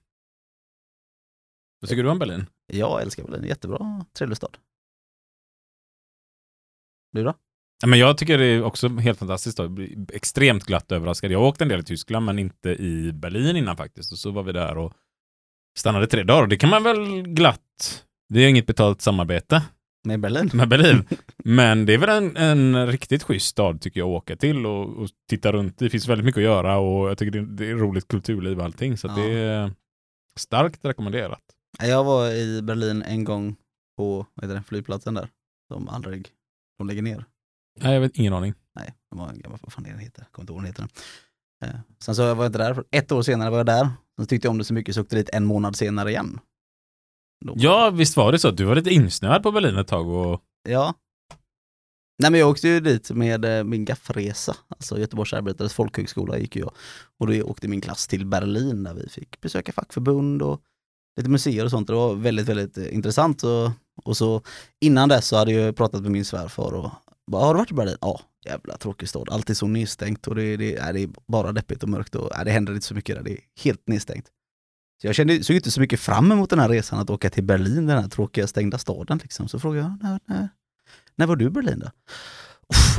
Vad 1.79 1.89
tycker 1.89 2.03
du 2.03 2.09
om 2.09 2.19
Berlin? 2.19 2.45
Jag 2.67 3.01
älskar 3.01 3.23
Berlin, 3.23 3.43
jättebra, 3.43 4.05
trevlig 4.17 4.37
stad. 4.37 4.57
Du 7.11 7.23
då? 7.23 7.33
Ja, 7.81 7.87
men 7.87 7.99
jag 7.99 8.17
tycker 8.17 8.37
det 8.37 8.45
är 8.45 8.63
också 8.63 8.87
helt 8.87 9.19
fantastiskt. 9.19 9.57
Då. 9.57 9.63
Jag 9.63 9.71
blir 9.71 10.11
Extremt 10.13 10.65
glatt 10.65 10.91
överraskad. 10.91 11.31
Jag 11.31 11.39
har 11.39 11.47
åkt 11.47 11.61
en 11.61 11.67
del 11.67 11.79
i 11.79 11.83
Tyskland 11.83 12.25
men 12.25 12.39
inte 12.39 12.69
i 12.69 13.11
Berlin 13.13 13.55
innan 13.55 13.77
faktiskt. 13.77 14.11
Och 14.11 14.17
så 14.17 14.31
var 14.31 14.43
vi 14.43 14.51
där 14.51 14.77
och 14.77 14.93
stannade 15.77 16.07
tre 16.07 16.23
dagar. 16.23 16.41
Och 16.41 16.49
det 16.49 16.57
kan 16.57 16.69
man 16.69 16.83
väl 16.83 17.21
glatt. 17.21 18.05
Det 18.29 18.39
är 18.39 18.49
inget 18.49 18.67
betalt 18.67 19.01
samarbete. 19.01 19.63
Med 20.03 20.19
Berlin? 20.19 20.49
med 20.53 20.69
Berlin. 20.69 21.03
Men 21.37 21.85
det 21.85 21.93
är 21.93 21.97
väl 21.97 22.09
en, 22.23 22.37
en 22.37 22.87
riktigt 22.87 23.23
schysst 23.23 23.47
stad 23.47 23.81
tycker 23.81 23.99
jag 23.99 24.07
att 24.09 24.17
åka 24.23 24.35
till 24.35 24.65
och, 24.65 24.97
och 25.01 25.09
titta 25.29 25.51
runt. 25.51 25.77
Det 25.77 25.89
finns 25.89 26.07
väldigt 26.07 26.25
mycket 26.25 26.39
att 26.39 26.43
göra 26.43 26.77
och 26.77 27.09
jag 27.09 27.17
tycker 27.17 27.39
det, 27.39 27.45
det 27.55 27.69
är 27.69 27.75
roligt 27.75 28.07
kulturliv 28.07 28.59
och 28.59 28.65
allting. 28.65 28.97
Så 28.97 29.07
Ja. 29.07 29.15
det 29.15 29.31
är 29.39 29.73
starkt 30.39 30.85
rekommenderat. 30.85 31.41
Jag 31.79 32.03
var 32.03 32.29
i 32.31 32.61
Berlin 32.61 33.01
en 33.01 33.23
gång 33.23 33.55
på 33.97 34.25
vad 34.33 34.45
heter 34.45 34.55
det, 34.55 34.63
flygplatsen 34.63 35.13
där. 35.13 35.29
De 35.69 35.87
aldrig, 35.89 36.27
de 36.77 36.87
lägger 36.87 37.01
ner. 37.01 37.25
Nej, 37.79 37.93
jag 37.93 38.01
vet 38.01 38.15
ingen 38.15 38.33
aning. 38.33 38.53
Nej, 38.75 38.93
det 39.11 39.17
var 39.17 39.29
en 39.29 39.39
gammal, 39.39 39.59
vad 39.61 39.73
fan 39.73 39.85
är 39.85 39.89
den 39.89 39.99
heter? 39.99 40.25
Kommer 40.31 40.43
inte 40.43 40.53
ihåg 40.53 40.59
den 40.61 40.67
heter. 40.67 40.87
Eh, 41.63 41.79
sen 42.03 42.15
så 42.15 42.33
var 42.33 42.43
jag 42.43 42.49
inte 42.49 42.57
där, 42.59 42.83
ett 42.91 43.11
år 43.11 43.21
senare 43.21 43.49
var 43.49 43.57
jag 43.57 43.65
där. 43.65 43.89
Sen 44.17 44.27
tyckte 44.27 44.45
jag 44.47 44.51
om 44.51 44.57
det 44.57 44.63
så 44.63 44.73
mycket 44.73 44.95
så 44.95 45.01
åkte 45.01 45.15
dit 45.15 45.29
en 45.33 45.45
månad 45.45 45.75
senare 45.75 46.09
igen. 46.09 46.39
Då- 47.45 47.53
Ja, 47.57 47.89
visst 47.89 48.17
var 48.17 48.31
det 48.31 48.39
så 48.39 48.47
att 48.47 48.57
du 48.57 48.63
var 48.65 48.75
lite 48.75 48.89
insnöad 48.93 49.43
på 49.43 49.51
Berlin 49.51 49.77
ett 49.77 49.87
tag 49.87 50.07
och 50.07 50.41
Ja. 50.69 50.93
Nej 52.21 52.31
men 52.31 52.39
jag 52.39 52.49
åkte 52.49 52.67
ju 52.67 52.79
dit 52.79 53.11
med 53.11 53.45
eh, 53.45 53.63
min 53.63 53.85
gaffresa, 53.85 54.55
alltså 54.67 54.99
Göteborgs 54.99 55.33
arbetares 55.33 55.73
folkhögskola 55.73 56.37
gick 56.37 56.55
jag. 56.55 56.71
Och 57.19 57.27
då 57.27 57.43
åkte 57.43 57.67
min 57.67 57.81
klass 57.81 58.07
till 58.07 58.25
Berlin 58.25 58.83
där 58.83 58.93
vi 58.93 59.09
fick 59.09 59.41
besöka 59.41 59.71
fackförbund 59.71 60.41
och 60.41 60.61
lite 61.17 61.29
museer 61.29 61.65
och 61.65 61.71
sånt. 61.71 61.87
Det 61.87 61.93
var 61.93 62.15
väldigt, 62.15 62.49
väldigt 62.49 62.77
eh, 62.77 62.95
intressant. 62.95 63.43
Och, 63.43 63.71
och 64.03 64.17
så 64.17 64.41
innan 64.81 65.09
dess 65.09 65.27
så 65.27 65.37
hade 65.37 65.51
jag 65.51 65.75
pratat 65.75 66.01
med 66.01 66.11
min 66.11 66.25
svärfar 66.25 66.73
och 66.73 66.91
bara, 67.31 67.45
har 67.45 67.53
du 67.53 67.57
varit 67.57 67.71
i 67.71 67.73
Berlin? 67.73 67.97
Ja, 68.01 68.21
jävla 68.45 68.77
tråkig 68.77 69.09
stad. 69.09 69.29
Alltid 69.29 69.57
så 69.57 69.67
nedstängt 69.67 70.27
och 70.27 70.35
det, 70.35 70.57
det, 70.57 70.75
är, 70.75 70.93
det 70.93 70.99
är 70.99 71.09
bara 71.27 71.51
deppigt 71.51 71.83
och 71.83 71.89
mörkt 71.89 72.15
och 72.15 72.35
är, 72.35 72.45
det 72.45 72.51
händer 72.51 72.73
inte 72.73 72.85
så 72.85 72.93
mycket 72.95 73.15
där. 73.15 73.23
Det 73.23 73.31
är 73.31 73.39
helt 73.63 73.87
nedstängt. 73.87 74.25
Så 75.01 75.07
jag 75.07 75.15
kände, 75.15 75.43
såg 75.43 75.55
inte 75.55 75.71
så 75.71 75.81
mycket 75.81 75.99
fram 75.99 76.31
emot 76.31 76.49
den 76.49 76.59
här 76.59 76.69
resan 76.69 76.99
att 76.99 77.09
åka 77.09 77.29
till 77.29 77.43
Berlin, 77.43 77.85
den 77.85 78.01
här 78.01 78.09
tråkiga 78.09 78.47
stängda 78.47 78.77
staden. 78.77 79.19
Liksom. 79.23 79.47
Så 79.47 79.59
frågade 79.59 79.81
jag, 79.81 79.97
när, 80.03 80.19
när, 80.25 80.49
när 81.15 81.25
var 81.25 81.35
du 81.35 81.45
i 81.45 81.49
Berlin 81.49 81.79
då? 81.79 81.91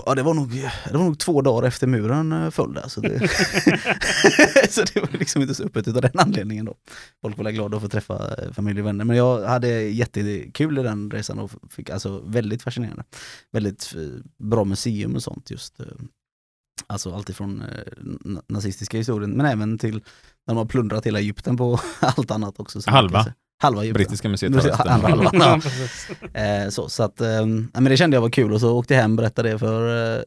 Ja, 0.07 0.15
det 0.15 0.23
var, 0.23 0.35
nog, 0.35 0.51
det 0.91 0.97
var 0.97 1.05
nog 1.05 1.19
två 1.19 1.43
dagar 1.43 1.69
efter 1.69 1.87
muren 1.87 2.33
eh, 2.33 2.51
föll 2.51 2.75
där. 2.75 2.89
Så 2.89 3.01
det, 3.01 3.19
så 4.71 4.83
det 4.95 5.01
var 5.01 5.19
liksom 5.19 5.43
inte 5.43 5.55
så 5.55 5.65
öppet 5.65 5.89
utav 5.89 6.03
den 6.03 6.19
anledningen 6.19 6.65
då. 6.65 6.75
Folk 7.21 7.39
var 7.39 7.51
glada 7.51 7.77
att 7.77 7.83
få 7.83 7.89
träffa 7.89 8.43
eh, 8.43 8.53
familj 8.53 8.81
och 8.81 8.87
vänner. 8.87 9.05
Men 9.05 9.17
jag 9.17 9.47
hade 9.49 9.69
jättekul 9.83 10.79
i 10.79 10.83
den 10.83 11.11
resan 11.11 11.39
och 11.39 11.51
fick 11.71 11.91
alltså 11.91 12.23
väldigt 12.27 12.63
fascinerande. 12.63 13.05
Väldigt 13.53 13.95
eh, 13.97 14.47
bra 14.49 14.65
museum 14.65 15.15
och 15.15 15.23
sånt 15.23 15.51
just. 15.51 15.81
Eh, 16.89 16.93
Alltså 16.95 17.15
alltifrån 17.15 17.63
eh, 17.63 18.03
na- 18.25 18.43
nazistiska 18.49 18.99
historien 18.99 19.31
men 19.31 19.47
även 19.47 19.79
till 19.79 19.95
när 20.47 20.55
de 20.55 20.57
har 20.57 20.65
plundrat 20.65 21.07
hela 21.07 21.19
Egypten 21.19 21.57
på 21.57 21.81
allt 22.01 22.31
annat 22.31 22.61
också. 22.61 22.81
Halva. 22.91 23.27
Halva 23.63 23.83
Egypten. 23.83 23.99
Brittiska 23.99 24.29
museet 24.29 24.55
resten. 24.55 24.89
Andra 24.89 25.09
halvan, 25.09 25.31
Ja, 25.33 25.59
precis. 25.63 26.11
Eh, 26.35 26.69
så, 26.69 26.89
så 26.89 27.03
att, 27.03 27.21
eh, 27.21 27.47
men 27.73 27.85
det 27.85 27.97
kände 27.97 28.17
jag 28.17 28.23
var 28.23 28.31
kul 28.31 28.53
och 28.53 28.61
så 28.61 28.79
åkte 28.79 28.95
jag 28.95 29.01
hem 29.03 29.11
och 29.13 29.17
berättade 29.17 29.51
det 29.51 29.59
för 29.59 30.17
eh, 30.17 30.23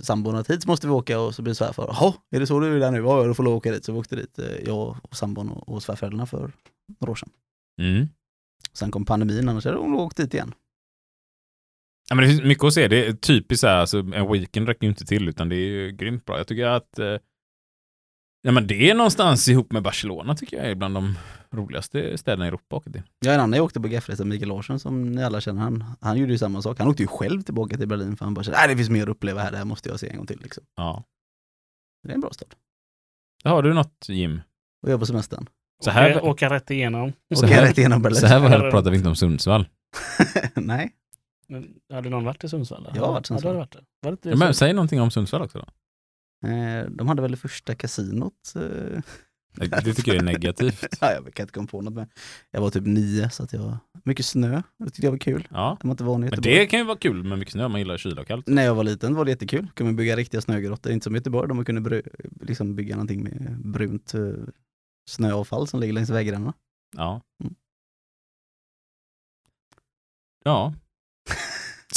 sambon 0.00 0.36
att 0.36 0.50
hit 0.50 0.66
måste 0.66 0.86
vi 0.86 0.92
åka 0.92 1.20
och 1.20 1.34
så 1.34 1.42
blev 1.42 1.54
svärfar, 1.54 1.84
jaha, 1.88 2.14
är 2.30 2.40
det 2.40 2.46
så 2.46 2.60
du 2.60 2.70
vill 2.70 2.80
där 2.80 2.90
nu? 2.90 2.98
Ja, 2.98 3.24
då 3.24 3.34
får 3.34 3.42
du 3.42 3.50
åka 3.50 3.70
dit. 3.72 3.84
Så 3.84 3.92
vi 3.92 3.98
åkte 3.98 4.16
dit, 4.16 4.38
eh, 4.38 4.44
jag 4.66 4.96
och 5.02 5.16
sambon 5.16 5.48
och, 5.48 5.68
och 5.68 5.82
svärföräldrarna 5.82 6.26
för 6.26 6.52
några 7.00 7.10
år 7.12 7.16
sedan. 7.16 7.30
Mm. 7.80 8.08
Sen 8.72 8.90
kom 8.90 9.04
pandemin, 9.04 9.48
annars 9.48 9.64
hade 9.64 9.76
hon 9.76 9.94
åkt 9.94 10.16
dit 10.16 10.34
igen. 10.34 10.54
Ja, 12.08 12.14
men 12.14 12.24
det 12.24 12.30
finns 12.30 12.42
mycket 12.42 12.64
att 12.64 12.74
se. 12.74 12.88
Det 12.88 13.06
är 13.06 13.12
typiskt 13.12 13.60
så 13.60 13.66
här, 13.66 13.76
alltså, 13.76 13.98
en 13.98 14.32
weekend 14.32 14.68
räcker 14.68 14.82
ju 14.84 14.88
inte 14.88 15.04
till 15.06 15.28
utan 15.28 15.48
det 15.48 15.56
är 15.56 15.66
ju 15.68 15.92
grymt 15.92 16.24
bra. 16.24 16.38
Jag 16.38 16.46
tycker 16.46 16.66
att 16.66 16.98
eh, 16.98 17.16
ja, 18.42 18.52
men 18.52 18.66
det 18.66 18.90
är 18.90 18.94
någonstans 18.94 19.48
ihop 19.48 19.72
med 19.72 19.82
Barcelona 19.82 20.34
tycker 20.34 20.56
jag 20.56 20.66
är 20.70 20.74
bland 20.74 20.94
de 20.94 21.14
roligaste 21.50 22.18
städerna 22.18 22.44
i 22.44 22.48
Europa 22.48 22.76
åka 22.76 22.90
till. 22.90 23.02
Jag 23.24 23.34
en 23.34 23.40
annan 23.40 23.56
jag 23.56 23.64
åkte 23.64 23.80
på 23.80 23.88
gaffresa, 23.88 24.24
Mikael 24.24 24.48
Larsson 24.48 24.80
som 24.80 25.12
ni 25.12 25.24
alla 25.24 25.40
känner, 25.40 25.60
han, 25.62 25.84
han 26.00 26.18
gjorde 26.18 26.32
ju 26.32 26.38
samma 26.38 26.62
sak. 26.62 26.78
Han 26.78 26.88
åkte 26.88 27.02
ju 27.02 27.06
själv 27.06 27.42
tillbaka 27.42 27.76
till 27.76 27.88
Berlin 27.88 28.16
för 28.16 28.24
han 28.24 28.34
bara 28.34 28.42
kände, 28.44 28.58
nej 28.58 28.68
det 28.68 28.76
finns 28.76 28.90
mer 28.90 29.02
att 29.02 29.08
uppleva 29.08 29.40
här, 29.42 29.50
det 29.50 29.56
här 29.56 29.64
måste 29.64 29.88
jag 29.88 30.00
se 30.00 30.08
en 30.10 30.16
gång 30.16 30.26
till. 30.26 30.40
Liksom. 30.42 30.64
Ja. 30.76 31.04
Det 32.02 32.10
är 32.10 32.14
en 32.14 32.20
bra 32.20 32.30
stad. 32.30 32.54
Har 33.44 33.62
du 33.62 33.74
något 33.74 34.06
Jim? 34.08 34.40
Och 34.82 34.90
jag 34.92 35.00
på 35.00 35.06
semestern. 35.06 35.46
Så 35.84 35.90
här, 35.90 36.16
Åka, 36.16 36.22
åka 36.22 36.50
rätt 36.50 36.70
igenom. 36.70 37.12
Så 37.34 37.44
Åker 37.44 37.54
här- 37.54 37.62
rätt 37.66 37.78
igenom 37.78 38.02
Berlin. 38.02 38.20
så 38.20 38.26
här 38.26 38.40
väl 38.40 38.60
pratar 38.70 38.90
vi 38.90 38.96
inte 38.96 39.08
om 39.08 39.16
Sundsvall. 39.16 39.68
nej, 40.54 40.90
Men, 41.48 41.74
hade 41.92 42.08
någon 42.10 42.24
varit 42.24 42.44
i 42.44 42.48
Sundsvall? 42.48 42.82
då? 42.84 42.90
Jag 42.94 43.02
har 43.02 43.12
varit 43.12 43.20
i 43.30 43.34
Ja, 43.34 43.38
Sundsvall. 43.38 43.52
har 43.54 43.58
varit. 43.60 43.76
Var 44.00 44.18
det 44.22 44.30
Ja, 44.30 44.36
men, 44.36 44.54
säg 44.54 44.72
någonting 44.72 45.00
om 45.00 45.10
Sundsvall 45.10 45.42
också 45.42 45.58
då. 45.58 46.48
eh, 46.48 46.84
de 46.90 47.08
hade 47.08 47.22
väl 47.22 47.30
det 47.30 47.36
första 47.36 47.74
kasinot. 47.74 48.52
Eh, 48.56 49.00
Det, 49.54 49.94
tycker 49.94 50.12
jag 50.14 50.20
är 50.20 50.24
negativt. 50.24 50.84
Ja, 51.00 51.12
jag 51.12 51.34
kan 51.34 51.44
inte 51.44 51.52
komma 51.52 51.66
på 51.66 51.80
något 51.82 51.94
men 51.94 52.08
jag 52.50 52.60
var 52.60 52.70
typ 52.70 52.86
nio 52.86 53.30
så 53.30 53.42
att 53.42 53.52
jag, 53.52 53.76
mycket 54.04 54.26
snö, 54.26 54.62
det 54.78 54.84
tyckte 54.84 55.06
jag 55.06 55.10
var 55.10 55.18
kul. 55.18 55.48
Ja. 55.50 55.76
Jag 55.80 55.86
var 55.88 55.90
inte 55.90 56.04
van 56.04 56.24
i 56.24 56.30
Men 56.30 56.40
det 56.40 56.66
kan 56.66 56.78
ju 56.78 56.84
vara 56.84 56.98
kul 56.98 57.24
med 57.24 57.38
mycket 57.38 57.52
snö 57.52 57.68
man 57.68 57.80
gillar 57.80 57.96
kyla 57.98 58.20
och 58.20 58.26
kallt. 58.26 58.46
När 58.46 58.62
jag 58.64 58.74
var 58.74 58.84
liten 58.84 59.14
var 59.14 59.24
det 59.24 59.30
jättekul, 59.30 59.68
kunde 59.74 59.88
man 59.92 59.96
bygga 59.96 60.16
riktiga 60.16 60.40
snögrottor, 60.40 60.92
inte 60.92 61.04
som 61.04 61.14
i 61.14 61.18
Göteborg 61.18 61.48
där 61.48 61.54
man 61.54 61.64
kunde 61.64 61.80
bry, 61.80 62.02
liksom 62.40 62.74
bygga 62.76 62.94
någonting 62.94 63.22
med 63.24 63.60
brunt 63.64 64.14
eh, 64.14 64.20
snöavfall 65.10 65.66
som 65.68 65.80
ligger 65.80 65.92
längs 65.92 66.10
vägrännorna. 66.10 66.52
Ja. 66.96 67.20
Mm. 67.44 67.54
Ja. 70.44 70.74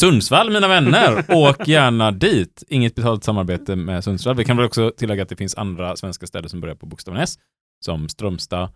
Sundsvall 0.01 0.51
mina 0.51 0.67
vänner, 0.67 1.25
åk 1.29 1.67
gärna 1.67 2.11
dit. 2.11 2.63
Inget 2.67 2.95
betalt 2.95 3.23
samarbete 3.23 3.75
med 3.75 4.03
Sundsvall. 4.03 4.35
Vi 4.35 4.45
kan 4.45 4.57
väl 4.57 4.65
också 4.65 4.91
tillägga 4.97 5.23
att 5.23 5.29
det 5.29 5.35
finns 5.35 5.55
andra 5.55 5.95
svenska 5.95 6.27
städer 6.27 6.49
som 6.49 6.61
börjar 6.61 6.75
på 6.75 6.85
bokstaven 6.85 7.21
S. 7.21 7.39
Som 7.85 8.09
Strömstad, 8.09 8.69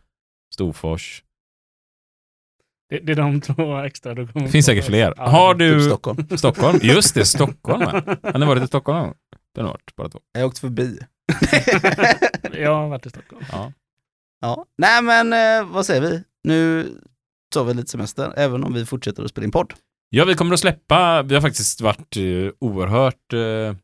Storfors. 0.53 1.23
Det, 2.89 2.99
det 2.99 3.11
är 3.11 3.15
de 3.15 3.41
två 3.41 3.77
extra 3.77 4.13
du 4.13 4.27
kommer 4.27 4.45
Det 4.45 4.51
finns 4.51 4.65
säkert 4.65 4.85
fler. 4.85 5.13
Ja, 5.17 5.29
Har 5.29 5.53
Typ 5.53 5.59
du 5.59 5.81
Stockholm. 5.81 6.37
Stockholm? 6.37 6.79
Just 6.81 7.15
det, 7.15 7.25
Stockholm. 7.25 7.81
Har 8.23 8.39
ni 8.39 8.45
varit 8.45 8.63
i 8.63 8.67
Stockholm? 8.67 8.97
någon 8.97 9.07
gång? 9.07 9.15
Det 9.53 9.61
har 9.61 9.67
ni 9.67 9.71
varit, 9.71 9.95
bara 9.95 10.09
två. 10.09 10.19
Jag 10.33 10.45
åkte 10.45 10.61
förbi. 10.61 10.99
Jag 12.53 12.75
har 12.75 12.89
varit 12.89 13.05
i 13.05 13.09
Stockholm. 13.09 13.45
Ja. 13.51 13.73
ja. 14.41 14.65
Nej 14.77 15.01
men 15.01 15.33
eh, 15.33 15.73
vad 15.73 15.85
säger 15.85 16.01
vi? 16.01 16.23
Nu 16.43 16.89
tar 17.53 17.63
vi 17.63 17.73
lite 17.73 17.91
semester, 17.91 18.33
även 18.37 18.63
om 18.63 18.73
vi 18.73 18.85
fortsätter 18.85 19.23
att 19.23 19.29
spela 19.29 19.45
in 19.45 19.51
podd. 19.51 19.73
Ja, 20.09 20.25
vi 20.25 20.33
kommer 20.35 20.53
att 20.53 20.59
släppa, 20.59 21.23
vi 21.23 21.33
har 21.33 21.41
faktiskt 21.41 21.81
varit 21.81 22.17
eh, 22.17 22.53
oerhört 22.59 23.33
eh, 23.33 23.75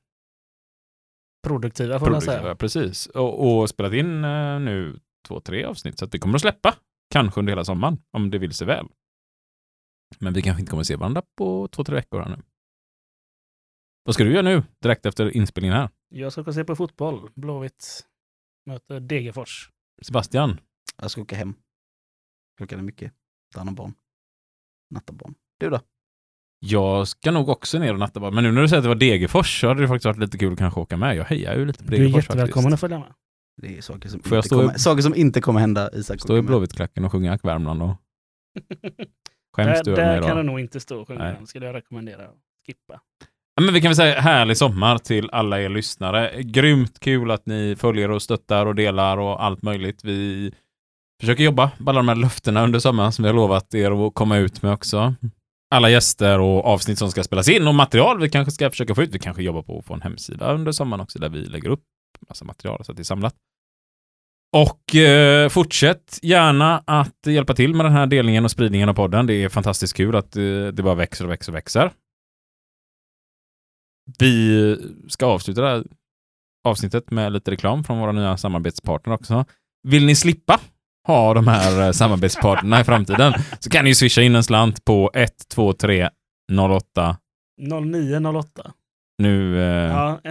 Produktiva 1.48 2.00
får 2.00 2.06
man 2.06 2.14
produktiva, 2.20 2.42
säga. 2.42 2.56
precis. 2.56 3.06
Och, 3.08 3.60
och 3.62 3.70
spelat 3.70 3.94
in 3.94 4.24
eh, 4.24 4.60
nu 4.60 5.00
två, 5.28 5.40
tre 5.40 5.64
avsnitt. 5.64 6.00
Så 6.00 6.06
att 6.06 6.14
vi 6.14 6.20
kommer 6.20 6.36
att 6.36 6.42
släppa, 6.42 6.76
kanske 7.14 7.40
under 7.40 7.52
hela 7.52 7.66
sommaren, 7.66 7.98
om 8.12 8.30
det 8.30 8.38
vill 8.38 8.54
sig 8.54 8.68
väl. 8.68 8.88
Men 10.20 10.34
vi 10.34 10.42
kanske 10.42 10.60
inte 10.62 10.70
kommer 10.70 10.82
att 10.82 10.88
se 10.88 10.96
varandra 10.96 11.24
på 11.38 11.68
två, 11.68 11.84
tre 11.84 11.96
veckor 11.96 12.20
här 12.20 12.30
nu. 12.30 12.44
Vad 14.04 14.16
ska 14.16 14.24
du 14.24 14.32
göra 14.32 14.42
nu, 14.42 14.64
direkt 14.82 15.06
efter 15.06 15.38
inspelningen 15.38 15.78
här? 15.78 15.90
Jag 16.10 16.32
ska 16.32 16.42
gå 16.42 16.48
och 16.48 16.56
se 16.56 16.64
på 16.64 16.76
fotboll. 16.76 17.30
Blåvitt 17.36 18.08
möter 18.66 19.00
Degerfors. 19.00 19.70
Sebastian, 20.02 20.60
Jag 21.02 21.12
ska 21.12 21.22
åka 21.22 21.36
hem. 21.36 21.54
Klockan 22.58 22.80
är 22.80 22.84
mycket. 22.84 23.14
Ta 23.54 23.60
hand 23.60 23.70
om 23.70 23.76
barn. 23.76 23.94
Natta 24.90 25.14
barn. 25.14 25.36
Du 25.58 25.70
då? 25.70 25.80
Jag 26.66 27.08
ska 27.08 27.32
nog 27.32 27.50
också 27.50 27.80
ner 27.80 27.94
och 27.94 28.00
natta 28.00 28.20
bara. 28.20 28.32
Men 28.32 28.44
nu 28.44 28.52
när 28.52 28.62
du 28.62 28.68
säger 28.68 28.78
att 28.80 28.84
det 28.84 28.88
var 28.90 28.96
Degerfors 28.96 29.62
så 29.62 29.68
hade 29.68 29.82
det 29.82 29.88
faktiskt 29.88 30.06
varit 30.06 30.18
lite 30.20 30.38
kul 30.38 30.54
att 30.54 30.60
kanske 30.60 30.80
åka 30.80 30.98
med. 30.98 31.16
Jag 31.16 31.26
hejar 31.26 31.56
ju 31.56 31.66
lite 31.66 31.84
på 31.84 31.90
Du 31.92 31.96
är 31.96 32.00
Degerfors 32.00 32.24
jättevälkommen 32.24 32.64
faktiskt. 32.72 32.74
att 32.74 32.80
följa 32.80 33.00
med. 33.00 33.14
Det 33.62 33.78
är 33.78 33.82
saker 33.82 34.10
som, 34.10 34.20
Får 34.24 34.36
jag 34.36 34.40
inte 34.40 34.48
stå 34.48 34.56
i- 34.62 34.66
kommer, 34.66 34.78
saker 34.78 35.02
som 35.02 35.16
inte 35.16 35.42
kommer 35.42 35.60
hända 35.60 35.90
Isak. 35.94 36.20
Stå 36.22 36.38
i. 36.38 36.42
Blåvittklacken 36.42 37.06
och 37.06 37.12
sjunga 37.12 37.34
Ack 37.34 37.46
Värmland 37.46 37.80
då. 37.80 37.98
Skäms 39.56 39.78
Där, 39.78 39.84
du 39.84 39.92
över 39.92 40.06
mig 40.12 40.22
där 40.22 40.28
kan 40.28 40.38
du 40.38 40.44
nog 40.44 40.60
inte 40.60 40.80
stå 40.80 41.02
och 41.02 41.08
sjunga. 41.08 41.20
Nej. 41.24 41.36
Skulle 41.48 41.66
jag 41.66 41.76
rekommendera 41.76 42.24
att 42.26 42.36
skippa. 42.68 43.02
Ja, 43.56 43.62
men 43.64 43.74
vi 43.74 43.82
kan 43.82 43.90
väl 43.90 43.96
säga 43.96 44.20
härlig 44.22 44.58
sommar 44.58 44.98
till 44.98 45.30
alla 45.30 45.62
er 45.62 45.70
lyssnare. 45.70 46.42
Grymt 46.44 47.00
kul 47.00 47.32
att 47.32 47.46
ni 47.46 47.76
följer 47.80 48.12
och 48.12 48.22
stöttar 48.22 48.66
och 48.66 48.76
delar 48.76 49.18
och 49.18 49.44
allt 49.44 49.62
möjligt. 49.62 50.04
Vi 50.04 50.52
försöker 51.22 51.44
jobba 51.44 51.72
på 51.84 51.90
alla 51.90 52.00
de 52.00 52.08
här 52.08 52.16
löftena 52.16 52.64
under 52.64 52.80
sommaren 52.80 53.12
som 53.12 53.24
vi 53.24 53.30
har 53.30 53.36
lovat 53.36 53.74
er 53.74 54.08
att 54.08 54.14
komma 54.14 54.38
ut 54.38 54.62
med 54.62 54.74
också. 54.74 55.14
Alla 55.72 55.90
gäster 55.90 56.40
och 56.40 56.66
avsnitt 56.66 57.00
som 57.00 57.12
ska 57.12 57.24
spelas 57.24 57.50
in 57.50 57.68
och 57.68 57.76
material 57.76 58.20
vi 58.20 58.30
kanske 58.30 58.52
ska 58.52 58.70
försöka 58.70 58.96
få 58.96 59.04
ut. 59.04 59.16
Vi 59.16 59.20
kanske 59.20 59.44
jobbar 59.44 59.62
på 59.62 59.80
att 59.80 59.86
få 59.86 59.94
en 59.94 60.02
hemsida 60.02 60.54
under 60.54 60.72
sommaren 60.72 61.02
också 61.02 61.20
där 61.20 61.30
vi 61.30 61.46
lägger 61.46 61.70
upp 61.70 61.84
massa 62.30 62.46
material 62.46 62.86
så 62.86 62.92
att 62.92 62.96
det 62.96 63.02
är 63.02 63.04
samlat. 63.04 63.36
Och 64.58 64.96
eh, 64.96 65.50
fortsätt 65.50 66.20
gärna 66.22 66.84
att 66.88 67.28
hjälpa 67.28 67.54
till 67.54 67.76
med 67.76 67.86
den 67.86 67.94
här 67.94 68.08
delningen 68.08 68.46
och 68.46 68.52
spridningen 68.52 68.90
av 68.90 68.94
podden. 68.94 69.28
Det 69.28 69.34
är 69.34 69.50
fantastiskt 69.50 69.94
kul 69.98 70.16
att 70.16 70.36
eh, 70.36 70.44
det 70.44 70.84
bara 70.84 70.96
växer 70.96 71.26
och 71.26 71.32
växer 71.32 71.52
och 71.52 71.56
växer. 71.56 71.92
Vi 74.20 74.78
ska 75.08 75.26
avsluta 75.26 75.62
det 75.62 75.68
här 75.68 75.84
avsnittet 76.64 77.12
med 77.12 77.32
lite 77.32 77.52
reklam 77.52 77.84
från 77.84 78.00
våra 78.00 78.12
nya 78.12 78.38
samarbetspartner 78.38 79.14
också. 79.14 79.46
Vill 79.88 80.06
ni 80.06 80.16
slippa 80.16 80.60
ha 81.08 81.34
de 81.34 81.48
här 81.48 81.86
eh, 81.86 81.92
samarbetspartnerna 81.92 82.82
i 82.82 82.84
framtiden 82.84 83.34
så 83.60 83.70
kan 83.70 83.84
ni 83.84 83.90
ju 83.90 83.96
swisha 83.96 84.22
in 84.22 84.36
en 84.36 84.44
slant 84.44 84.86
på 84.86 85.12
123 85.16 86.10
08 86.60 87.18
0908. 87.60 88.72
nu 89.18 89.62
eh, 89.62 89.92
Ja. 89.92 90.22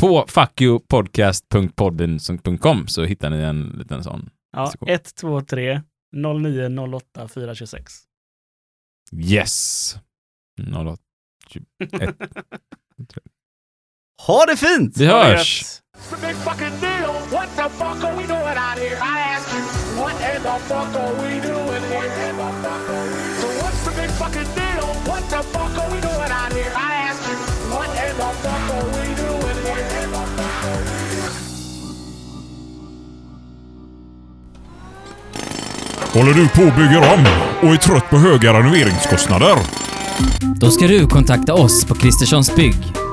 på 0.00 0.24
fuckyoupodcast.podbean.com 0.28 2.88
så 2.88 3.04
hittar 3.04 3.30
ni 3.30 3.42
en 3.42 3.62
liten 3.78 4.04
sån. 4.04 4.30
ja. 4.52 4.72
123 4.86 5.82
0908 6.16 7.28
426. 7.28 7.92
Yes! 9.12 9.96
08. 10.76 11.02
Ha 14.26 14.46
det 14.46 14.56
fint! 14.56 14.96
Vi 14.96 15.06
hörs! 15.06 15.62
It's 15.98 16.12
a 16.12 16.16
big 16.18 16.36
fucking 16.36 16.76
deal. 16.80 17.12
What 17.34 17.48
the 17.56 17.68
fuck 17.68 18.04
are 18.04 18.16
we 18.16 18.26
doing 18.26 18.58
out 18.66 18.78
here? 18.78 18.98
I 19.00 19.18
ask 19.34 19.48
you, 19.54 19.62
what 20.00 20.14
in 20.14 20.42
the 20.42 20.56
fuck 20.68 20.94
are 20.94 21.14
we 21.22 21.40
doing 21.40 21.84
here? 21.90 22.10
So 23.40 23.46
what's 23.60 23.80
the 23.84 23.92
big 24.00 24.10
fucking 24.10 24.50
deal? 24.54 24.86
What 25.08 25.22
the 25.30 25.42
fuck 25.52 25.74
are 25.80 25.90
we 25.94 26.00
doing 26.00 26.32
out 26.40 26.52
here? 26.52 26.72
I 26.76 26.92
ask 27.08 27.22
you, 27.28 27.36
what 27.74 27.88
in 28.04 28.14
the 28.22 28.30
fuck 28.42 28.64
are 28.76 28.86
we 28.94 29.06
doing 29.24 29.58
here? 29.66 29.86
Håller 36.14 36.32
du 36.32 36.48
på 36.48 36.62
och 36.62 36.74
bygger 36.74 36.98
om 37.14 37.26
och 37.62 37.74
är 37.74 37.76
trött 37.76 38.10
på 38.10 38.16
höga 38.16 38.52
renoveringskostnader? 38.52 39.56
Då 40.60 40.70
ska 40.70 40.86
du 40.86 41.06
kontakta 41.06 41.54
oss 41.54 41.84
på 41.84 41.94
Kristerssons 41.94 42.56
Bygg. 42.56 43.05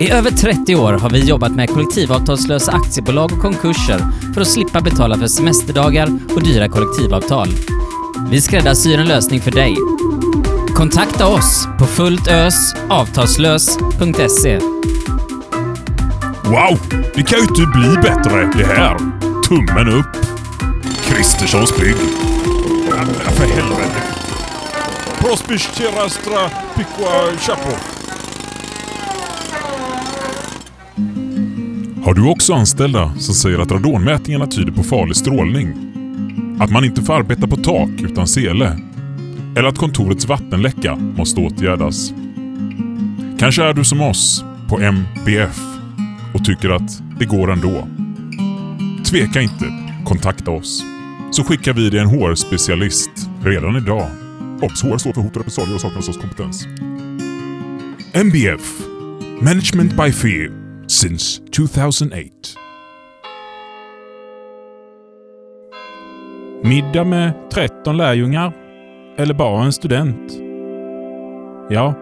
I 0.00 0.10
över 0.10 0.30
30 0.30 0.76
år 0.76 0.92
har 0.92 1.10
vi 1.10 1.24
jobbat 1.24 1.52
med 1.52 1.70
kollektivavtalslösa 1.70 2.72
aktiebolag 2.72 3.32
och 3.32 3.40
konkurser 3.40 3.98
för 4.34 4.40
att 4.40 4.48
slippa 4.48 4.80
betala 4.80 5.18
för 5.18 5.26
semesterdagar 5.26 6.08
och 6.34 6.42
dyra 6.42 6.68
kollektivavtal. 6.68 7.48
Vi 8.30 8.40
skräddarsyr 8.40 8.98
en 8.98 9.06
lösning 9.06 9.40
för 9.40 9.50
dig. 9.50 9.76
Kontakta 10.74 11.26
oss 11.26 11.68
på 11.78 11.86
fulltösavtalslös.se. 11.86 14.58
Wow! 16.44 16.78
Det 17.14 17.22
kan 17.22 17.38
ju 17.38 17.44
inte 17.44 17.66
bli 17.74 17.96
bättre 18.02 18.52
det 18.58 18.66
här. 18.66 18.96
Tummen 19.48 19.88
upp. 19.88 20.16
Kristerssons 21.04 21.76
bygg. 21.80 21.96
Ja, 22.90 22.96
för 23.30 23.46
helvete. 23.46 24.02
Prospis, 25.20 25.68
terastra 25.76 26.50
piqua 26.76 27.36
chapo. 27.38 27.97
Har 32.08 32.14
du 32.14 32.28
också 32.28 32.52
anställda 32.52 33.14
som 33.18 33.34
säger 33.34 33.58
att 33.58 33.70
radonmätningarna 33.70 34.46
tyder 34.46 34.72
på 34.72 34.82
farlig 34.82 35.16
strålning? 35.16 35.68
Att 36.60 36.70
man 36.70 36.84
inte 36.84 37.02
får 37.02 37.14
arbeta 37.14 37.46
på 37.46 37.56
tak 37.56 37.88
utan 37.98 38.26
sele? 38.26 38.78
Eller 39.56 39.68
att 39.68 39.78
kontorets 39.78 40.26
vattenläcka 40.26 40.96
måste 40.96 41.40
åtgärdas? 41.40 42.12
Kanske 43.38 43.64
är 43.64 43.74
du 43.74 43.84
som 43.84 44.00
oss 44.00 44.44
på 44.68 44.80
MBF 44.80 45.60
och 46.34 46.44
tycker 46.44 46.70
att 46.70 47.02
det 47.18 47.24
går 47.24 47.52
ändå. 47.52 47.88
Tveka 49.04 49.40
inte, 49.40 49.64
kontakta 50.04 50.50
oss. 50.50 50.84
Så 51.30 51.44
skickar 51.44 51.72
vi 51.72 51.90
dig 51.90 52.00
en 52.00 52.08
HR-specialist 52.08 53.10
redan 53.44 53.76
idag. 53.76 54.06
Ops, 54.62 54.82
HR 54.82 54.98
står 54.98 55.12
för 55.12 55.20
hot 55.20 55.36
och 55.36 55.36
repressalier 55.36 55.74
och 55.74 55.80
saknar 55.80 55.96
hos 55.96 56.18
kompetens. 56.18 56.66
MBF 58.12 58.80
Management 59.40 59.96
by 59.96 60.12
Fear 60.12 60.67
since 60.88 61.42
2008. 61.56 62.30
Middag 66.62 67.04
med 67.04 67.32
13 67.52 67.96
lärjungar? 67.96 68.52
Eller 69.16 69.34
bara 69.34 69.64
en 69.64 69.72
student? 69.72 70.32
Ja, 71.70 71.94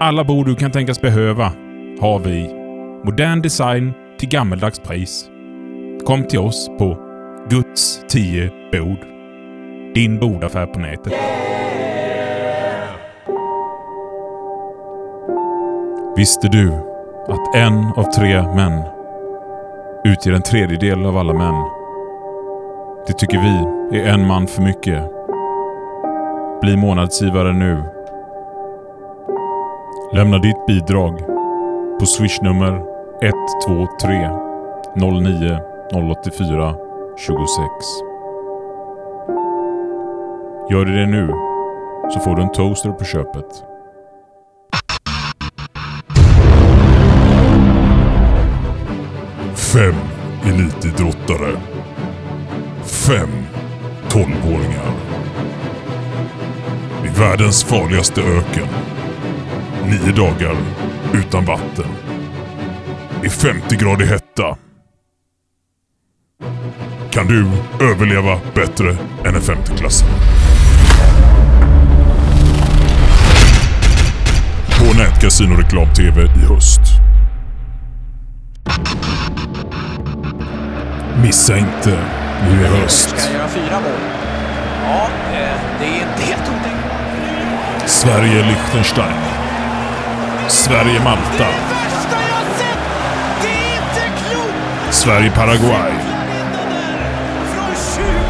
alla 0.00 0.24
bord 0.24 0.46
du 0.46 0.54
kan 0.54 0.70
tänkas 0.70 1.00
behöva 1.00 1.52
har 2.00 2.18
vi. 2.18 2.54
Modern 3.04 3.42
design 3.42 3.92
till 4.18 4.28
gammeldags 4.28 4.78
pris. 4.78 5.30
Kom 6.06 6.24
till 6.24 6.38
oss 6.38 6.70
på 6.78 6.98
Guds 7.50 8.00
10 8.08 8.50
bord. 8.72 8.98
Din 9.94 10.18
bordaffär 10.18 10.66
på 10.66 10.80
nätet. 10.80 11.12
Visste 16.16 16.48
du 16.48 16.87
att 17.28 17.54
en 17.54 17.92
av 17.96 18.02
tre 18.02 18.42
män 18.42 18.82
utgör 20.04 20.34
en 20.34 20.42
tredjedel 20.42 21.06
av 21.06 21.16
alla 21.16 21.32
män? 21.32 21.64
Det 23.06 23.12
tycker 23.12 23.38
vi 23.38 23.98
är 23.98 24.14
en 24.14 24.26
man 24.26 24.46
för 24.46 24.62
mycket. 24.62 25.02
Bli 26.60 26.76
månadsgivare 26.76 27.52
nu. 27.52 27.82
Lämna 30.12 30.38
ditt 30.38 30.66
bidrag 30.66 31.18
på 32.00 32.06
swishnummer 32.06 32.84
123 33.22 34.30
09 34.94 35.58
084 35.92 36.74
26. 37.16 37.48
Gör 40.70 40.84
du 40.84 40.96
det 40.96 41.06
nu 41.06 41.28
så 42.10 42.20
får 42.20 42.36
du 42.36 42.42
en 42.42 42.52
toaster 42.52 42.90
på 42.90 43.04
köpet. 43.04 43.67
Fem 49.72 49.94
elitidrottare. 50.44 51.60
Fem 52.84 53.28
tolvåringar. 54.08 54.92
I 57.04 57.08
världens 57.20 57.64
farligaste 57.64 58.20
öken. 58.20 58.66
Nio 59.84 60.12
dagar 60.16 60.56
utan 61.14 61.44
vatten. 61.44 61.86
I 63.24 63.28
50 63.28 63.76
grader 63.76 64.06
hetta. 64.06 64.56
Kan 67.10 67.26
du 67.26 67.46
överleva 67.80 68.40
bättre 68.54 68.96
än 69.24 69.34
en 69.34 69.42
femteklassare? 69.42 70.10
På 74.78 74.98
Nätkasino 74.98 75.56
Reklam-TV 75.56 76.22
i 76.22 76.46
höst. 76.54 76.97
Missa 81.22 81.56
inte 81.56 81.98
nu 82.48 82.62
i 82.62 82.66
höst. 82.66 83.14
Sverige-Liechtenstein. 87.86 89.14
Sverige-Malta. 90.48 91.46
Sverige-Paraguay. 94.90 95.92
Från 97.54 97.74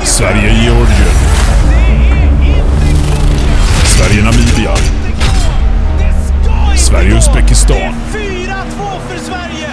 20 0.01 0.07
Sverige-Georgien. 0.07 1.15
Sverige-Namibia. 3.85 4.77
Sverige-Uzbekistan. 6.77 7.95
4-2 8.13 9.01
för 9.09 9.19
Sverige 9.19 9.69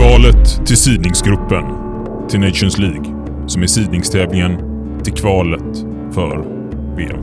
kvalet 0.00 0.66
till 0.66 0.76
sidningsgruppen 0.76 1.64
till 2.28 2.40
Nations 2.40 2.78
League, 2.78 3.04
som 3.46 3.62
är 3.62 3.66
sidningstävlingen 3.66 4.52
till 5.04 5.12
kvalet 5.12 5.76
för 6.14 6.36
VM. 6.96 7.20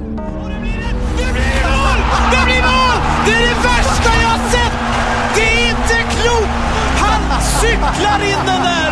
Det 1.17 1.29
blir 1.35 1.59
mål! 1.69 1.99
Det 2.31 2.43
blir 2.45 2.61
mål! 2.71 2.97
Det 3.25 3.31
är 3.31 3.41
det 3.49 3.57
värsta 3.69 4.11
jag 4.21 4.29
har 4.29 4.49
sett! 4.49 4.73
Det 5.35 5.41
är 5.41 5.69
inte 5.69 5.97
klokt! 6.15 6.57
Han 7.03 7.41
cyklar 7.41 8.19
in 8.31 8.45
den 8.45 8.61
där 8.69 8.91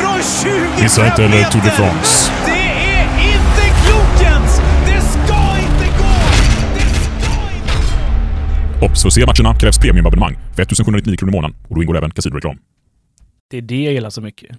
från 0.00 0.22
25 0.42 0.82
Missa 0.82 1.06
inte 1.06 1.22
heller 1.22 1.50
Tour 1.50 1.60
de 1.60 1.66
meter. 1.66 1.82
France. 1.82 2.32
Det 2.46 2.66
är 2.96 3.04
inte 3.34 3.64
klokt 3.82 4.22
Jens! 4.22 4.60
Det 4.86 5.00
ska 5.00 5.40
inte 5.66 5.86
gå! 5.98 6.14
Det 6.74 6.86
ska 7.20 7.32
inte 7.56 8.86
Obs! 8.86 9.02
För 9.02 9.08
att 9.08 9.14
se 9.14 9.26
matcherna 9.26 9.58
krävs 9.58 9.78
premiumabonnemang 9.78 10.34
för 10.34 10.62
1799 10.62 11.16
kronor 11.16 11.32
i 11.32 11.36
månaden 11.36 11.56
och 11.68 11.74
då 11.74 11.82
ingår 11.82 11.96
även 11.96 12.10
kasinoreklam. 12.10 12.56
Det 13.50 13.56
är 13.58 13.62
det 13.62 13.82
jag 13.82 13.94
gillar 13.94 14.10
så 14.10 14.20
mycket. 14.20 14.58